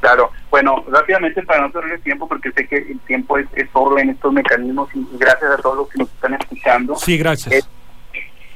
Claro, 0.01 0.29
bueno, 0.51 0.83
rápidamente 0.87 1.41
para 1.41 1.61
no 1.61 1.71
perder 1.71 1.93
el 1.93 2.01
tiempo, 2.01 2.27
porque 2.27 2.51
sé 2.51 2.67
que 2.67 2.77
el 2.77 2.99
tiempo 2.99 3.39
es, 3.39 3.47
es 3.55 3.67
oro 3.73 3.97
en 3.97 4.11
estos 4.11 4.31
mecanismos 4.31 4.87
y 4.93 5.03
gracias 5.17 5.51
a 5.51 5.57
todos 5.57 5.77
los 5.77 5.89
que 5.89 5.97
nos 5.97 6.09
están 6.09 6.35
escuchando. 6.35 6.95
Sí, 6.95 7.17
gracias. 7.17 7.55
Eh, 7.55 7.63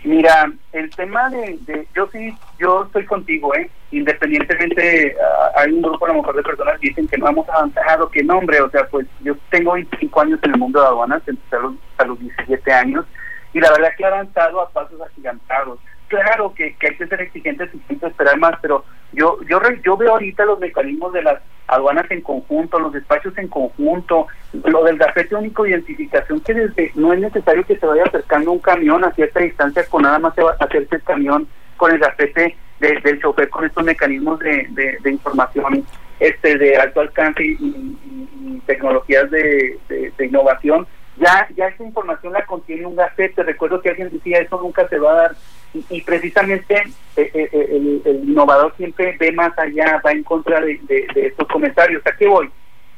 Mira, 0.03 0.51
el 0.71 0.89
tema 0.91 1.29
de, 1.29 1.59
yo 1.93 2.07
sí, 2.11 2.33
yo 2.57 2.83
estoy 2.83 3.05
contigo, 3.05 3.53
¿eh? 3.55 3.69
Independientemente, 3.91 5.15
ah, 5.21 5.51
hay 5.57 5.73
un 5.73 5.81
grupo 5.81 6.05
a 6.05 6.09
lo 6.09 6.13
mejor 6.15 6.35
de 6.37 6.43
personas 6.43 6.79
que 6.79 6.89
dicen 6.89 7.07
que 7.07 7.17
no 7.17 7.27
hemos 7.27 7.49
avanzado, 7.49 8.09
que 8.09 8.23
nombre, 8.23 8.61
o 8.61 8.69
sea, 8.69 8.87
pues 8.87 9.05
yo 9.21 9.35
tengo 9.49 9.73
25 9.73 10.21
años 10.21 10.39
en 10.43 10.51
el 10.51 10.59
mundo 10.59 10.79
de 10.79 10.87
aduanas, 10.87 11.21
empecé 11.27 11.55
a 11.57 11.59
los, 11.59 11.73
a 11.97 12.05
los 12.05 12.19
17 12.19 12.71
años, 12.71 13.05
y 13.53 13.59
la 13.59 13.71
verdad 13.71 13.89
que 13.97 14.03
he 14.03 14.07
avanzado 14.07 14.61
a 14.61 14.69
pasos 14.69 15.01
agigantados 15.01 15.79
claro 16.09 16.53
que, 16.53 16.75
hay 16.81 16.95
que 16.95 17.07
ser 17.07 17.21
exigentes 17.21 17.69
y 17.73 18.05
esperar 18.05 18.37
más, 18.37 18.55
pero 18.61 18.83
yo 19.13 19.37
yo 19.47 19.61
yo 19.83 19.95
veo 19.95 20.11
ahorita 20.11 20.43
los 20.45 20.59
mecanismos 20.59 21.13
de 21.13 21.23
las 21.23 21.41
aduanas 21.67 22.09
en 22.09 22.21
conjunto, 22.21 22.79
los 22.79 22.91
despachos 22.91 23.37
en 23.37 23.47
conjunto, 23.47 24.27
lo 24.65 24.83
del 24.83 24.97
gafete 24.97 25.35
único 25.35 25.63
de 25.63 25.69
identificación, 25.71 26.41
que 26.41 26.53
desde 26.53 26.91
no 26.95 27.13
es 27.13 27.19
necesario 27.19 27.65
que 27.65 27.77
se 27.77 27.85
vaya 27.85 28.03
acercando 28.03 28.51
un 28.51 28.59
camión 28.59 29.03
a 29.05 29.11
cierta 29.11 29.39
distancia, 29.39 29.85
con 29.87 30.01
nada 30.01 30.19
más 30.19 30.35
se 30.35 30.43
va 30.43 30.55
a 30.59 30.65
hacerse 30.65 30.95
el 30.95 31.03
camión 31.03 31.47
con 31.77 31.91
el 31.91 31.99
gafete 31.99 32.57
del 32.79 33.21
chofer, 33.21 33.49
con 33.49 33.65
estos 33.65 33.83
mecanismos 33.83 34.39
de, 34.39 34.67
de, 35.01 35.11
información 35.11 35.85
este 36.19 36.57
de 36.57 36.77
alto 36.77 37.01
alcance 37.01 37.43
y, 37.43 38.61
tecnologías 38.65 39.29
de, 39.31 39.79
innovación, 40.19 40.85
ya, 41.17 41.47
ya 41.55 41.67
esa 41.67 41.83
información 41.83 42.33
la 42.33 42.45
contiene 42.45 42.85
un 42.85 42.95
gacete. 42.95 43.43
Recuerdo 43.43 43.81
que 43.81 43.89
alguien 43.89 44.09
decía, 44.09 44.39
eso 44.39 44.59
nunca 44.61 44.87
se 44.87 44.97
va 44.97 45.11
a 45.11 45.15
dar. 45.15 45.35
Y, 45.73 46.01
precisamente 46.01 46.75
eh, 47.15 47.31
eh, 47.33 47.49
eh, 47.51 48.01
el, 48.05 48.23
innovador 48.23 48.73
siempre 48.75 49.15
ve 49.19 49.31
más 49.31 49.57
allá, 49.59 50.01
va 50.03 50.11
en 50.11 50.23
contra 50.23 50.61
de, 50.61 50.79
estos 51.15 51.47
comentarios. 51.47 52.01
¿A 52.07 52.11
qué 52.17 52.27
voy? 52.27 52.49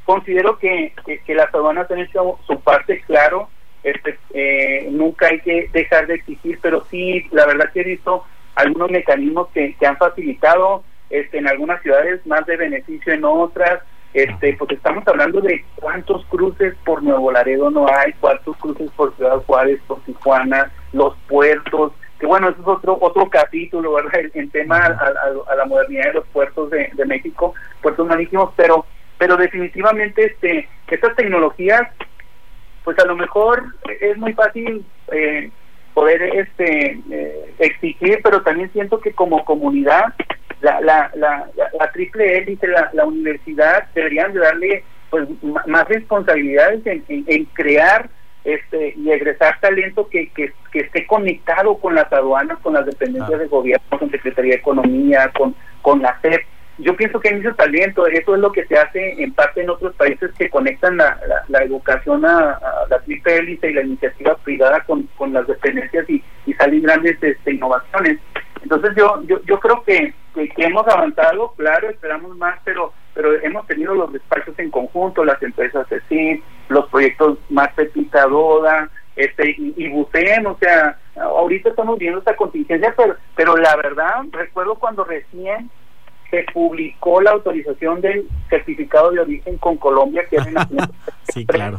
Considero 0.05 0.57
que, 0.57 0.93
que, 1.25 1.35
las 1.35 1.53
aduanas 1.53 1.89
han 1.91 1.99
hecho 1.99 2.39
su 2.47 2.59
parte, 2.61 3.01
claro, 3.01 3.49
este, 3.83 4.87
nunca 4.89 5.27
hay 5.27 5.39
que 5.41 5.69
dejar 5.73 6.07
de 6.07 6.15
exigir, 6.15 6.59
pero 6.61 6.85
sí, 6.89 7.27
la 7.31 7.45
verdad 7.45 7.71
que 7.73 7.81
he 7.81 7.85
visto 7.85 8.23
algunos 8.55 8.89
mecanismos 8.89 9.49
que, 9.53 9.75
que 9.75 9.85
han 9.85 9.97
facilitado 9.97 10.83
este, 11.09 11.39
en 11.39 11.47
algunas 11.47 11.81
ciudades 11.81 12.25
más 12.25 12.45
de 12.45 12.57
beneficio 12.57 13.13
en 13.13 13.25
otras, 13.25 13.81
este, 14.13 14.55
pues 14.57 14.71
estamos 14.71 15.07
hablando 15.07 15.39
de 15.39 15.63
cuántos 15.75 16.25
cruces 16.25 16.75
por 16.85 17.01
Nuevo 17.01 17.31
Laredo 17.31 17.69
no 17.69 17.87
hay, 17.87 18.11
cuántos 18.19 18.57
cruces 18.57 18.91
por 18.91 19.15
Ciudad 19.15 19.41
Juárez, 19.45 19.79
por 19.87 20.01
Tijuana, 20.01 20.71
los 20.91 21.15
puertos, 21.27 21.93
que 22.10 22.10
bueno, 22.31 22.47
eso 22.47 22.61
es 22.61 22.67
otro 22.69 22.97
otro 23.01 23.29
capítulo, 23.29 23.91
¿verdad? 23.91 24.21
En 24.35 24.49
tema 24.51 24.77
a, 24.77 25.53
la 25.53 25.65
modernidad 25.65 26.05
de 26.05 26.13
los 26.13 26.27
puertos 26.27 26.69
de, 26.69 26.89
México, 27.05 27.53
puertos 27.81 28.07
marítimos, 28.07 28.53
pero 28.55 28.85
pero 29.17 29.35
definitivamente 29.35 30.27
este 30.27 30.69
estas 30.87 31.13
tecnologías, 31.17 31.81
pues 32.85 32.97
a 32.99 33.05
lo 33.05 33.17
mejor 33.17 33.65
es 33.99 34.17
muy 34.17 34.31
fácil 34.31 34.85
eh, 35.11 35.51
poder 35.93 36.21
este 36.21 37.01
eh, 37.11 37.53
exigir, 37.59 38.21
pero 38.23 38.41
también 38.43 38.71
siento 38.71 39.01
que 39.01 39.11
como 39.11 39.43
comunidad 39.43 40.13
la, 40.61 40.79
la, 40.79 41.11
la, 41.15 41.49
la, 41.57 41.91
triple 41.91 42.37
élite, 42.37 42.65
la, 42.65 42.91
la 42.93 43.03
universidad 43.07 43.89
deberían 43.93 44.31
de 44.31 44.39
darle 44.39 44.83
pues 45.09 45.27
más 45.67 45.85
responsabilidades 45.89 46.85
en, 46.85 47.03
en, 47.09 47.43
crear 47.47 48.09
este 48.43 48.93
y 48.95 49.11
egresar 49.11 49.59
talento 49.59 50.07
que, 50.09 50.29
que, 50.29 50.53
esté 50.73 51.05
conectado 51.05 51.77
con 51.77 51.95
las 51.95 52.11
aduanas, 52.11 52.57
con 52.59 52.73
las 52.73 52.85
dependencias 52.85 53.39
de 53.39 53.47
gobierno, 53.47 53.99
con 53.99 54.09
Secretaría 54.09 54.53
de 54.53 54.59
Economía, 54.59 55.31
con, 55.37 55.55
con 55.81 56.01
la 56.01 56.17
CEP. 56.21 56.43
Yo 56.77 56.95
pienso 56.95 57.19
que 57.19 57.29
hay 57.29 57.35
mucho 57.35 57.53
talento, 57.53 58.07
eso 58.07 58.33
es 58.33 58.41
lo 58.41 58.51
que 58.51 58.65
se 58.65 58.77
hace 58.77 59.21
en 59.21 59.33
parte 59.33 59.61
en 59.61 59.69
otros 59.69 59.93
países 59.95 60.31
que 60.37 60.49
conectan 60.49 60.97
la, 60.97 61.19
la, 61.47 61.63
educación 61.63 62.25
a, 62.25 62.59
la 62.89 62.99
triple 63.01 63.37
élite 63.37 63.69
y 63.69 63.73
la 63.73 63.83
iniciativa 63.83 64.35
privada 64.37 64.79
con, 64.85 65.03
con 65.17 65.33
las 65.33 65.45
dependencias 65.45 66.09
y, 66.09 66.23
y 66.47 66.53
salen 66.53 66.81
grandes 66.81 67.21
este, 67.21 67.53
innovaciones. 67.53 68.17
Entonces 68.63 68.91
yo, 68.95 69.21
yo, 69.27 69.41
yo 69.43 69.59
creo 69.59 69.83
que, 69.83 70.13
que, 70.33 70.51
hemos 70.57 70.87
avanzado, 70.87 71.53
claro, 71.57 71.89
esperamos 71.89 72.35
más, 72.37 72.57
pero 72.63 72.93
pero 73.13 73.33
hemos 73.41 73.67
tenido 73.67 73.93
los 73.93 74.13
despachos 74.13 74.57
en 74.57 74.71
conjunto, 74.71 75.25
las 75.25 75.41
empresas 75.43 75.87
de 75.89 75.99
CIN, 76.07 76.41
los 76.71 76.87
proyectos 76.89 77.37
más 77.49 77.71
Pepita 77.73 78.25
Doda, 78.25 78.89
este, 79.15 79.51
y, 79.51 79.73
y 79.77 79.91
o 79.93 80.57
sea, 80.59 80.97
ahorita 81.15 81.69
estamos 81.69 81.97
viendo 81.99 82.19
esta 82.19 82.35
contingencia, 82.35 82.93
pero, 82.95 83.15
pero 83.35 83.57
la 83.57 83.75
verdad, 83.75 84.21
recuerdo 84.31 84.75
cuando 84.75 85.03
recién 85.03 85.69
se 86.29 86.45
publicó 86.53 87.21
la 87.21 87.31
autorización 87.31 87.99
del 87.99 88.27
certificado 88.49 89.11
de 89.11 89.19
origen 89.19 89.57
con 89.57 89.77
Colombia, 89.77 90.25
que 90.29 90.37
es 90.37 90.47
en 90.47 90.55
Sí, 91.33 91.45
claro. 91.45 91.77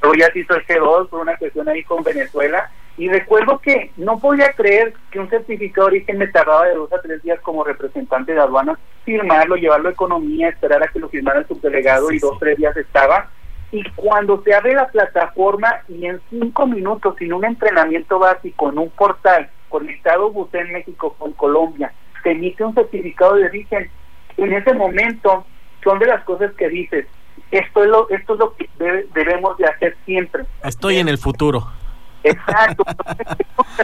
Luego 0.00 0.16
ya 0.16 0.32
se 0.32 0.40
hizo 0.40 0.54
el 0.54 0.66
G2 0.66 1.08
por 1.08 1.20
una 1.20 1.36
cuestión 1.36 1.68
ahí 1.68 1.84
con 1.84 2.02
Venezuela, 2.02 2.70
y 2.96 3.08
recuerdo 3.08 3.58
que 3.58 3.90
no 3.96 4.18
podía 4.18 4.52
creer 4.52 4.92
que 5.10 5.18
un 5.18 5.28
certificado 5.30 5.88
de 5.88 5.96
origen 5.96 6.18
me 6.18 6.26
tardaba 6.26 6.66
de 6.66 6.74
dos 6.74 6.92
a 6.92 7.00
tres 7.00 7.22
días 7.22 7.40
como 7.40 7.64
representante 7.64 8.34
de 8.34 8.40
aduanas 8.40 8.78
firmarlo, 9.04 9.56
llevarlo 9.56 9.88
a 9.88 9.92
economía, 9.92 10.48
esperar 10.48 10.82
a 10.82 10.88
que 10.88 10.98
lo 10.98 11.08
firmara 11.08 11.40
el 11.40 11.48
subdelegado 11.48 12.12
y 12.12 12.18
dos 12.18 12.32
o 12.32 12.38
tres 12.38 12.58
días 12.58 12.76
estaba. 12.76 13.30
Y 13.72 13.82
cuando 13.96 14.42
se 14.42 14.54
abre 14.54 14.74
la 14.74 14.86
plataforma 14.88 15.80
y 15.88 16.06
en 16.06 16.20
cinco 16.30 16.66
minutos, 16.66 17.16
sin 17.18 17.32
un 17.32 17.44
entrenamiento 17.44 18.18
básico, 18.18 18.70
en 18.70 18.78
un 18.78 18.90
portal 18.90 19.50
conectado 19.70 20.32
en 20.52 20.72
México 20.72 21.16
con 21.18 21.32
Colombia, 21.32 21.92
se 22.22 22.32
emite 22.32 22.62
un 22.62 22.74
certificado 22.74 23.34
de 23.34 23.46
origen, 23.46 23.90
en 24.36 24.52
ese 24.52 24.74
momento 24.74 25.44
son 25.82 25.98
de 25.98 26.06
las 26.06 26.22
cosas 26.24 26.52
que 26.52 26.68
dices, 26.68 27.06
esto 27.50 27.82
es 27.82 27.88
lo, 27.88 28.08
esto 28.10 28.34
es 28.34 28.38
lo 28.38 28.54
que 28.54 28.68
debemos 29.14 29.56
de 29.58 29.66
hacer 29.66 29.96
siempre. 30.04 30.44
Estoy 30.62 30.98
en 30.98 31.08
el 31.08 31.18
futuro. 31.18 31.66
Exacto. 32.22 32.84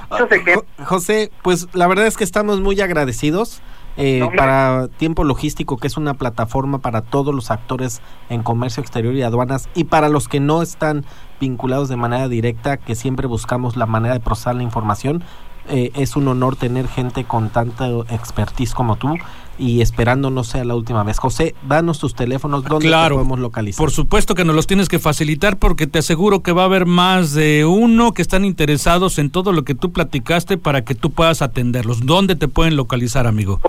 José, 0.85 1.31
pues 1.43 1.67
la 1.75 1.87
verdad 1.87 2.07
es 2.07 2.17
que 2.17 2.25
estamos 2.25 2.61
muy 2.61 2.81
agradecidos. 2.81 3.63
Eh, 4.01 4.25
para 4.37 4.87
Tiempo 4.97 5.25
Logístico, 5.25 5.77
que 5.77 5.89
es 5.89 5.97
una 5.97 6.15
plataforma 6.15 6.79
para 6.79 7.03
todos 7.03 7.35
los 7.35 7.51
actores 7.51 8.01
en 8.29 8.45
comercio 8.45 8.81
exterior 8.81 9.13
y 9.15 9.23
aduanas, 9.23 9.69
y 9.75 9.85
para 9.85 10.09
los 10.09 10.29
que 10.29 10.39
no 10.39 10.63
están 10.63 11.05
vinculados 11.41 11.89
de 11.89 11.97
manera 11.97 12.29
directa, 12.29 12.77
que 12.77 12.95
siempre 12.95 13.27
buscamos 13.27 13.77
la 13.77 13.87
manera 13.87 14.15
de 14.15 14.21
procesar 14.21 14.55
la 14.55 14.63
información. 14.63 15.25
Eh, 15.69 15.91
es 15.97 16.15
un 16.15 16.29
honor 16.29 16.55
tener 16.55 16.87
gente 16.87 17.25
con 17.25 17.51
tanta 17.51 17.89
expertise 18.09 18.73
como 18.73 18.97
tú 18.97 19.17
y 19.59 19.83
esperando 19.83 20.31
no 20.31 20.45
sea 20.45 20.65
la 20.65 20.75
última 20.75 21.03
vez. 21.05 21.19
José, 21.19 21.55
danos 21.67 21.99
tus 21.99 22.15
teléfonos, 22.15 22.65
¿dónde 22.65 22.91
podemos 22.91 23.39
localizar? 23.39 23.79
Por 23.79 23.91
supuesto 23.91 24.35
que 24.35 24.45
nos 24.45 24.55
los 24.55 24.67
tienes 24.67 24.89
que 24.89 24.99
facilitar 24.99 25.59
porque 25.59 25.87
te 25.87 25.99
aseguro 25.99 26.43
que 26.43 26.53
va 26.53 26.63
a 26.63 26.67
haber 26.67 26.87
más 26.87 27.35
de 27.35 27.65
uno 27.65 28.13
que 28.13 28.23
están 28.23 28.45
interesados 28.45 29.19
en 29.19 29.31
todo 29.31 29.53
lo 29.53 29.65
que 29.65 29.75
tú 29.75 29.93
platicaste 29.93 30.57
para 30.59 30.83
que 30.85 30.95
tú 30.95 31.11
puedas 31.11 31.43
atenderlos. 31.43 32.07
¿Dónde 32.07 32.37
te 32.37 32.49
pueden 32.49 32.77
localizar, 32.77 33.27
amigo? 33.27 33.61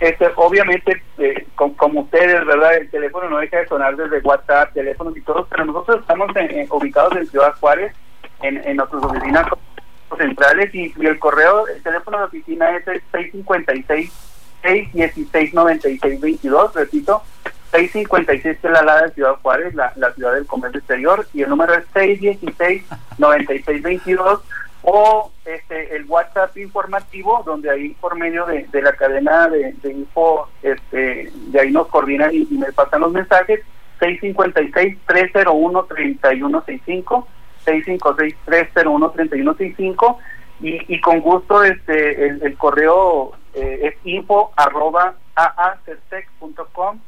Este, 0.00 0.26
obviamente, 0.36 1.02
eh, 1.18 1.46
como 1.54 2.02
ustedes, 2.02 2.44
¿verdad? 2.46 2.76
El 2.76 2.90
teléfono 2.90 3.28
no 3.28 3.38
deja 3.38 3.58
de 3.58 3.68
sonar 3.68 3.96
desde 3.96 4.20
WhatsApp, 4.20 4.72
teléfonos 4.74 5.16
y 5.16 5.22
todo, 5.22 5.46
pero 5.50 5.64
nosotros 5.64 6.00
estamos 6.00 6.30
ubicados 6.70 7.16
en 7.16 7.26
Ciudad 7.26 7.54
Juárez, 7.58 7.92
en, 8.42 8.58
en 8.64 8.76
nuestras 8.76 9.02
oficinas 9.02 9.46
centrales 10.18 10.72
y, 10.74 10.92
y, 10.96 11.06
el 11.06 11.18
correo, 11.18 11.66
el 11.66 11.82
teléfono 11.82 12.18
de 12.18 12.24
oficina 12.24 12.76
es 12.76 12.86
el 12.86 13.02
656 13.10 14.33
616 14.64 15.52
96 15.52 16.20
22, 16.20 16.74
repito, 16.74 17.22
656 17.70 18.58
que 18.60 18.66
es 18.66 18.72
la 18.72 18.82
Lada 18.82 19.02
de 19.02 19.12
Ciudad 19.12 19.36
Juárez, 19.42 19.74
la, 19.74 19.92
la 19.96 20.12
ciudad 20.14 20.32
del 20.34 20.46
comercio 20.46 20.78
exterior, 20.78 21.26
y 21.34 21.42
el 21.42 21.50
número 21.50 21.74
es 21.74 21.84
616 21.92 22.82
96 23.18 23.82
22 23.82 24.40
o 24.84 25.30
este 25.44 25.96
el 25.96 26.04
WhatsApp 26.06 26.56
informativo 26.58 27.42
donde 27.44 27.70
ahí 27.70 27.90
por 28.00 28.16
medio 28.16 28.44
de, 28.46 28.66
de 28.70 28.82
la 28.82 28.92
cadena 28.92 29.48
de, 29.48 29.74
info 29.82 30.48
este 30.62 31.30
de 31.32 31.60
ahí 31.60 31.70
nos 31.70 31.86
coordinan 31.88 32.30
y, 32.34 32.46
me 32.50 32.70
pasan 32.72 33.00
los 33.00 33.12
mensajes 33.12 33.60
656 33.98 34.98
301 35.06 35.84
3165 35.84 37.28
656 37.64 38.36
301 38.44 39.10
3165 39.10 40.18
y, 40.60 40.94
y 40.94 41.00
con 41.00 41.20
gusto 41.20 41.64
este 41.64 42.26
el 42.26 42.54
correo 42.58 43.32
eh, 43.54 43.80
es 43.82 43.94
info 44.04 44.52
arroba 44.56 45.14
com 46.72 46.98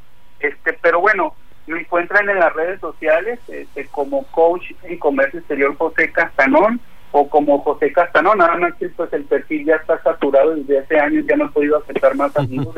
este 0.41 0.73
pero 0.75 1.01
bueno 1.01 1.35
me 1.67 1.81
encuentran 1.81 2.29
en 2.29 2.39
las 2.39 2.53
redes 2.53 2.81
sociales 2.81 3.41
este, 3.49 3.87
como 3.87 4.25
coach 4.27 4.71
en 4.85 4.99
comercio 4.99 5.41
exterior 5.41 5.77
José 5.77 6.13
Castanón 6.13 6.81
o 7.13 7.29
como 7.29 7.61
José 7.61 7.93
Castanón, 7.93 8.39
nada 8.39 8.57
más 8.57 8.75
que 8.75 8.89
pues 8.91 9.13
el 9.13 9.25
perfil 9.25 9.65
ya 9.65 9.77
está 9.77 10.01
saturado 10.03 10.55
desde 10.55 10.81
hace 10.81 10.99
años, 10.99 11.25
ya 11.27 11.37
no 11.37 11.47
he 11.47 11.49
podido 11.49 11.79
aceptar 11.79 12.15
más 12.15 12.37
amigos, 12.37 12.75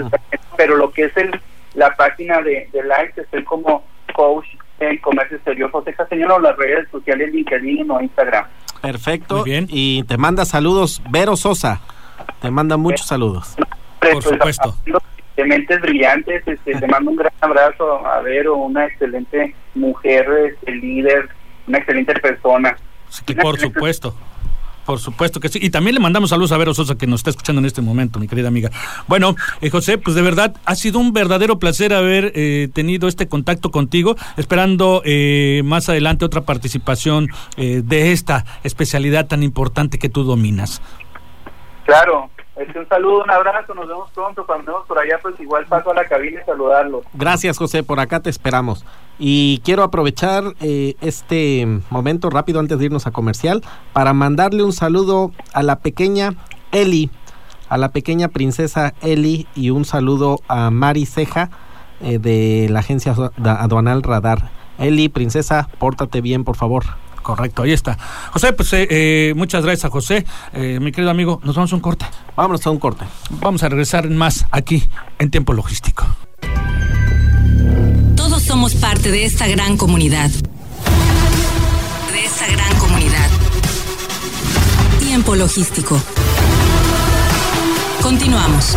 pero 0.56 0.76
lo 0.76 0.90
que 0.92 1.04
es 1.04 1.16
el 1.16 1.40
la 1.74 1.94
página 1.96 2.40
de, 2.42 2.68
de 2.72 2.82
likes 2.84 3.20
estoy 3.20 3.44
como 3.44 3.84
coach 4.14 4.46
en 4.80 4.96
comercio 4.98 5.36
exterior 5.36 5.70
José 5.70 5.92
Castañón 5.92 6.30
o 6.30 6.38
las 6.38 6.56
redes 6.56 6.88
sociales 6.90 7.32
LinkedIn 7.32 7.90
o 7.90 8.00
Instagram. 8.00 8.46
Perfecto. 8.80 9.42
bien. 9.42 9.66
Y 9.68 10.04
te 10.04 10.16
manda 10.16 10.44
saludos 10.44 11.02
Vero 11.10 11.36
Sosa. 11.36 11.80
Te 12.40 12.50
manda 12.50 12.76
muchos 12.76 13.06
saludos. 13.06 13.56
Por 14.00 14.22
supuesto. 14.22 14.74
De 15.36 15.44
mentes 15.44 15.80
brillantes, 15.80 16.42
este, 16.46 16.74
te 16.74 16.86
mando 16.88 17.10
un 17.10 17.16
gran 17.16 17.32
abrazo 17.40 18.06
a 18.06 18.20
Vero, 18.22 18.56
una 18.56 18.86
excelente 18.86 19.54
mujer, 19.74 20.26
este, 20.50 20.74
líder, 20.74 21.28
una 21.66 21.78
excelente 21.78 22.14
persona. 22.14 22.76
por 23.40 23.58
supuesto. 23.58 24.14
Por 24.88 25.00
supuesto 25.00 25.38
que 25.38 25.50
sí. 25.50 25.58
Y 25.60 25.68
también 25.68 25.96
le 25.96 26.00
mandamos 26.00 26.30
saludos 26.30 26.50
a 26.52 26.56
Vero 26.56 26.72
Sosa 26.72 26.94
que 26.94 27.06
nos 27.06 27.20
está 27.20 27.28
escuchando 27.28 27.58
en 27.60 27.66
este 27.66 27.82
momento, 27.82 28.18
mi 28.18 28.26
querida 28.26 28.48
amiga. 28.48 28.70
Bueno, 29.06 29.36
eh, 29.60 29.68
José, 29.68 29.98
pues 29.98 30.16
de 30.16 30.22
verdad 30.22 30.56
ha 30.64 30.74
sido 30.76 30.98
un 30.98 31.12
verdadero 31.12 31.58
placer 31.58 31.92
haber 31.92 32.32
eh, 32.34 32.70
tenido 32.72 33.06
este 33.06 33.28
contacto 33.28 33.70
contigo, 33.70 34.16
esperando 34.38 35.02
eh, 35.04 35.60
más 35.62 35.90
adelante 35.90 36.24
otra 36.24 36.40
participación 36.40 37.28
de 37.58 38.12
esta 38.12 38.46
especialidad 38.64 39.26
tan 39.26 39.42
importante 39.42 39.98
que 39.98 40.08
tú 40.08 40.24
dominas. 40.24 40.80
Claro, 41.88 42.28
este, 42.54 42.78
un 42.78 42.86
saludo, 42.86 43.24
un 43.24 43.30
abrazo, 43.30 43.72
nos 43.72 43.88
vemos 43.88 44.10
pronto. 44.10 44.44
Cuando 44.44 44.72
vemos 44.72 44.86
por 44.86 44.98
allá, 44.98 45.18
pues 45.22 45.40
igual 45.40 45.64
paso 45.64 45.90
a 45.90 45.94
la 45.94 46.04
cabina 46.04 46.38
y 46.42 46.44
saludarlo. 46.44 47.00
Gracias, 47.14 47.56
José, 47.56 47.82
por 47.82 47.98
acá 47.98 48.20
te 48.20 48.28
esperamos. 48.28 48.84
Y 49.18 49.62
quiero 49.64 49.82
aprovechar 49.82 50.44
eh, 50.60 50.96
este 51.00 51.66
momento 51.88 52.28
rápido 52.28 52.60
antes 52.60 52.78
de 52.78 52.84
irnos 52.84 53.06
a 53.06 53.10
comercial 53.10 53.62
para 53.94 54.12
mandarle 54.12 54.64
un 54.64 54.74
saludo 54.74 55.32
a 55.54 55.62
la 55.62 55.76
pequeña 55.76 56.34
Eli, 56.72 57.08
a 57.70 57.78
la 57.78 57.88
pequeña 57.88 58.28
princesa 58.28 58.92
Eli 59.00 59.46
y 59.54 59.70
un 59.70 59.86
saludo 59.86 60.40
a 60.46 60.68
Mari 60.70 61.06
Ceja 61.06 61.48
eh, 62.02 62.18
de 62.18 62.68
la 62.68 62.80
agencia 62.80 63.14
aduanal 63.42 64.02
Radar. 64.02 64.50
Eli, 64.78 65.08
princesa, 65.08 65.70
pórtate 65.78 66.20
bien, 66.20 66.44
por 66.44 66.56
favor. 66.56 66.84
Correcto, 67.28 67.62
ahí 67.62 67.72
está. 67.72 67.98
José, 68.32 68.54
pues 68.54 68.72
eh, 68.72 68.88
eh, 68.90 69.34
muchas 69.36 69.62
gracias 69.62 69.84
a 69.84 69.90
José. 69.90 70.24
mi 70.54 70.90
querido 70.92 71.10
amigo, 71.10 71.42
nos 71.44 71.54
vamos 71.56 71.70
a 71.70 71.74
un 71.74 71.82
corte. 71.82 72.06
Vámonos 72.34 72.66
a 72.66 72.70
un 72.70 72.78
corte. 72.78 73.04
Vamos 73.28 73.62
a 73.62 73.68
regresar 73.68 74.08
más 74.08 74.46
aquí 74.50 74.82
en 75.18 75.30
tiempo 75.30 75.52
logístico. 75.52 76.06
Todos 78.16 78.42
somos 78.42 78.74
parte 78.76 79.10
de 79.10 79.26
esta 79.26 79.46
gran 79.46 79.76
comunidad. 79.76 80.30
De 80.30 82.24
esta 82.24 82.46
gran 82.50 82.78
comunidad. 82.78 83.28
Tiempo 84.98 85.34
logístico. 85.34 86.00
Continuamos. 88.00 88.74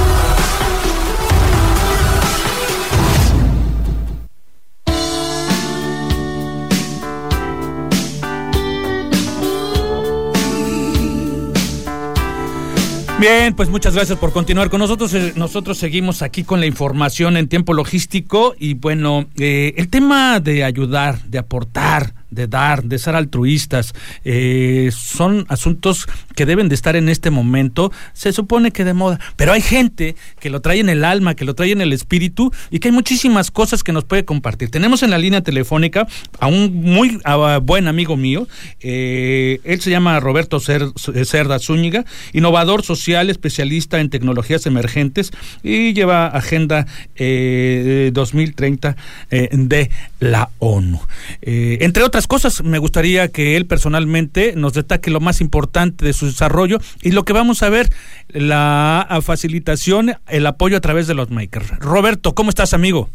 Bien, 13.21 13.53
pues 13.53 13.69
muchas 13.69 13.93
gracias 13.93 14.17
por 14.17 14.33
continuar 14.33 14.71
con 14.71 14.79
nosotros. 14.79 15.13
Eh, 15.13 15.33
nosotros 15.35 15.77
seguimos 15.77 16.23
aquí 16.23 16.43
con 16.43 16.59
la 16.59 16.65
información 16.65 17.37
en 17.37 17.47
tiempo 17.47 17.71
logístico 17.71 18.55
y 18.57 18.73
bueno, 18.73 19.27
eh, 19.37 19.75
el 19.77 19.89
tema 19.89 20.39
de 20.39 20.63
ayudar, 20.63 21.21
de 21.25 21.37
aportar, 21.37 22.15
de 22.31 22.47
dar, 22.47 22.83
de 22.83 22.97
ser 22.97 23.15
altruistas, 23.15 23.93
eh, 24.23 24.89
son 24.91 25.45
asuntos 25.49 26.07
que 26.35 26.45
deben 26.45 26.69
de 26.69 26.75
estar 26.75 26.95
en 26.95 27.09
este 27.09 27.29
momento, 27.29 27.91
se 28.13 28.31
supone 28.31 28.71
que 28.71 28.85
de 28.85 28.93
moda, 28.93 29.19
pero 29.35 29.51
hay 29.51 29.61
gente 29.61 30.15
que 30.39 30.49
lo 30.49 30.61
trae 30.61 30.79
en 30.79 30.89
el 30.89 31.03
alma, 31.03 31.35
que 31.35 31.45
lo 31.45 31.53
trae 31.53 31.71
en 31.71 31.81
el 31.81 31.93
espíritu 31.93 32.51
y 32.71 32.79
que 32.79 32.87
hay 32.87 32.93
muchísimas 32.93 33.51
cosas 33.51 33.83
que 33.83 33.91
nos 33.91 34.05
puede 34.05 34.25
compartir. 34.25 34.71
Tenemos 34.71 35.03
en 35.03 35.11
la 35.11 35.17
línea 35.17 35.41
telefónica 35.41 36.07
a 36.39 36.47
un 36.47 36.73
muy 36.73 37.19
buen 37.63 37.87
amigo 37.87 38.15
mío, 38.17 38.47
eh, 38.79 39.59
él 39.63 39.81
se 39.81 39.89
llama 39.89 40.19
Roberto 40.19 40.59
Cerda 40.59 41.59
Zúñiga, 41.59 42.05
innovador 42.31 42.83
social, 42.83 43.29
especialista 43.29 43.99
en 43.99 44.09
tecnologías 44.09 44.65
emergentes 44.65 45.31
y 45.63 45.93
lleva 45.93 46.27
Agenda 46.27 46.87
2030 47.17 48.95
eh, 49.29 49.49
de 49.51 49.91
la 50.19 50.49
ONU. 50.59 51.01
entre 51.41 52.03
otras 52.03 52.20
cosas, 52.27 52.63
me 52.63 52.79
gustaría 52.79 53.27
que 53.29 53.55
él 53.57 53.65
personalmente 53.65 54.53
nos 54.55 54.73
destaque 54.73 55.11
lo 55.11 55.19
más 55.19 55.41
importante 55.41 56.05
de 56.05 56.13
su 56.13 56.25
desarrollo 56.25 56.79
y 57.01 57.11
lo 57.11 57.25
que 57.25 57.33
vamos 57.33 57.63
a 57.63 57.69
ver, 57.69 57.89
la 58.29 59.19
facilitación, 59.21 60.13
el 60.27 60.47
apoyo 60.47 60.77
a 60.77 60.81
través 60.81 61.07
de 61.07 61.13
los 61.13 61.29
makers. 61.29 61.69
Roberto, 61.79 62.33
¿cómo 62.33 62.49
estás, 62.49 62.73
amigo? 62.73 63.09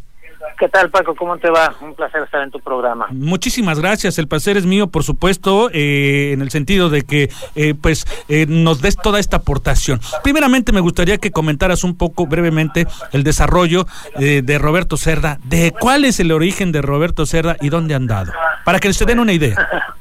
¿Qué 0.58 0.70
tal, 0.70 0.88
Paco? 0.88 1.14
¿Cómo 1.14 1.36
te 1.36 1.50
va? 1.50 1.74
Un 1.82 1.94
placer 1.94 2.22
estar 2.22 2.42
en 2.42 2.50
tu 2.50 2.60
programa. 2.60 3.08
Muchísimas 3.10 3.78
gracias. 3.78 4.18
El 4.18 4.26
placer 4.26 4.56
es 4.56 4.64
mío, 4.64 4.86
por 4.86 5.02
supuesto, 5.02 5.68
eh, 5.70 6.32
en 6.32 6.40
el 6.40 6.50
sentido 6.50 6.88
de 6.88 7.02
que 7.02 7.28
eh, 7.54 7.74
pues 7.74 8.06
eh, 8.30 8.46
nos 8.48 8.80
des 8.80 8.96
toda 8.96 9.20
esta 9.20 9.38
aportación. 9.38 10.00
Primeramente, 10.22 10.72
me 10.72 10.80
gustaría 10.80 11.18
que 11.18 11.30
comentaras 11.30 11.84
un 11.84 11.98
poco 11.98 12.26
brevemente 12.26 12.86
el 13.12 13.22
desarrollo 13.22 13.84
de 14.16 14.58
Roberto 14.58 14.96
Cerda, 14.96 15.38
de 15.44 15.72
cuál 15.78 16.04
es 16.04 16.20
el 16.20 16.32
origen 16.32 16.72
de 16.72 16.80
Roberto 16.80 17.26
Cerda 17.26 17.56
y 17.60 17.68
dónde 17.68 17.94
han 17.94 18.06
dado, 18.06 18.32
para 18.64 18.78
que 18.78 18.92
se 18.94 19.04
den 19.04 19.18
una 19.18 19.32
idea. 19.32 19.56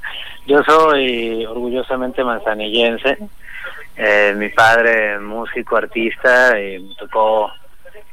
Yo 0.48 0.64
soy 0.64 1.46
orgullosamente 1.46 2.24
manzanillense. 2.24 3.18
mi 4.36 4.50
padre, 4.50 5.20
músico, 5.20 5.76
artista, 5.76 6.54
me 6.54 6.96
tocó 6.98 7.52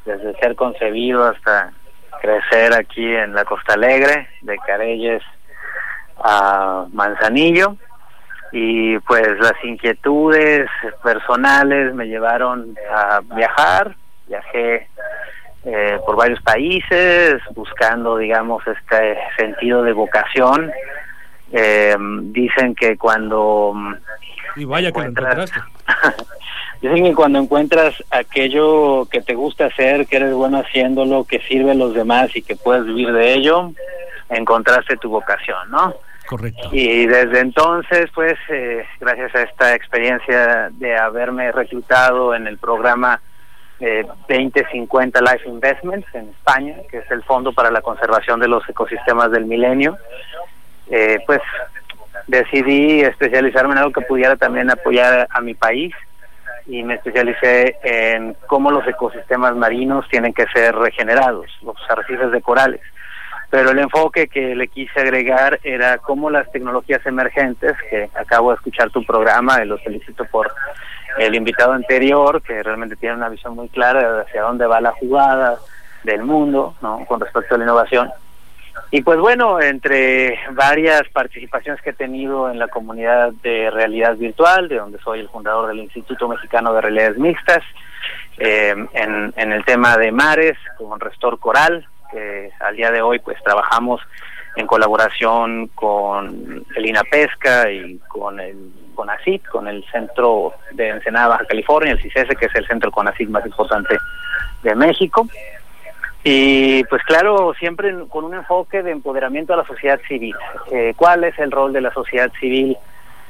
desde 0.05 0.35
ser 0.41 0.57
concebido 0.57 1.25
hasta 1.25 1.73
crecer 2.23 2.73
aquí 2.73 3.05
en 3.05 3.35
la 3.35 3.45
Costa 3.45 3.75
Alegre, 3.75 4.29
de 4.43 4.57
Carelles 4.59 5.23
a 6.23 6.87
Manzanillo. 6.93 7.77
Y 8.53 8.99
pues 9.01 9.29
las 9.41 9.55
inquietudes 9.65 10.69
personales 11.03 11.95
me 11.95 12.07
llevaron 12.07 12.77
a 12.95 13.21
viajar, 13.35 13.97
viajé 14.29 14.89
eh, 15.65 15.99
por 16.05 16.17
varios 16.17 16.41
países 16.43 17.41
buscando, 17.55 18.19
digamos, 18.19 18.63
este 18.67 19.19
sentido 19.37 19.83
de 19.83 19.93
vocación. 19.93 20.71
Eh, 21.53 21.97
dicen 21.99 22.75
que 22.75 22.97
cuando... 22.97 23.75
Y 24.57 24.65
vaya 24.65 24.93
que 24.93 25.01
Dicen 26.83 27.05
que 27.05 27.15
cuando 27.15 27.39
encuentras 27.39 28.03
aquello 28.11 29.07
que 29.07 29.21
te 29.21 29.35
gusta 29.35 29.67
hacer, 29.67 30.07
que 30.07 30.17
eres 30.17 30.35
bueno 30.35 30.59
haciéndolo, 30.59 31.25
que 31.25 31.39
sirve 31.41 31.71
a 31.71 31.75
los 31.75 31.95
demás 31.95 32.35
y 32.35 32.43
que 32.43 32.57
puedes 32.57 32.85
vivir 32.85 33.13
de 33.13 33.35
ello, 33.35 33.71
encontraste 34.29 34.97
tu 34.97 35.09
vocación, 35.09 35.71
¿no? 35.71 35.95
Correcto. 36.27 36.71
Y 36.73 37.07
desde 37.07 37.39
entonces, 37.39 38.11
pues, 38.15 38.35
eh, 38.49 38.85
gracias 39.01 39.35
a 39.35 39.43
esta 39.43 39.75
experiencia 39.75 40.71
de 40.73 40.97
haberme 40.97 41.53
reclutado 41.53 42.35
en 42.35 42.49
el 42.49 42.59
programa 42.59 43.21
eh, 43.79 44.05
2050 44.29 45.21
Life 45.21 45.49
Investments 45.49 46.07
en 46.15 46.31
España, 46.31 46.77
que 46.91 46.99
es 46.99 47.11
el 47.11 47.23
Fondo 47.23 47.53
para 47.53 47.71
la 47.71 47.83
Conservación 47.83 48.41
de 48.41 48.49
los 48.49 48.69
Ecosistemas 48.69 49.31
del 49.31 49.45
Milenio, 49.45 49.99
eh, 50.89 51.19
pues 51.27 51.41
decidí 52.27 53.01
especializarme 53.01 53.73
en 53.73 53.79
algo 53.79 53.93
que 53.93 54.03
pudiera 54.03 54.37
también 54.37 54.71
apoyar 54.71 55.27
a 55.31 55.41
mi 55.41 55.55
país 55.55 55.95
y 56.67 56.83
me 56.83 56.95
especialicé 56.95 57.77
en 57.83 58.37
cómo 58.47 58.71
los 58.71 58.87
ecosistemas 58.87 59.57
marinos 59.57 60.09
tienen 60.09 60.33
que 60.33 60.47
ser 60.47 60.75
regenerados, 60.75 61.47
los 61.63 61.77
arrecifes 61.89 62.31
de 62.31 62.41
corales. 62.41 62.81
Pero 63.51 63.71
el 63.71 63.79
enfoque 63.81 64.29
que 64.29 64.55
le 64.55 64.69
quise 64.69 65.01
agregar 65.01 65.61
era 65.63 65.99
cómo 65.99 66.31
las 66.31 66.51
tecnologías 66.53 67.05
emergentes, 67.05 67.77
que 67.91 68.09
acabo 68.15 68.51
de 68.51 68.57
escuchar 68.57 68.91
tu 68.91 69.05
programa 69.05 69.63
y 69.63 69.67
lo 69.67 69.77
felicito 69.79 70.25
por 70.25 70.51
el 71.19 71.35
invitado 71.35 71.73
anterior, 71.73 72.41
que 72.41 72.63
realmente 72.63 72.97
tiene 72.97 73.17
una 73.17 73.29
visión 73.29 73.55
muy 73.55 73.69
clara 73.69 74.11
de 74.11 74.23
hacia 74.23 74.43
dónde 74.43 74.67
va 74.67 74.81
la 74.81 74.93
jugada 74.93 75.59
del 76.05 76.23
mundo 76.23 76.75
¿no? 76.81 77.05
con 77.07 77.21
respecto 77.21 77.55
a 77.55 77.59
la 77.59 77.65
innovación 77.65 78.11
y 78.91 79.03
pues 79.03 79.19
bueno, 79.19 79.61
entre 79.61 80.39
varias 80.53 81.03
participaciones 81.13 81.81
que 81.83 81.91
he 81.91 81.95
tenido 81.95 82.51
en 82.51 82.59
la 82.59 82.69
comunidad 82.69 83.33
de 83.43 83.71
realidad 83.71 84.17
virtual, 84.17 84.69
de 84.69 84.77
donde 84.77 84.99
soy 84.99 85.21
el 85.21 85.29
fundador 85.29 85.69
del 85.69 85.79
Instituto 85.79 86.29
Mexicano 86.29 86.75
de 86.75 86.81
Realidades 86.83 87.19
Mixtas, 87.19 87.63
eh, 88.39 88.75
en, 88.93 89.53
el 89.53 89.65
tema 89.65 89.97
de 89.97 90.13
mares 90.13 90.59
con 90.77 91.01
Restor 91.01 91.39
Coral, 91.39 91.87
que 92.11 92.51
al 92.61 92.77
día 92.77 92.91
de 92.91 93.01
hoy 93.01 93.19
pues 93.19 93.43
trabajamos 93.43 94.01
en 94.57 94.67
colaboración 94.67 95.69
con 95.69 96.65
el 96.77 96.87
INAPESCA 96.87 97.71
y 97.71 97.99
con 98.09 98.41
el 98.41 98.73
CONACIT, 98.95 99.47
con 99.47 99.69
el 99.69 99.85
Centro 99.91 100.53
de 100.73 100.91
Ensenada 100.91 101.29
Baja 101.29 101.47
California, 101.47 101.93
el 101.93 102.03
CICESE, 102.03 102.37
que 102.37 102.47
es 102.47 102.55
el 102.55 102.67
centro 102.67 102.91
CONACIT 102.91 103.29
más 103.31 103.47
importante 103.47 103.97
de 104.63 104.75
México. 104.75 105.27
Y 106.25 106.85
pues 106.85 107.03
claro, 107.03 107.53
siempre 107.59 107.93
con 108.09 108.25
un 108.25 108.35
enfoque 108.35 108.83
de 108.83 108.93
empoderamiento 108.93 109.55
a 109.55 109.57
la 109.57 109.67
sociedad 109.67 110.01
civil. 110.07 110.37
Eh, 110.71 110.95
¿Cuál 110.97 111.25
es 111.25 111.39
el 111.39 111.51
rol 111.51 111.73
de 111.73 111.81
la 111.81 111.93
sociedad 111.93 112.31
civil 112.39 112.77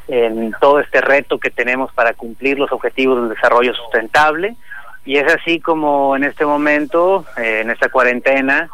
en 0.09 0.53
todo 0.61 0.81
este 0.81 1.01
reto 1.01 1.39
que 1.39 1.51
tenemos 1.51 1.93
para 1.93 2.13
cumplir 2.13 2.59
los 2.59 2.71
objetivos 2.71 3.21
del 3.21 3.31
desarrollo 3.31 3.75
sustentable? 3.75 4.57
Y 5.05 5.17
es 5.17 5.33
así 5.35 5.59
como 5.59 6.15
en 6.17 6.25
este 6.25 6.45
momento, 6.45 7.25
eh, 7.37 7.61
en 7.63 7.71
esta 7.71 7.89
cuarentena, 7.89 8.69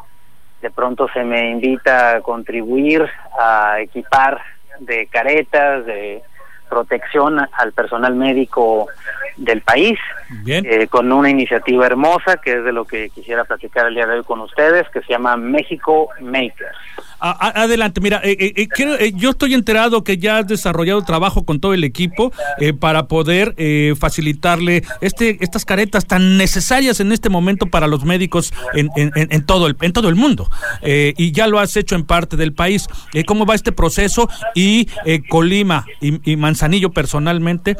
de 0.60 0.70
pronto 0.70 1.08
se 1.14 1.22
me 1.22 1.50
invita 1.50 2.16
a 2.16 2.20
contribuir 2.20 3.08
a 3.38 3.80
equipar 3.80 4.40
de 4.80 5.06
caretas, 5.06 5.86
de 5.86 6.22
protección 6.68 7.38
al 7.52 7.72
personal 7.72 8.14
médico 8.14 8.88
del 9.36 9.62
país, 9.62 9.98
eh, 10.46 10.88
con 10.88 11.10
una 11.12 11.30
iniciativa 11.30 11.86
hermosa 11.86 12.38
que 12.38 12.58
es 12.58 12.64
de 12.64 12.72
lo 12.72 12.84
que 12.84 13.10
quisiera 13.10 13.44
platicar 13.44 13.86
el 13.86 13.94
día 13.94 14.06
de 14.06 14.18
hoy 14.18 14.24
con 14.24 14.40
ustedes, 14.40 14.88
que 14.90 15.00
se 15.00 15.08
llama 15.08 15.36
México 15.36 16.10
Makers. 16.20 16.76
Adelante, 17.20 18.00
mira, 18.00 18.20
eh, 18.24 18.54
eh, 18.56 19.12
yo 19.14 19.30
estoy 19.30 19.54
enterado 19.54 20.04
que 20.04 20.18
ya 20.18 20.38
has 20.38 20.46
desarrollado 20.46 21.02
trabajo 21.02 21.44
con 21.44 21.60
todo 21.60 21.74
el 21.74 21.84
equipo 21.84 22.32
para 22.80 23.08
poder 23.08 23.54
facilitarle 23.96 24.82
este 25.00 25.38
estas 25.40 25.64
caretas 25.64 26.06
tan 26.06 26.36
necesarias 26.36 27.00
en 27.00 27.12
este 27.12 27.28
momento 27.28 27.66
para 27.66 27.86
los 27.86 28.04
médicos 28.04 28.52
en, 28.74 28.90
en, 28.96 29.44
todo, 29.44 29.66
el, 29.66 29.76
en 29.80 29.92
todo 29.92 30.08
el 30.08 30.14
mundo. 30.14 30.50
y 30.82 31.32
ya 31.32 31.46
lo 31.46 31.58
has 31.58 31.76
hecho 31.76 31.94
en 31.94 32.04
parte 32.04 32.36
del 32.36 32.52
país. 32.52 32.86
¿Cómo 33.26 33.46
va 33.46 33.54
este 33.54 33.72
proceso? 33.72 34.28
Y 34.54 34.88
Colima 35.28 35.86
y, 36.00 36.32
y 36.32 36.36
Manzanillo 36.36 36.90
personalmente, 36.90 37.76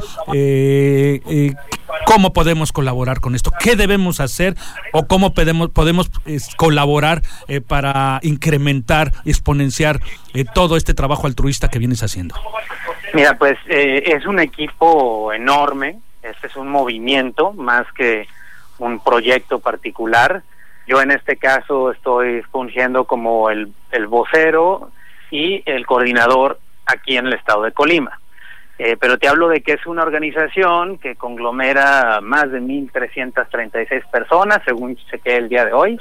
¿cómo 2.05 2.33
podemos 2.33 2.71
colaborar 2.71 3.19
con 3.19 3.35
esto? 3.35 3.51
¿Qué 3.59 3.75
debemos 3.75 4.19
hacer 4.19 4.55
o 4.93 5.07
cómo 5.07 5.33
podemos, 5.33 5.69
podemos 5.69 6.09
colaborar 6.57 7.21
eh, 7.47 7.61
para 7.61 8.19
incrementar 8.23 9.13
exponenciar 9.29 9.99
eh, 10.33 10.45
todo 10.53 10.75
este 10.75 10.93
trabajo 10.93 11.27
altruista 11.27 11.69
que 11.69 11.79
vienes 11.79 12.03
haciendo? 12.03 12.35
Mira, 13.13 13.37
pues 13.37 13.57
eh, 13.67 14.03
es 14.05 14.25
un 14.25 14.39
equipo 14.39 15.33
enorme, 15.33 15.99
este 16.21 16.47
es 16.47 16.55
un 16.55 16.69
movimiento 16.69 17.53
más 17.53 17.91
que 17.93 18.27
un 18.77 19.03
proyecto 19.03 19.59
particular 19.59 20.43
Yo 20.87 21.01
en 21.01 21.11
este 21.11 21.37
caso 21.37 21.91
estoy 21.91 22.41
fungiendo 22.43 23.05
como 23.05 23.49
el, 23.49 23.73
el 23.91 24.07
vocero 24.07 24.91
y 25.31 25.61
el 25.65 25.85
coordinador 25.85 26.59
aquí 26.85 27.17
en 27.17 27.27
el 27.27 27.33
estado 27.33 27.63
de 27.63 27.71
Colima. 27.71 28.19
Eh, 28.79 28.95
pero 28.97 29.17
te 29.17 29.27
hablo 29.27 29.49
de 29.49 29.61
que 29.61 29.73
es 29.73 29.85
una 29.85 30.03
organización 30.03 30.97
que 30.97 31.15
conglomera 31.15 32.21
más 32.21 32.49
de 32.49 32.61
1.336 32.61 34.09
personas, 34.09 34.61
según 34.65 34.95
chequé 34.95 35.35
el 35.35 35.49
día 35.49 35.65
de 35.65 35.73
hoy. 35.73 35.99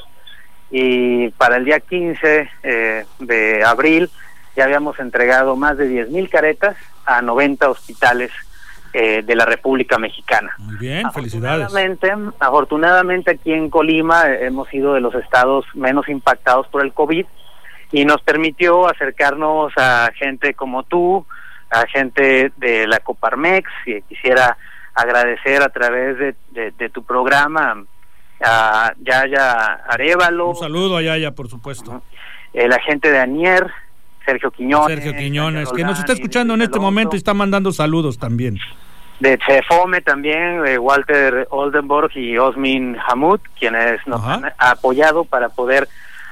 Y 0.71 1.29
para 1.31 1.57
el 1.57 1.64
día 1.64 1.81
15 1.81 2.51
eh, 2.62 3.07
de 3.19 3.64
abril 3.64 4.11
ya 4.57 4.64
habíamos 4.64 4.99
entregado 4.99 5.57
más 5.57 5.79
de 5.79 5.89
10.000 5.89 6.29
caretas 6.29 6.77
a 7.07 7.23
90 7.23 7.71
hospitales 7.71 8.33
eh, 8.93 9.23
de 9.23 9.37
la 9.37 9.45
República 9.45 9.99
Mexicana. 9.99 10.53
Muy 10.59 10.77
bien, 10.77 11.12
felicidades. 11.12 11.66
Afortunadamente, 11.66 12.12
afortunadamente 12.41 13.31
aquí 13.33 13.53
en 13.53 13.71
Colima 13.71 14.25
hemos 14.27 14.69
sido 14.69 14.95
de 14.95 15.01
los 15.01 15.14
estados 15.14 15.64
menos 15.75 16.09
impactados 16.09 16.66
por 16.69 16.83
el 16.83 16.93
COVID 16.93 17.27
y 17.93 18.05
nos 18.05 18.21
permitió 18.23 18.89
acercarnos 18.89 19.73
a 19.77 20.11
gente 20.14 20.55
como 20.55 20.83
tú, 20.83 21.27
a 21.71 21.87
gente 21.87 22.51
de 22.57 22.87
la 22.87 23.01
Coparmex 23.01 23.71
y 23.87 24.03
quisiera 24.03 24.57
agradecer 24.95 25.62
a 25.62 25.69
través 25.69 26.19
de, 26.19 26.35
de, 26.73 26.89
tu 26.89 27.05
programa 27.05 27.85
a 28.45 28.93
Yaya 29.01 29.80
Arevalo. 29.89 30.51
Un 30.51 30.57
saludo 30.57 30.97
a 30.97 31.03
Yaya, 31.03 31.32
por 31.32 31.49
supuesto. 31.49 32.03
Eh, 32.53 32.68
la 32.68 32.80
gente 32.80 33.11
de 33.11 33.18
Anier, 33.18 33.70
Sergio 34.24 34.51
Quiñones. 34.51 34.97
Sergio 34.99 35.18
Quiñones, 35.18 35.70
que 35.72 35.84
nos 35.84 35.99
está 35.99 36.12
escuchando 36.12 36.55
en 36.55 36.62
este 36.62 36.78
momento 36.78 37.16
y 37.16 37.18
está 37.18 37.34
mandando 37.34 37.72
saludos 37.72 38.18
también. 38.18 38.59
De 39.20 39.36
Chefome 39.39 40.01
también, 40.01 40.64
eh, 40.64 40.78
Walter 40.78 41.49
Oldenburg 41.51 42.16
y 42.16 42.39
Osmin 42.39 42.97
Hamud, 43.09 43.41
quienes 43.59 44.07
nos 44.07 44.22
han 44.24 44.53
apoyado 44.59 45.24
para 45.24 45.49
poder 45.49 45.89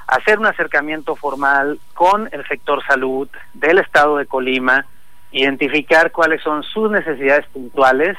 hacer 0.07 0.39
un 0.39 0.47
acercamiento 0.47 1.17
formal 1.17 1.81
con 1.95 2.29
el 2.31 2.47
sector 2.47 2.81
salud 2.87 3.29
del 3.55 3.79
estado 3.79 4.19
de 4.19 4.27
Colima, 4.27 4.87
identificar 5.33 6.13
cuáles 6.13 6.43
son 6.43 6.63
sus 6.63 6.91
necesidades 6.91 7.45
puntuales. 7.47 8.17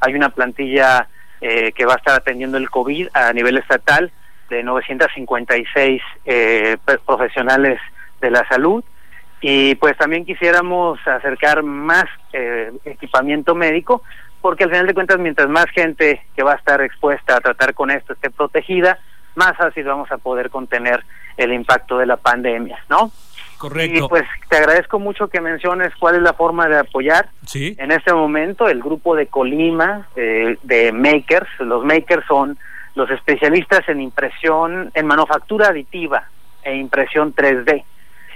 Hay 0.00 0.14
una 0.14 0.28
plantilla 0.28 1.08
eh, 1.40 1.72
que 1.72 1.86
va 1.86 1.94
a 1.94 1.96
estar 1.96 2.14
atendiendo 2.14 2.58
el 2.58 2.70
COVID 2.70 3.08
a 3.12 3.32
nivel 3.32 3.56
estatal 3.58 4.12
de 4.48 4.62
956 4.62 6.02
eh, 6.24 6.76
profesionales 7.06 7.80
de 8.20 8.30
la 8.30 8.46
salud 8.48 8.84
y 9.40 9.74
pues 9.76 9.96
también 9.96 10.26
quisiéramos 10.26 10.98
acercar 11.06 11.62
más 11.62 12.04
eh, 12.32 12.72
equipamiento 12.84 13.54
médico 13.54 14.02
porque 14.40 14.64
al 14.64 14.70
final 14.70 14.86
de 14.86 14.94
cuentas 14.94 15.18
mientras 15.18 15.48
más 15.48 15.66
gente 15.66 16.22
que 16.36 16.42
va 16.42 16.52
a 16.52 16.56
estar 16.56 16.80
expuesta 16.82 17.36
a 17.36 17.40
tratar 17.40 17.74
con 17.74 17.90
esto 17.90 18.12
esté 18.12 18.30
protegida, 18.30 18.98
más 19.34 19.56
fácil 19.56 19.84
vamos 19.84 20.10
a 20.12 20.18
poder 20.18 20.50
contener 20.50 21.04
el 21.36 21.52
impacto 21.52 21.98
de 21.98 22.06
la 22.06 22.16
pandemia, 22.16 22.84
¿no? 22.88 23.12
Correcto. 23.60 24.06
Y 24.06 24.08
pues 24.08 24.24
te 24.48 24.56
agradezco 24.56 24.98
mucho 24.98 25.28
que 25.28 25.42
menciones 25.42 25.94
cuál 25.96 26.14
es 26.16 26.22
la 26.22 26.32
forma 26.32 26.66
de 26.66 26.78
apoyar. 26.78 27.28
Sí. 27.46 27.76
En 27.78 27.92
este 27.92 28.10
momento 28.10 28.70
el 28.70 28.80
grupo 28.80 29.14
de 29.14 29.26
Colima 29.26 30.08
eh, 30.16 30.56
de 30.62 30.92
makers, 30.92 31.46
los 31.58 31.84
makers 31.84 32.24
son 32.26 32.56
los 32.94 33.10
especialistas 33.10 33.86
en 33.90 34.00
impresión, 34.00 34.90
en 34.94 35.06
manufactura 35.06 35.68
aditiva 35.68 36.24
e 36.62 36.74
impresión 36.74 37.34
3D. 37.34 37.84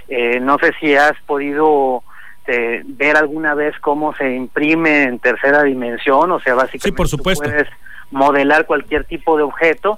Eh, 0.09 0.39
no 0.41 0.59
sé 0.59 0.73
si 0.79 0.93
has 0.95 1.19
podido 1.25 2.03
eh, 2.45 2.83
ver 2.85 3.17
alguna 3.17 3.55
vez 3.55 3.73
cómo 3.79 4.13
se 4.13 4.31
imprime 4.31 5.05
en 5.05 5.17
tercera 5.17 5.63
dimensión, 5.63 6.31
o 6.31 6.39
sea, 6.39 6.53
básicamente 6.53 6.89
sí, 6.89 6.91
por 6.91 7.07
supuesto. 7.07 7.45
puedes 7.45 7.67
modelar 8.11 8.67
cualquier 8.67 9.05
tipo 9.05 9.37
de 9.37 9.41
objeto. 9.41 9.97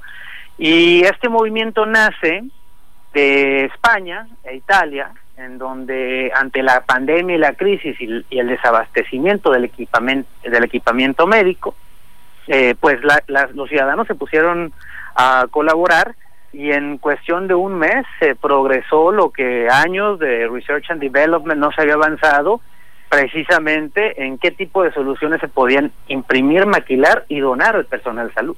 Y 0.57 1.01
este 1.03 1.27
movimiento 1.27 1.85
nace 1.85 2.45
de 3.13 3.65
España 3.65 4.27
e 4.43 4.55
Italia, 4.55 5.11
en 5.37 5.57
donde 5.57 6.31
ante 6.35 6.63
la 6.63 6.81
pandemia 6.81 7.35
y 7.35 7.39
la 7.39 7.53
crisis 7.53 7.95
y, 7.99 8.37
el 8.37 8.47
desabastecimiento 8.47 9.51
del 9.51 9.65
equipamiento, 9.65 10.29
del 10.43 10.63
equipamiento 10.63 11.27
médico, 11.27 11.75
eh, 12.47 12.75
pues 12.79 12.99
los 13.27 13.69
ciudadanos 13.69 14.07
se 14.07 14.15
pusieron 14.15 14.71
a 15.15 15.47
colaborar 15.49 16.15
y 16.53 16.71
en 16.71 16.97
cuestión 16.97 17.47
de 17.47 17.55
un 17.55 17.77
mes 17.77 18.05
se 18.19 18.35
progresó 18.35 19.11
lo 19.11 19.31
que 19.31 19.67
años 19.69 20.17
de 20.19 20.47
research 20.47 20.89
and 20.89 21.01
development 21.01 21.59
no 21.59 21.71
se 21.71 21.81
había 21.81 21.95
avanzado 21.95 22.61
precisamente 23.09 24.23
en 24.23 24.37
qué 24.37 24.51
tipo 24.51 24.83
de 24.83 24.91
soluciones 24.91 25.39
se 25.39 25.47
podían 25.47 25.91
imprimir, 26.07 26.65
maquilar 26.65 27.25
y 27.27 27.39
donar 27.39 27.75
al 27.75 27.85
personal 27.85 28.27
de 28.27 28.33
salud. 28.33 28.57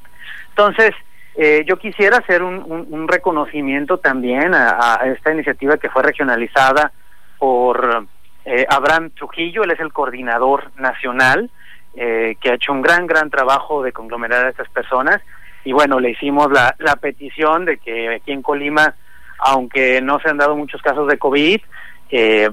Entonces, 0.49 0.93
eh, 1.41 1.63
yo 1.65 1.77
quisiera 1.77 2.17
hacer 2.17 2.43
un, 2.43 3.07
reconocimiento 3.07 3.97
también 3.97 4.53
a, 4.53 4.99
esta 5.05 5.31
iniciativa 5.31 5.77
que 5.77 5.89
fue 5.89 6.03
regionalizada 6.03 6.91
por 7.37 8.07
eh, 8.43 8.65
Abraham 8.69 9.11
Trujillo, 9.11 9.63
él 9.63 9.71
es 9.71 9.79
el 9.79 9.93
coordinador 9.93 10.69
nacional, 10.75 11.49
eh, 11.95 12.35
que 12.41 12.51
ha 12.51 12.55
hecho 12.55 12.73
un 12.73 12.81
gran, 12.81 13.07
gran 13.07 13.29
trabajo 13.29 13.81
de 13.81 13.93
conglomerar 13.93 14.47
a 14.47 14.49
estas 14.49 14.67
personas. 14.67 15.21
Y 15.63 15.71
bueno, 15.71 16.01
le 16.01 16.09
hicimos 16.09 16.51
la, 16.51 16.75
la 16.77 16.97
petición 16.97 17.63
de 17.63 17.77
que 17.77 18.15
aquí 18.15 18.33
en 18.33 18.41
Colima, 18.41 18.95
aunque 19.39 20.01
no 20.01 20.19
se 20.19 20.29
han 20.29 20.37
dado 20.37 20.57
muchos 20.57 20.81
casos 20.81 21.07
de 21.07 21.17
COVID, 21.17 21.61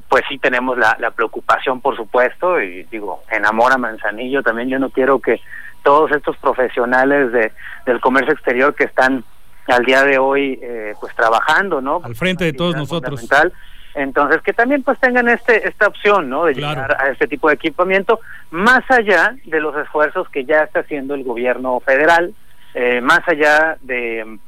pues 0.09 0.23
sí 0.29 0.39
tenemos 0.39 0.79
la, 0.79 0.97
la 1.01 1.11
preocupación, 1.11 1.81
por 1.81 1.97
supuesto, 1.97 2.61
y 2.61 2.85
digo, 2.85 3.25
enamora 3.33 3.79
Manzanillo 3.79 4.45
también, 4.45 4.69
yo 4.69 4.79
no 4.79 4.91
quiero 4.91 5.19
que 5.19 5.41
todos 5.87 6.11
estos 6.11 6.37
profesionales 6.39 7.31
de, 7.31 7.53
del 7.87 8.01
comercio 8.01 8.33
exterior 8.33 8.75
que 8.75 8.83
están 8.83 9.23
al 9.69 9.85
día 9.85 10.03
de 10.03 10.19
hoy 10.19 10.59
eh, 10.61 10.95
pues 11.01 11.15
trabajando, 11.15 11.81
¿no? 11.81 12.01
Al 12.03 12.17
frente 12.17 12.45
de 12.45 12.53
todos 12.53 12.75
nosotros. 12.75 13.25
Entonces, 13.95 14.43
que 14.43 14.53
también 14.53 14.83
pues 14.83 14.99
tengan 14.99 15.29
este 15.29 15.69
esta 15.69 15.87
opción, 15.87 16.29
¿no? 16.29 16.47
De 16.47 16.55
llegar 16.55 16.97
a 17.01 17.09
este 17.11 17.29
tipo 17.29 17.49
de 17.49 17.55
equipamiento, 17.55 18.19
más 18.51 18.83
allá 18.91 19.37
de 19.45 19.61
los 19.61 19.77
esfuerzos 19.77 20.29
que 20.29 20.45
ya 20.45 20.65
está 20.65 20.81
haciendo 20.81 21.15
el 21.15 21.23
gobierno 21.23 21.79
federal, 21.79 22.35
eh, 22.75 23.01
más 23.01 23.21
allá 23.29 23.79
de, 23.83 24.39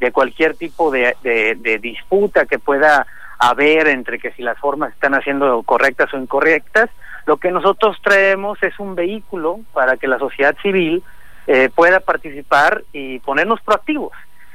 de 0.00 0.10
cualquier 0.10 0.56
tipo 0.56 0.90
de, 0.90 1.14
de, 1.22 1.54
de 1.60 1.78
disputa 1.78 2.44
que 2.44 2.58
pueda 2.58 3.06
haber 3.38 3.86
entre 3.86 4.18
que 4.18 4.32
si 4.32 4.42
las 4.42 4.58
formas 4.58 4.92
están 4.94 5.14
haciendo 5.14 5.62
correctas 5.62 6.12
o 6.12 6.18
incorrectas, 6.18 6.90
lo 7.28 7.36
que 7.36 7.50
nosotros 7.50 7.98
traemos 8.02 8.56
es 8.62 8.78
un 8.78 8.94
vehículo 8.94 9.60
para 9.74 9.98
que 9.98 10.08
la 10.08 10.18
sociedad 10.18 10.56
civil 10.62 11.02
eh, 11.46 11.68
pueda 11.74 12.00
participar 12.00 12.84
y 12.94 13.18
ponernos 13.18 13.60
proactivos. 13.60 14.12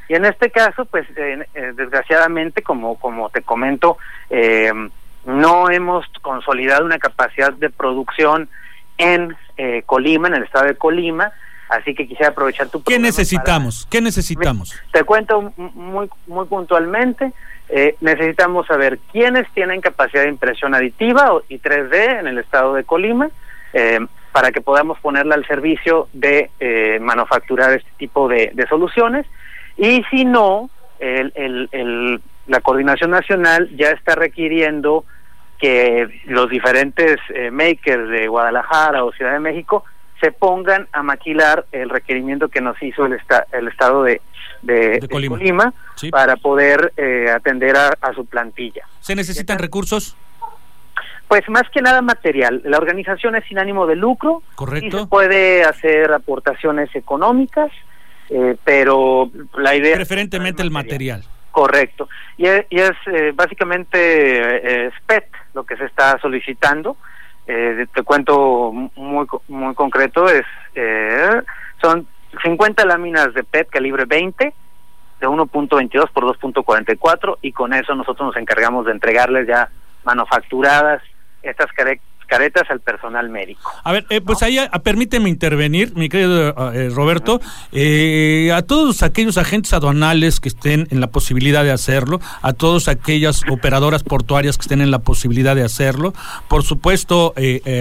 Y 0.09 0.15
en 0.15 0.25
este 0.25 0.49
caso, 0.49 0.83
pues 0.85 1.05
eh, 1.15 1.45
desgraciadamente, 1.75 2.63
como, 2.63 2.95
como 2.99 3.29
te 3.29 3.43
comento, 3.43 3.99
eh, 4.31 4.73
no 5.23 5.69
hemos 5.69 6.07
consolidado 6.23 6.83
una 6.83 6.97
capacidad 6.97 7.53
de 7.53 7.69
producción 7.69 8.49
en 8.97 9.37
Colima, 9.85 10.29
en 10.29 10.33
el 10.33 10.43
estado 10.43 10.65
de 10.65 10.75
Colima, 10.75 11.31
así 11.69 11.93
que 11.93 12.07
quisiera 12.07 12.31
aprovechar 12.31 12.69
tu 12.69 12.81
¿Qué 12.81 12.97
necesitamos? 12.97 13.87
¿Qué 13.91 14.01
necesitamos? 14.01 14.75
Te 14.91 15.03
cuento 15.03 15.53
muy 15.57 16.09
muy 16.25 16.47
puntualmente. 16.47 17.33
Eh, 17.75 17.95
necesitamos 18.01 18.67
saber 18.67 18.99
quiénes 19.11 19.49
tienen 19.55 19.81
capacidad 19.81 20.21
de 20.21 20.29
impresión 20.29 20.75
aditiva 20.75 21.41
y 21.49 21.57
3D 21.57 22.19
en 22.19 22.27
el 22.27 22.37
estado 22.37 22.75
de 22.75 22.83
Colima 22.83 23.31
eh, 23.73 23.97
para 24.31 24.51
que 24.51 24.61
podamos 24.61 24.99
ponerla 24.99 25.33
al 25.33 25.47
servicio 25.47 26.07
de 26.13 26.51
eh, 26.59 26.99
manufacturar 27.01 27.73
este 27.73 27.89
tipo 27.97 28.27
de, 28.27 28.53
soluciones. 28.69 29.25
Y 29.75 30.03
si 30.11 30.23
no, 30.23 30.69
la 30.99 32.59
coordinación 32.61 33.09
nacional 33.09 33.67
ya 33.75 33.89
está 33.89 34.13
requiriendo 34.13 35.03
que 35.57 36.21
los 36.25 36.51
diferentes 36.51 37.17
makers 37.51 38.07
de 38.07 38.27
Guadalajara 38.27 39.03
o 39.03 39.11
Ciudad 39.13 39.33
de 39.33 39.39
México 39.39 39.83
se 40.23 40.31
pongan 40.31 40.87
a 40.93 41.03
maquilar 41.03 41.65
el 41.73 41.89
requerimiento 41.89 42.47
que 42.47 42.61
nos 42.61 42.81
hizo 42.81 43.05
el, 43.05 43.19
el 43.51 43.67
estado 43.67 44.03
de, 44.03 44.21
de, 44.61 45.05
Colima, 45.09 45.73
para 46.11 46.37
poder 46.37 46.93
eh, 46.95 47.29
atender 47.29 47.75
a, 47.75 48.13
su 48.15 48.25
plantilla. 48.25 48.87
¿Se 49.01 49.15
necesitan 49.17 49.59
recursos? 49.59 50.15
Pues 51.27 51.41
más 51.49 51.63
que 51.73 51.81
nada 51.81 52.01
material. 52.01 52.61
La 52.63 52.77
organización 52.77 53.35
es 53.35 53.43
sin 53.49 53.59
ánimo 53.59 53.85
de 53.85 53.97
lucro. 53.97 54.43
Correcto. 54.55 54.97
Y 54.97 54.99
se 55.01 55.07
puede 55.07 55.65
hacer 55.65 56.13
aportaciones 56.13 56.95
económicas, 56.95 57.71
eh, 58.29 58.55
pero 58.63 59.29
la 59.57 59.75
idea... 59.75 59.97
Preferentemente 59.97 60.63
el 60.63 60.71
material. 60.71 61.25
Correcto. 61.51 62.07
Y 62.37 62.45
es, 62.45 62.65
y 62.69 62.79
es 62.79 62.93
eh, 63.07 63.33
básicamente 63.35 64.89
SPET 64.99 65.25
lo 65.53 65.65
que 65.65 65.75
se 65.75 65.83
está 65.83 66.17
solicitando. 66.21 66.95
Te 67.45 68.03
cuento 68.03 68.71
muy 68.71 69.27
muy 69.47 69.75
concreto, 69.75 70.27
es 70.29 70.45
son 71.81 72.07
50 72.41 72.85
láminas 72.85 73.33
de 73.33 73.43
PET 73.43 73.69
calibre 73.69 74.05
20 74.05 74.53
de 75.19 75.27
1.22 75.27 76.09
por 76.11 76.25
2.44 76.25 77.37
y 77.41 77.51
con 77.51 77.73
eso 77.73 77.95
nosotros 77.95 78.27
nos 78.27 78.37
encargamos 78.37 78.85
de 78.85 78.91
entregarles 78.91 79.47
ya 79.47 79.69
manufacturadas. 80.03 81.01
Estas 81.41 81.71
caretas 82.25 82.69
al 82.69 82.79
personal 82.79 83.29
médico. 83.29 83.71
A 83.83 83.91
ver, 83.91 84.05
eh, 84.09 84.21
pues 84.21 84.41
ahí 84.43 84.57
ah, 84.57 84.69
permíteme 84.79 85.29
intervenir, 85.29 85.95
mi 85.95 86.09
querido 86.09 86.53
ah, 86.57 86.71
eh, 86.73 86.89
Roberto, 86.89 87.41
eh, 87.71 88.51
a 88.53 88.61
todos 88.61 89.03
aquellos 89.03 89.37
agentes 89.37 89.73
aduanales 89.73 90.39
que 90.39 90.49
estén 90.49 90.87
en 90.91 90.99
la 90.99 91.07
posibilidad 91.07 91.63
de 91.63 91.71
hacerlo, 91.71 92.21
a 92.41 92.53
todas 92.53 92.87
aquellas 92.87 93.41
operadoras 93.49 94.03
portuarias 94.03 94.57
que 94.57 94.61
estén 94.61 94.81
en 94.81 94.91
la 94.91 94.99
posibilidad 94.99 95.55
de 95.55 95.63
hacerlo, 95.63 96.13
por 96.47 96.63
supuesto 96.63 97.33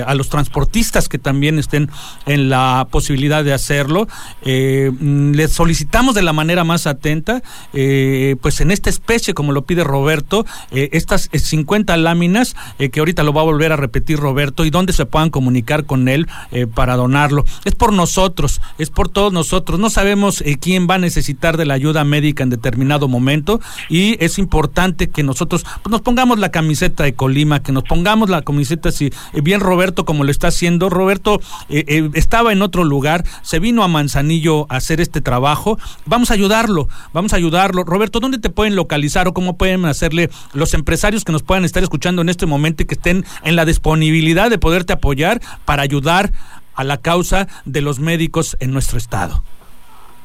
a 0.07 0.15
los 0.15 0.29
transportistas 0.29 1.09
que 1.09 1.19
también 1.19 1.59
estén 1.59 1.91
en 2.27 2.49
la 2.49 2.89
posibilidad 2.91 3.45
de 3.45 3.53
hacerlo, 3.53 4.09
mm, 4.45 5.33
les 5.33 5.53
solicitamos 5.53 6.15
de 6.15 6.23
la 6.23 6.33
manera 6.33 6.65
más 6.65 6.87
atenta, 6.87 7.43
pues 7.73 8.61
en 8.61 8.71
esta 8.71 8.91
especie, 8.91 9.35
como 9.35 9.53
lo 9.53 9.63
pide 9.63 9.85
Roberto, 9.85 10.45
estas 10.71 11.29
50 11.33 11.97
láminas 11.97 12.57
que 12.79 13.01
ahorita 13.01 13.23
lo 13.23 13.33
va 13.33 13.43
a 13.43 13.45
volver 13.45 13.73
a 13.73 13.77
repetir 13.77 14.19
Roberto 14.19 14.32
y 14.65 14.71
dónde 14.71 14.93
se 14.93 15.07
puedan 15.07 15.31
comunicar 15.31 15.85
con 15.85 16.09
él 16.09 16.27
eh, 16.51 16.67
para 16.67 16.97
donarlo. 16.97 17.45
Es 17.65 17.75
por 17.75 17.93
nosotros, 17.93 18.61
es 18.79 18.91
por 18.91 19.09
todos 19.09 19.33
nosotros. 19.33 19.79
No 19.79 19.91
sabemos 19.91 20.41
eh, 20.41 20.57
quién 20.61 20.89
va 20.89 20.97
a 20.97 20.99
necesitar 20.99 21.57
de 21.57 21.67
la 21.67 21.75
ayuda 21.75 22.05
médica 22.05 22.43
en 22.43 22.51
determinado 22.51 23.09
momento 23.09 23.61
y 23.89 24.17
es 24.25 24.39
importante 24.39 25.11
que 25.11 25.23
nosotros 25.23 25.65
pues, 25.83 25.91
nos 25.91 26.01
pongamos 26.01 26.39
la 26.39 26.51
camiseta 26.51 27.05
de 27.05 27.15
Colima, 27.15 27.63
que 27.63 27.73
nos 27.73 27.85
pongamos 27.85 28.31
la 28.31 28.43
camiseta, 28.43 28.91
si 28.91 29.07
eh, 29.07 29.41
bien 29.43 29.61
Roberto 29.61 30.05
como 30.05 30.25
lo 30.25 30.31
está 30.31 30.49
haciendo. 30.49 30.89
Roberto 30.89 31.41
estaba 31.69 32.53
en 32.53 32.63
otro 32.63 32.85
lugar, 32.85 33.25
se 33.43 33.59
vino 33.59 33.85
a 33.85 33.89
Manzanillo 33.89 34.67
a 34.71 34.77
hacer 34.77 35.01
este 35.01 35.21
trabajo. 35.21 35.79
Vamos 36.07 36.31
a 36.31 36.35
ayudarlo, 36.35 36.89
vamos 37.13 37.33
a 37.33 37.37
ayudarlo. 37.37 37.85
Roberto, 37.85 38.21
¿dónde 38.21 38.39
te 38.39 38.51
pueden 38.51 38.77
localizar 38.77 39.29
o 39.29 39.35
cómo 39.35 39.57
pueden 39.57 39.85
hacerle 39.85 40.31
los 40.53 40.75
empresarios 40.75 41.25
que 41.25 41.33
nos 41.33 41.43
puedan 41.43 41.65
estar 41.65 41.83
escuchando 41.83 42.23
en 42.23 42.29
este 42.29 42.47
momento 42.47 42.83
y 42.83 42.87
que 42.87 42.95
estén 42.95 43.25
en 43.45 43.57
la 43.57 43.65
disponibilidad 43.65 44.22
de 44.51 44.59
poderte 44.59 44.93
apoyar 44.93 45.41
para 45.65 45.83
ayudar 45.83 46.31
a 46.75 46.85
la 46.85 46.99
causa 46.99 47.49
de 47.65 47.81
los 47.81 47.99
médicos 47.99 48.57
en 48.61 48.73
nuestro 48.73 48.99
estado? 48.99 49.43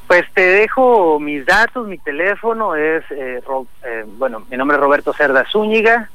Pues 0.07 0.23
te 0.33 0.41
dejo 0.41 1.19
mis 1.19 1.45
datos, 1.45 1.87
mi 1.87 1.97
teléfono 1.97 2.75
es, 2.75 3.03
eh, 3.11 3.41
eh, 3.83 4.05
bueno, 4.17 4.45
mi 4.49 4.55
nombre 4.55 4.77
es 4.77 4.81
Roberto 4.81 5.11
Cerda 5.13 5.45
Zúñiga 5.51 6.09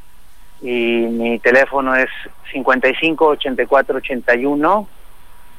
y 0.63 1.07
mi 1.11 1.39
teléfono 1.41 1.95
es 1.95 2.09
55 2.53 3.27
84 3.27 3.97
81 3.97 4.89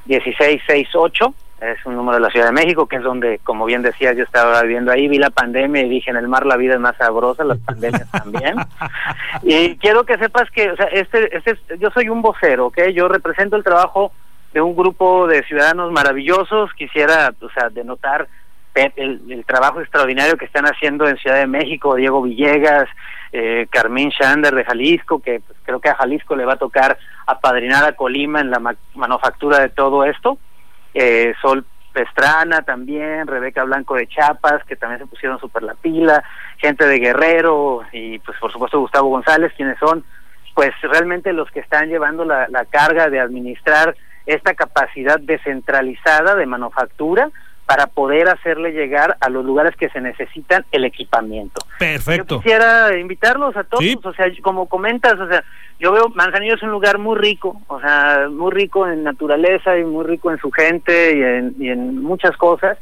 16 0.05 0.61
68 0.65 1.34
es 1.62 1.86
un 1.86 1.95
número 1.95 2.16
de 2.16 2.22
la 2.22 2.30
Ciudad 2.30 2.47
de 2.47 2.51
México, 2.51 2.88
que 2.88 2.97
es 2.97 3.04
donde, 3.04 3.39
como 3.39 3.66
bien 3.66 3.82
decías, 3.82 4.18
yo 4.18 4.24
estaba 4.24 4.62
viviendo 4.64 4.91
ahí, 4.91 5.08
vi 5.08 5.18
la 5.18 5.30
pandemia 5.30 5.82
y 5.84 5.89
dije, 5.89 6.12
en 6.12 6.18
el 6.18 6.28
mar 6.28 6.45
la 6.45 6.58
vida 6.58 6.74
es 6.74 6.80
más 6.80 6.97
sabrosa, 6.97 7.43
las 7.43 7.60
pandemias 7.60 8.10
también. 8.12 8.56
y 9.43 9.78
quiero 9.78 10.06
que 10.06 10.18
sepas 10.18 10.49
que, 10.51 10.72
o 10.72 10.76
sea, 10.76 10.88
este, 10.88 11.38
este, 11.38 11.58
yo 11.80 11.89
soy 11.91 12.10
un 12.10 12.22
vocero, 12.22 12.68
¿ok? 12.68 12.89
Yo 12.93 13.08
represento 13.08 13.56
el 13.56 13.64
trabajo 13.64 14.12
de 14.54 14.62
un 14.62 14.76
grupo 14.76 15.28
de 15.28 15.43
ciudadanos 15.43 15.91
maravillosos, 15.91 16.74
quisiera, 16.74 17.34
o 17.39 17.49
sea, 17.49 17.70
denotar 17.70 18.28
el, 18.76 19.22
el 19.30 19.45
trabajo 19.45 19.80
extraordinario 19.82 20.38
que 20.38 20.45
están 20.45 20.66
haciendo 20.66 21.08
en 21.08 21.18
Ciudad 21.18 21.38
de 21.38 21.47
México, 21.47 21.95
Diego 21.95 22.22
Villegas, 22.22 22.89
eh, 23.32 23.68
Carmín 23.70 24.10
Shander 24.10 24.54
de 24.54 24.66
Jalisco, 24.66 25.20
que 25.20 25.39
pues, 25.39 25.58
creo 25.64 25.80
que 25.80 25.89
a 25.89 25.95
Jalisco 25.95 26.36
le 26.36 26.45
va 26.45 26.54
a 26.54 26.58
tocar 26.58 26.97
apadrinar 27.26 27.84
a 27.84 27.93
Colima 27.93 28.41
en 28.41 28.51
la 28.51 28.62
manufactura 28.95 29.60
de 29.60 29.70
todo 29.70 30.04
esto 30.04 30.38
eh, 30.94 31.34
Sol 31.41 31.66
Pestrana 31.94 32.64
también, 32.64 33.28
Rebeca 33.28 33.64
Blanco 33.64 33.96
de 33.96 34.08
Chiapas, 34.08 34.64
que 34.66 34.76
también 34.76 35.00
se 35.00 35.08
pusieron 35.08 35.39
súper 35.39 35.64
la 35.64 35.76
pila, 35.76 36.24
gente 36.58 36.88
de 36.88 37.00
Guerrero 37.00 37.84
y 37.91 38.20
pues 38.20 38.38
por 38.39 38.52
supuesto 38.52 38.80
Gustavo 38.80 39.10
González, 39.10 39.54
quienes 39.56 39.78
son 39.80 40.04
pues 40.56 40.72
realmente 40.82 41.34
los 41.34 41.50
que 41.52 41.60
están 41.60 41.89
llevando 41.89 42.26
la, 42.26 42.48
la 42.50 42.66
carga 42.66 43.10
de 43.10 43.20
administrar 43.20 43.96
esta 44.26 44.54
capacidad 44.54 45.20
descentralizada 45.20 46.36
de 46.36 46.46
manufactura 46.46 47.30
para 47.66 47.88
poder 47.88 48.28
hacerle 48.28 48.72
llegar 48.72 49.18
a 49.22 49.30
los 49.30 49.45
lugares 49.45 49.76
que 49.76 49.89
se 49.89 50.01
necesitan 50.01 50.66
el 50.72 50.84
equipamiento. 50.84 51.61
Perfecto. 51.80 52.36
Yo 52.36 52.41
quisiera 52.41 52.97
invitarlos 52.97 53.55
a 53.55 53.64
todos, 53.64 53.84
o 54.03 54.14
sea, 54.14 54.26
como 54.41 54.68
comentas, 54.68 55.20
o 55.20 55.28
sea, 55.28 55.43
yo 55.80 55.91
veo 55.91 56.09
Manzanillo 56.09 56.55
es 56.55 56.64
un 56.64 56.72
lugar 56.72 56.97
muy 56.97 57.18
rico, 57.18 57.61
o 57.68 57.80
sea, 57.80 58.28
muy 58.30 58.51
rico 58.51 58.88
en 58.88 59.03
naturaleza 59.03 59.78
y 59.78 59.84
muy 59.84 60.05
rico 60.05 60.32
en 60.32 60.39
su 60.39 60.51
gente 60.51 61.18
y 61.18 61.22
en, 61.24 61.55
y 61.57 61.70
en 61.70 62.01
muchas 62.01 62.36
cosas. 62.38 62.78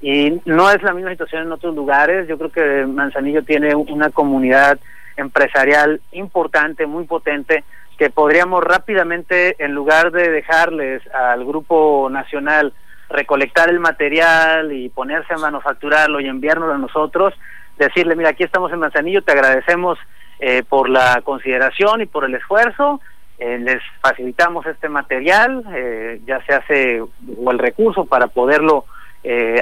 Y 0.00 0.40
no 0.46 0.70
es 0.70 0.82
la 0.82 0.94
misma 0.94 1.10
situación 1.10 1.42
en 1.42 1.52
otros 1.52 1.74
lugares. 1.74 2.26
Yo 2.26 2.38
creo 2.38 2.50
que 2.50 2.86
Manzanillo 2.86 3.42
tiene 3.42 3.74
una 3.74 4.10
comunidad 4.10 4.78
empresarial 5.16 6.00
importante, 6.12 6.86
muy 6.86 7.04
potente, 7.04 7.64
que 7.98 8.08
podríamos 8.08 8.64
rápidamente, 8.64 9.62
en 9.62 9.74
lugar 9.74 10.10
de 10.10 10.30
dejarles 10.30 11.02
al 11.14 11.44
grupo 11.44 12.08
nacional 12.10 12.72
recolectar 13.10 13.68
el 13.68 13.80
material 13.80 14.72
y 14.72 14.88
ponerse 14.88 15.34
a 15.34 15.38
manufacturarlo 15.38 16.20
y 16.20 16.28
enviárnoslo 16.28 16.74
a 16.74 16.78
nosotros, 16.78 17.34
decirle, 17.76 18.14
mira, 18.14 18.30
aquí 18.30 18.44
estamos 18.44 18.72
en 18.72 18.78
Manzanillo, 18.78 19.22
te 19.22 19.32
agradecemos 19.32 19.98
eh, 20.38 20.62
por 20.68 20.88
la 20.88 21.20
consideración 21.22 22.00
y 22.00 22.06
por 22.06 22.24
el 22.24 22.34
esfuerzo, 22.34 23.00
eh, 23.38 23.58
les 23.58 23.82
facilitamos 24.00 24.64
este 24.66 24.88
material, 24.88 25.64
eh, 25.74 26.20
ya 26.26 26.42
se 26.44 26.54
hace 26.54 27.00
o 27.02 27.50
el 27.50 27.58
recurso 27.58 28.04
para 28.04 28.28
poderlo 28.28 28.84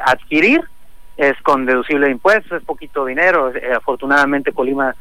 adquirir, 0.05 0.63
es 1.17 1.37
con 1.43 1.67
deducible 1.67 2.07
de 2.07 2.13
impuestos, 2.13 2.61
es 2.61 2.65
poquito 2.65 3.05
dinero, 3.05 3.53
afortunadamente 3.75 4.53
Colima, 4.53 4.95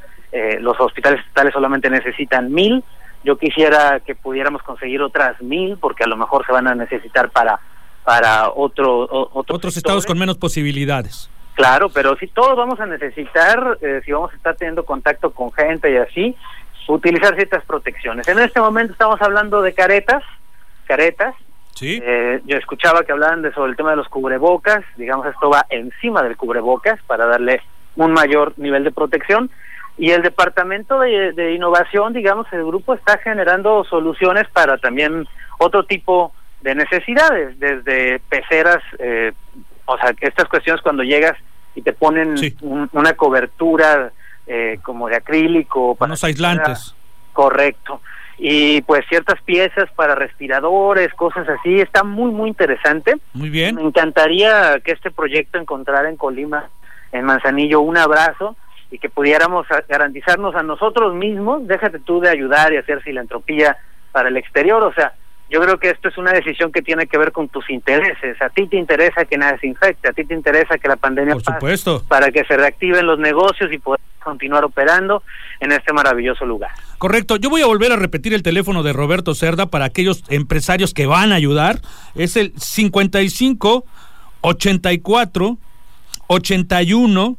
los 0.61 0.79
hospitales 0.79 1.19
estatales 1.19 1.53
solamente 1.53 1.91
necesitan 1.91 2.51
mil, 2.51 2.83
yo 3.23 3.37
quisiera 3.37 3.99
que 3.99 4.15
pudiéramos 4.15 4.63
conseguir 4.63 5.03
otras 5.03 5.39
mil, 5.43 5.77
porque 5.77 6.05
a 6.05 6.07
lo 6.07 6.17
mejor 6.17 6.43
se 6.43 6.53
van 6.53 6.67
a 6.67 6.73
necesitar 6.73 7.29
para 7.29 7.59
para 8.07 8.51
otro, 8.51 9.05
otros, 9.33 9.75
estados 9.75 10.05
con 10.05 10.17
menos 10.17 10.37
posibilidades. 10.37 11.29
Claro, 11.55 11.89
pero 11.89 12.15
si 12.15 12.27
todos 12.27 12.55
vamos 12.55 12.79
a 12.79 12.85
necesitar, 12.85 13.77
eh, 13.81 13.99
si 14.05 14.13
vamos 14.13 14.31
a 14.31 14.37
estar 14.37 14.55
teniendo 14.55 14.85
contacto 14.85 15.31
con 15.31 15.51
gente 15.51 15.91
y 15.91 15.97
así, 15.97 16.33
utilizar 16.87 17.35
ciertas 17.35 17.65
protecciones. 17.65 18.25
En 18.29 18.39
este 18.39 18.61
momento 18.61 18.93
estamos 18.93 19.21
hablando 19.21 19.61
de 19.61 19.73
caretas, 19.73 20.23
caretas. 20.85 21.35
Sí. 21.75 22.01
Eh, 22.01 22.39
yo 22.45 22.55
escuchaba 22.55 23.03
que 23.03 23.11
hablaban 23.11 23.41
de 23.41 23.51
sobre 23.51 23.71
el 23.71 23.75
tema 23.75 23.89
de 23.89 23.97
los 23.97 24.07
cubrebocas, 24.07 24.85
digamos 24.95 25.27
esto 25.27 25.49
va 25.49 25.65
encima 25.69 26.23
del 26.23 26.37
cubrebocas 26.37 27.01
para 27.07 27.25
darle 27.25 27.61
un 27.97 28.13
mayor 28.13 28.53
nivel 28.55 28.85
de 28.85 28.91
protección. 28.91 29.51
Y 29.97 30.11
el 30.11 30.21
departamento 30.21 30.97
de, 31.01 31.33
de 31.33 31.55
innovación, 31.55 32.13
digamos, 32.13 32.47
el 32.53 32.63
grupo 32.63 32.93
está 32.93 33.17
generando 33.17 33.83
soluciones 33.83 34.47
para 34.47 34.77
también 34.77 35.27
otro 35.59 35.83
tipo 35.83 36.31
de 36.61 36.75
necesidades, 36.75 37.59
desde 37.59 38.19
peceras, 38.29 38.83
eh, 38.99 39.31
o 39.85 39.97
sea, 39.97 40.13
estas 40.21 40.47
cuestiones 40.47 40.81
cuando 40.81 41.03
llegas 41.03 41.37
y 41.75 41.81
te 41.81 41.93
ponen 41.93 42.35
una 42.91 43.13
cobertura 43.13 44.11
eh, 44.47 44.79
como 44.81 45.07
de 45.07 45.15
acrílico. 45.15 45.95
Para 45.95 46.09
Unos 46.09 46.23
aislantes. 46.23 46.95
Correcto. 47.33 48.01
Y 48.39 48.81
pues 48.81 49.05
ciertas 49.09 49.41
piezas 49.43 49.89
para 49.95 50.15
respiradores, 50.15 51.13
cosas 51.13 51.47
así. 51.49 51.79
Está 51.79 52.03
muy, 52.03 52.31
muy 52.31 52.49
interesante. 52.49 53.15
Muy 53.33 53.49
bien. 53.49 53.75
Me 53.75 53.83
encantaría 53.83 54.79
que 54.83 54.91
este 54.91 55.11
proyecto 55.11 55.59
encontrara 55.59 56.09
en 56.09 56.17
Colima, 56.17 56.69
en 57.11 57.25
Manzanillo, 57.25 57.81
un 57.81 57.97
abrazo 57.97 58.55
y 58.89 58.99
que 58.99 59.09
pudiéramos 59.09 59.67
garantizarnos 59.87 60.55
a 60.55 60.63
nosotros 60.63 61.13
mismos, 61.13 61.67
déjate 61.67 61.99
tú 61.99 62.19
de 62.19 62.29
ayudar 62.29 62.71
y 62.73 62.77
hacer 62.77 63.01
filantropía 63.01 63.77
para 64.11 64.29
el 64.29 64.37
exterior, 64.37 64.81
o 64.83 64.93
sea, 64.93 65.13
yo 65.49 65.61
creo 65.61 65.79
que 65.79 65.89
esto 65.89 66.09
es 66.09 66.17
una 66.17 66.33
decisión 66.33 66.71
que 66.71 66.81
tiene 66.81 67.07
que 67.07 67.17
ver 67.17 67.31
con 67.31 67.47
tus 67.47 67.69
intereses. 67.69 68.41
A 68.41 68.49
ti 68.49 68.67
te 68.67 68.77
interesa 68.77 69.23
que 69.25 69.37
nadie 69.37 69.59
se 69.59 69.67
infecte, 69.67 70.09
a 70.09 70.13
ti 70.13 70.25
te 70.25 70.33
interesa 70.33 70.77
que 70.77 70.87
la 70.87 70.97
pandemia 70.97 71.33
Por 71.35 71.43
supuesto. 71.43 72.03
para 72.07 72.31
que 72.31 72.43
se 72.43 72.57
reactiven 72.57 73.05
los 73.05 73.17
negocios 73.17 73.71
y 73.71 73.77
poder 73.77 74.01
continuar 74.21 74.65
operando 74.65 75.23
en 75.61 75.71
este 75.71 75.93
maravilloso 75.93 76.45
lugar. 76.45 76.71
Correcto. 76.97 77.37
Yo 77.37 77.49
voy 77.49 77.61
a 77.61 77.65
volver 77.65 77.93
a 77.93 77.95
repetir 77.95 78.33
el 78.33 78.43
teléfono 78.43 78.83
de 78.83 78.91
Roberto 78.91 79.33
Cerda 79.35 79.67
para 79.67 79.85
aquellos 79.85 80.23
empresarios 80.27 80.93
que 80.93 81.05
van 81.05 81.31
a 81.31 81.35
ayudar. 81.35 81.81
Es 82.13 82.35
el 82.35 82.51
55 82.57 83.85
84 84.41 85.57
81 86.27 87.37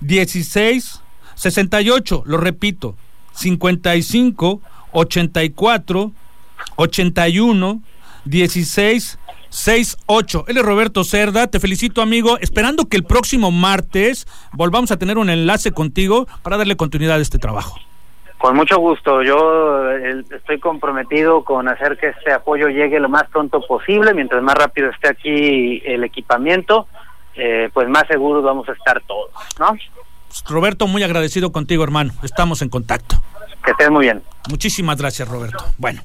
16 0.00 1.02
68. 1.36 2.22
Lo 2.26 2.36
repito. 2.38 2.96
55 3.34 4.60
84 4.90 6.00
81 6.00 6.22
16 8.24 9.18
68. 9.52 10.44
Él 10.48 10.56
es 10.56 10.64
Roberto 10.64 11.04
Cerda. 11.04 11.46
Te 11.46 11.60
felicito, 11.60 12.00
amigo. 12.00 12.38
Esperando 12.40 12.86
que 12.86 12.96
el 12.96 13.04
próximo 13.04 13.50
martes 13.50 14.26
volvamos 14.52 14.90
a 14.90 14.96
tener 14.96 15.18
un 15.18 15.28
enlace 15.28 15.72
contigo 15.72 16.26
para 16.42 16.56
darle 16.56 16.76
continuidad 16.76 17.18
a 17.18 17.20
este 17.20 17.38
trabajo. 17.38 17.78
Con 18.38 18.56
mucho 18.56 18.78
gusto. 18.78 19.22
Yo 19.22 19.90
estoy 19.90 20.58
comprometido 20.58 21.44
con 21.44 21.68
hacer 21.68 21.98
que 21.98 22.08
este 22.08 22.32
apoyo 22.32 22.68
llegue 22.68 22.98
lo 22.98 23.10
más 23.10 23.28
pronto 23.28 23.60
posible. 23.60 24.14
Mientras 24.14 24.42
más 24.42 24.54
rápido 24.54 24.90
esté 24.90 25.08
aquí 25.08 25.82
el 25.84 26.02
equipamiento, 26.02 26.88
eh, 27.34 27.68
pues 27.74 27.88
más 27.88 28.06
seguros 28.08 28.42
vamos 28.42 28.68
a 28.68 28.72
estar 28.72 29.02
todos, 29.02 29.30
¿no? 29.60 29.76
Roberto, 30.48 30.86
muy 30.86 31.02
agradecido 31.02 31.52
contigo, 31.52 31.84
hermano. 31.84 32.14
Estamos 32.22 32.62
en 32.62 32.70
contacto. 32.70 33.16
Que 33.62 33.72
estés 33.72 33.90
muy 33.90 34.06
bien. 34.06 34.22
Muchísimas 34.48 34.96
gracias, 34.96 35.28
Roberto. 35.28 35.62
Bueno. 35.76 36.02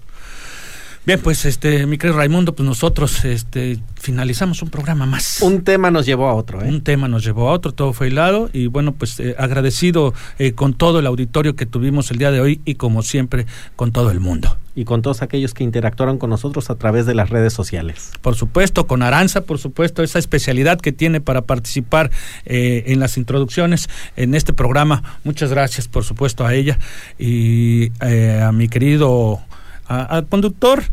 Bien, 1.08 1.22
pues 1.22 1.46
este, 1.46 1.86
mi 1.86 1.98
querido 1.98 2.18
Raimundo, 2.18 2.54
pues 2.54 2.68
nosotros 2.68 3.24
este, 3.24 3.80
finalizamos 3.96 4.62
un 4.62 4.70
programa 4.70 5.06
más. 5.06 5.42
Un 5.42 5.64
tema 5.64 5.90
nos 5.90 6.06
llevó 6.06 6.28
a 6.28 6.34
otro, 6.34 6.62
¿eh? 6.62 6.68
Un 6.68 6.82
tema 6.82 7.08
nos 7.08 7.24
llevó 7.24 7.48
a 7.48 7.54
otro, 7.54 7.72
todo 7.72 7.94
fue 7.94 8.08
hilado 8.08 8.50
y 8.52 8.68
bueno, 8.68 8.92
pues 8.92 9.18
eh, 9.22 9.34
agradecido 9.40 10.14
eh, 10.38 10.52
con 10.52 10.74
todo 10.74 11.00
el 11.00 11.08
auditorio 11.08 11.56
que 11.56 11.66
tuvimos 11.66 12.12
el 12.12 12.18
día 12.18 12.30
de 12.30 12.42
hoy 12.42 12.60
y 12.66 12.76
como 12.76 13.04
siempre 13.04 13.46
con 13.78 13.94
todo 13.94 14.12
el 14.12 14.20
mundo. 14.20 14.58
Y 14.76 14.84
con 14.84 15.02
todos 15.02 15.22
aquellos 15.22 15.54
que 15.54 15.64
interactuaron 15.64 16.18
con 16.18 16.30
nosotros 16.30 16.70
a 16.70 16.76
través 16.76 17.06
de 17.06 17.16
las 17.16 17.30
redes 17.30 17.54
sociales. 17.54 18.12
Por 18.20 18.36
supuesto, 18.36 18.86
con 18.86 19.02
Aranza, 19.02 19.46
por 19.46 19.60
supuesto, 19.60 20.04
esa 20.04 20.20
especialidad 20.20 20.78
que 20.78 20.92
tiene 20.92 21.22
para 21.22 21.44
participar 21.44 22.12
eh, 22.46 22.84
en 22.88 23.00
las 23.00 23.18
introducciones 23.18 23.88
en 24.18 24.36
este 24.36 24.52
programa. 24.52 25.20
Muchas 25.24 25.52
gracias, 25.52 25.88
por 25.88 26.04
supuesto, 26.04 26.46
a 26.46 26.54
ella 26.54 26.78
y 27.18 27.94
a 28.02 28.52
mi 28.52 28.68
querido 28.68 29.40
a- 29.88 30.04
al 30.04 30.28
conductor 30.28 30.84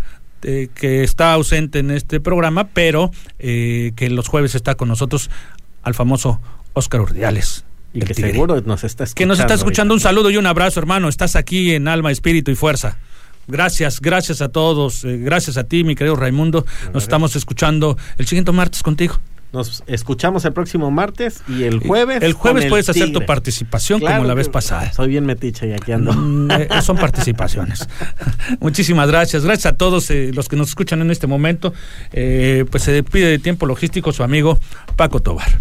eh, 0.42 0.68
que 0.74 1.02
está 1.04 1.32
ausente 1.32 1.78
en 1.78 1.90
este 1.90 2.20
programa, 2.20 2.68
pero 2.68 3.10
eh, 3.38 3.92
que 3.96 4.10
los 4.10 4.28
jueves 4.28 4.54
está 4.54 4.74
con 4.74 4.88
nosotros, 4.88 5.30
al 5.82 5.94
famoso 5.94 6.40
Oscar 6.74 7.00
Urdiales. 7.00 7.64
Y 7.94 8.00
que 8.00 8.12
Tigre. 8.14 8.32
seguro 8.32 8.60
nos 8.60 8.82
está 8.84 9.04
escuchando. 9.04 9.16
Que 9.18 9.26
nos 9.26 9.38
está 9.38 9.54
escuchando. 9.54 9.94
Un 9.94 10.00
saludo 10.00 10.28
y 10.30 10.36
un 10.36 10.46
abrazo, 10.46 10.80
hermano. 10.80 11.08
Estás 11.08 11.36
aquí 11.36 11.74
en 11.74 11.86
alma, 11.88 12.10
espíritu 12.10 12.50
y 12.50 12.56
fuerza. 12.56 12.96
Gracias, 13.46 14.00
gracias 14.00 14.40
a 14.42 14.48
todos. 14.48 15.04
eh, 15.04 15.16
gracias 15.18 15.56
a 15.58 15.64
ti, 15.64 15.84
mi 15.84 15.94
querido 15.94 16.16
Raimundo. 16.16 16.66
Nos 16.92 17.04
estamos 17.04 17.36
escuchando 17.36 17.96
el 18.18 18.26
siguiente 18.26 18.50
martes 18.52 18.82
contigo. 18.82 19.18
Nos 19.54 19.84
escuchamos 19.86 20.44
el 20.46 20.52
próximo 20.52 20.90
martes 20.90 21.44
y 21.46 21.62
el 21.62 21.78
jueves. 21.78 22.20
El 22.24 22.32
jueves 22.32 22.66
puedes 22.66 22.88
hacer 22.88 23.12
tu 23.12 23.24
participación 23.24 24.00
Claro 24.00 24.16
como 24.16 24.26
la 24.26 24.34
vez 24.34 24.48
pasada. 24.48 24.92
Soy 24.92 25.06
bien 25.06 25.24
metiche 25.24 25.68
y 25.68 25.72
aquí 25.72 25.92
ando. 25.92 26.12
Mm, 26.12 26.50
eh, 26.50 26.68
son 26.82 26.96
participaciones. 26.96 27.88
Muchísimas 28.60 29.06
gracias. 29.06 29.44
Gracias 29.44 29.72
a 29.72 29.76
todos 29.76 30.10
eh, 30.10 30.32
los 30.34 30.48
que 30.48 30.56
nos 30.56 30.70
escuchan 30.70 31.02
en 31.02 31.12
este 31.12 31.28
momento. 31.28 31.72
Eh, 32.12 32.64
pues 32.68 32.82
se 32.82 32.90
despide 32.90 33.28
de 33.28 33.38
tiempo 33.38 33.66
logístico 33.66 34.12
su 34.12 34.24
amigo 34.24 34.58
Paco 34.96 35.20
Tobar. 35.20 35.60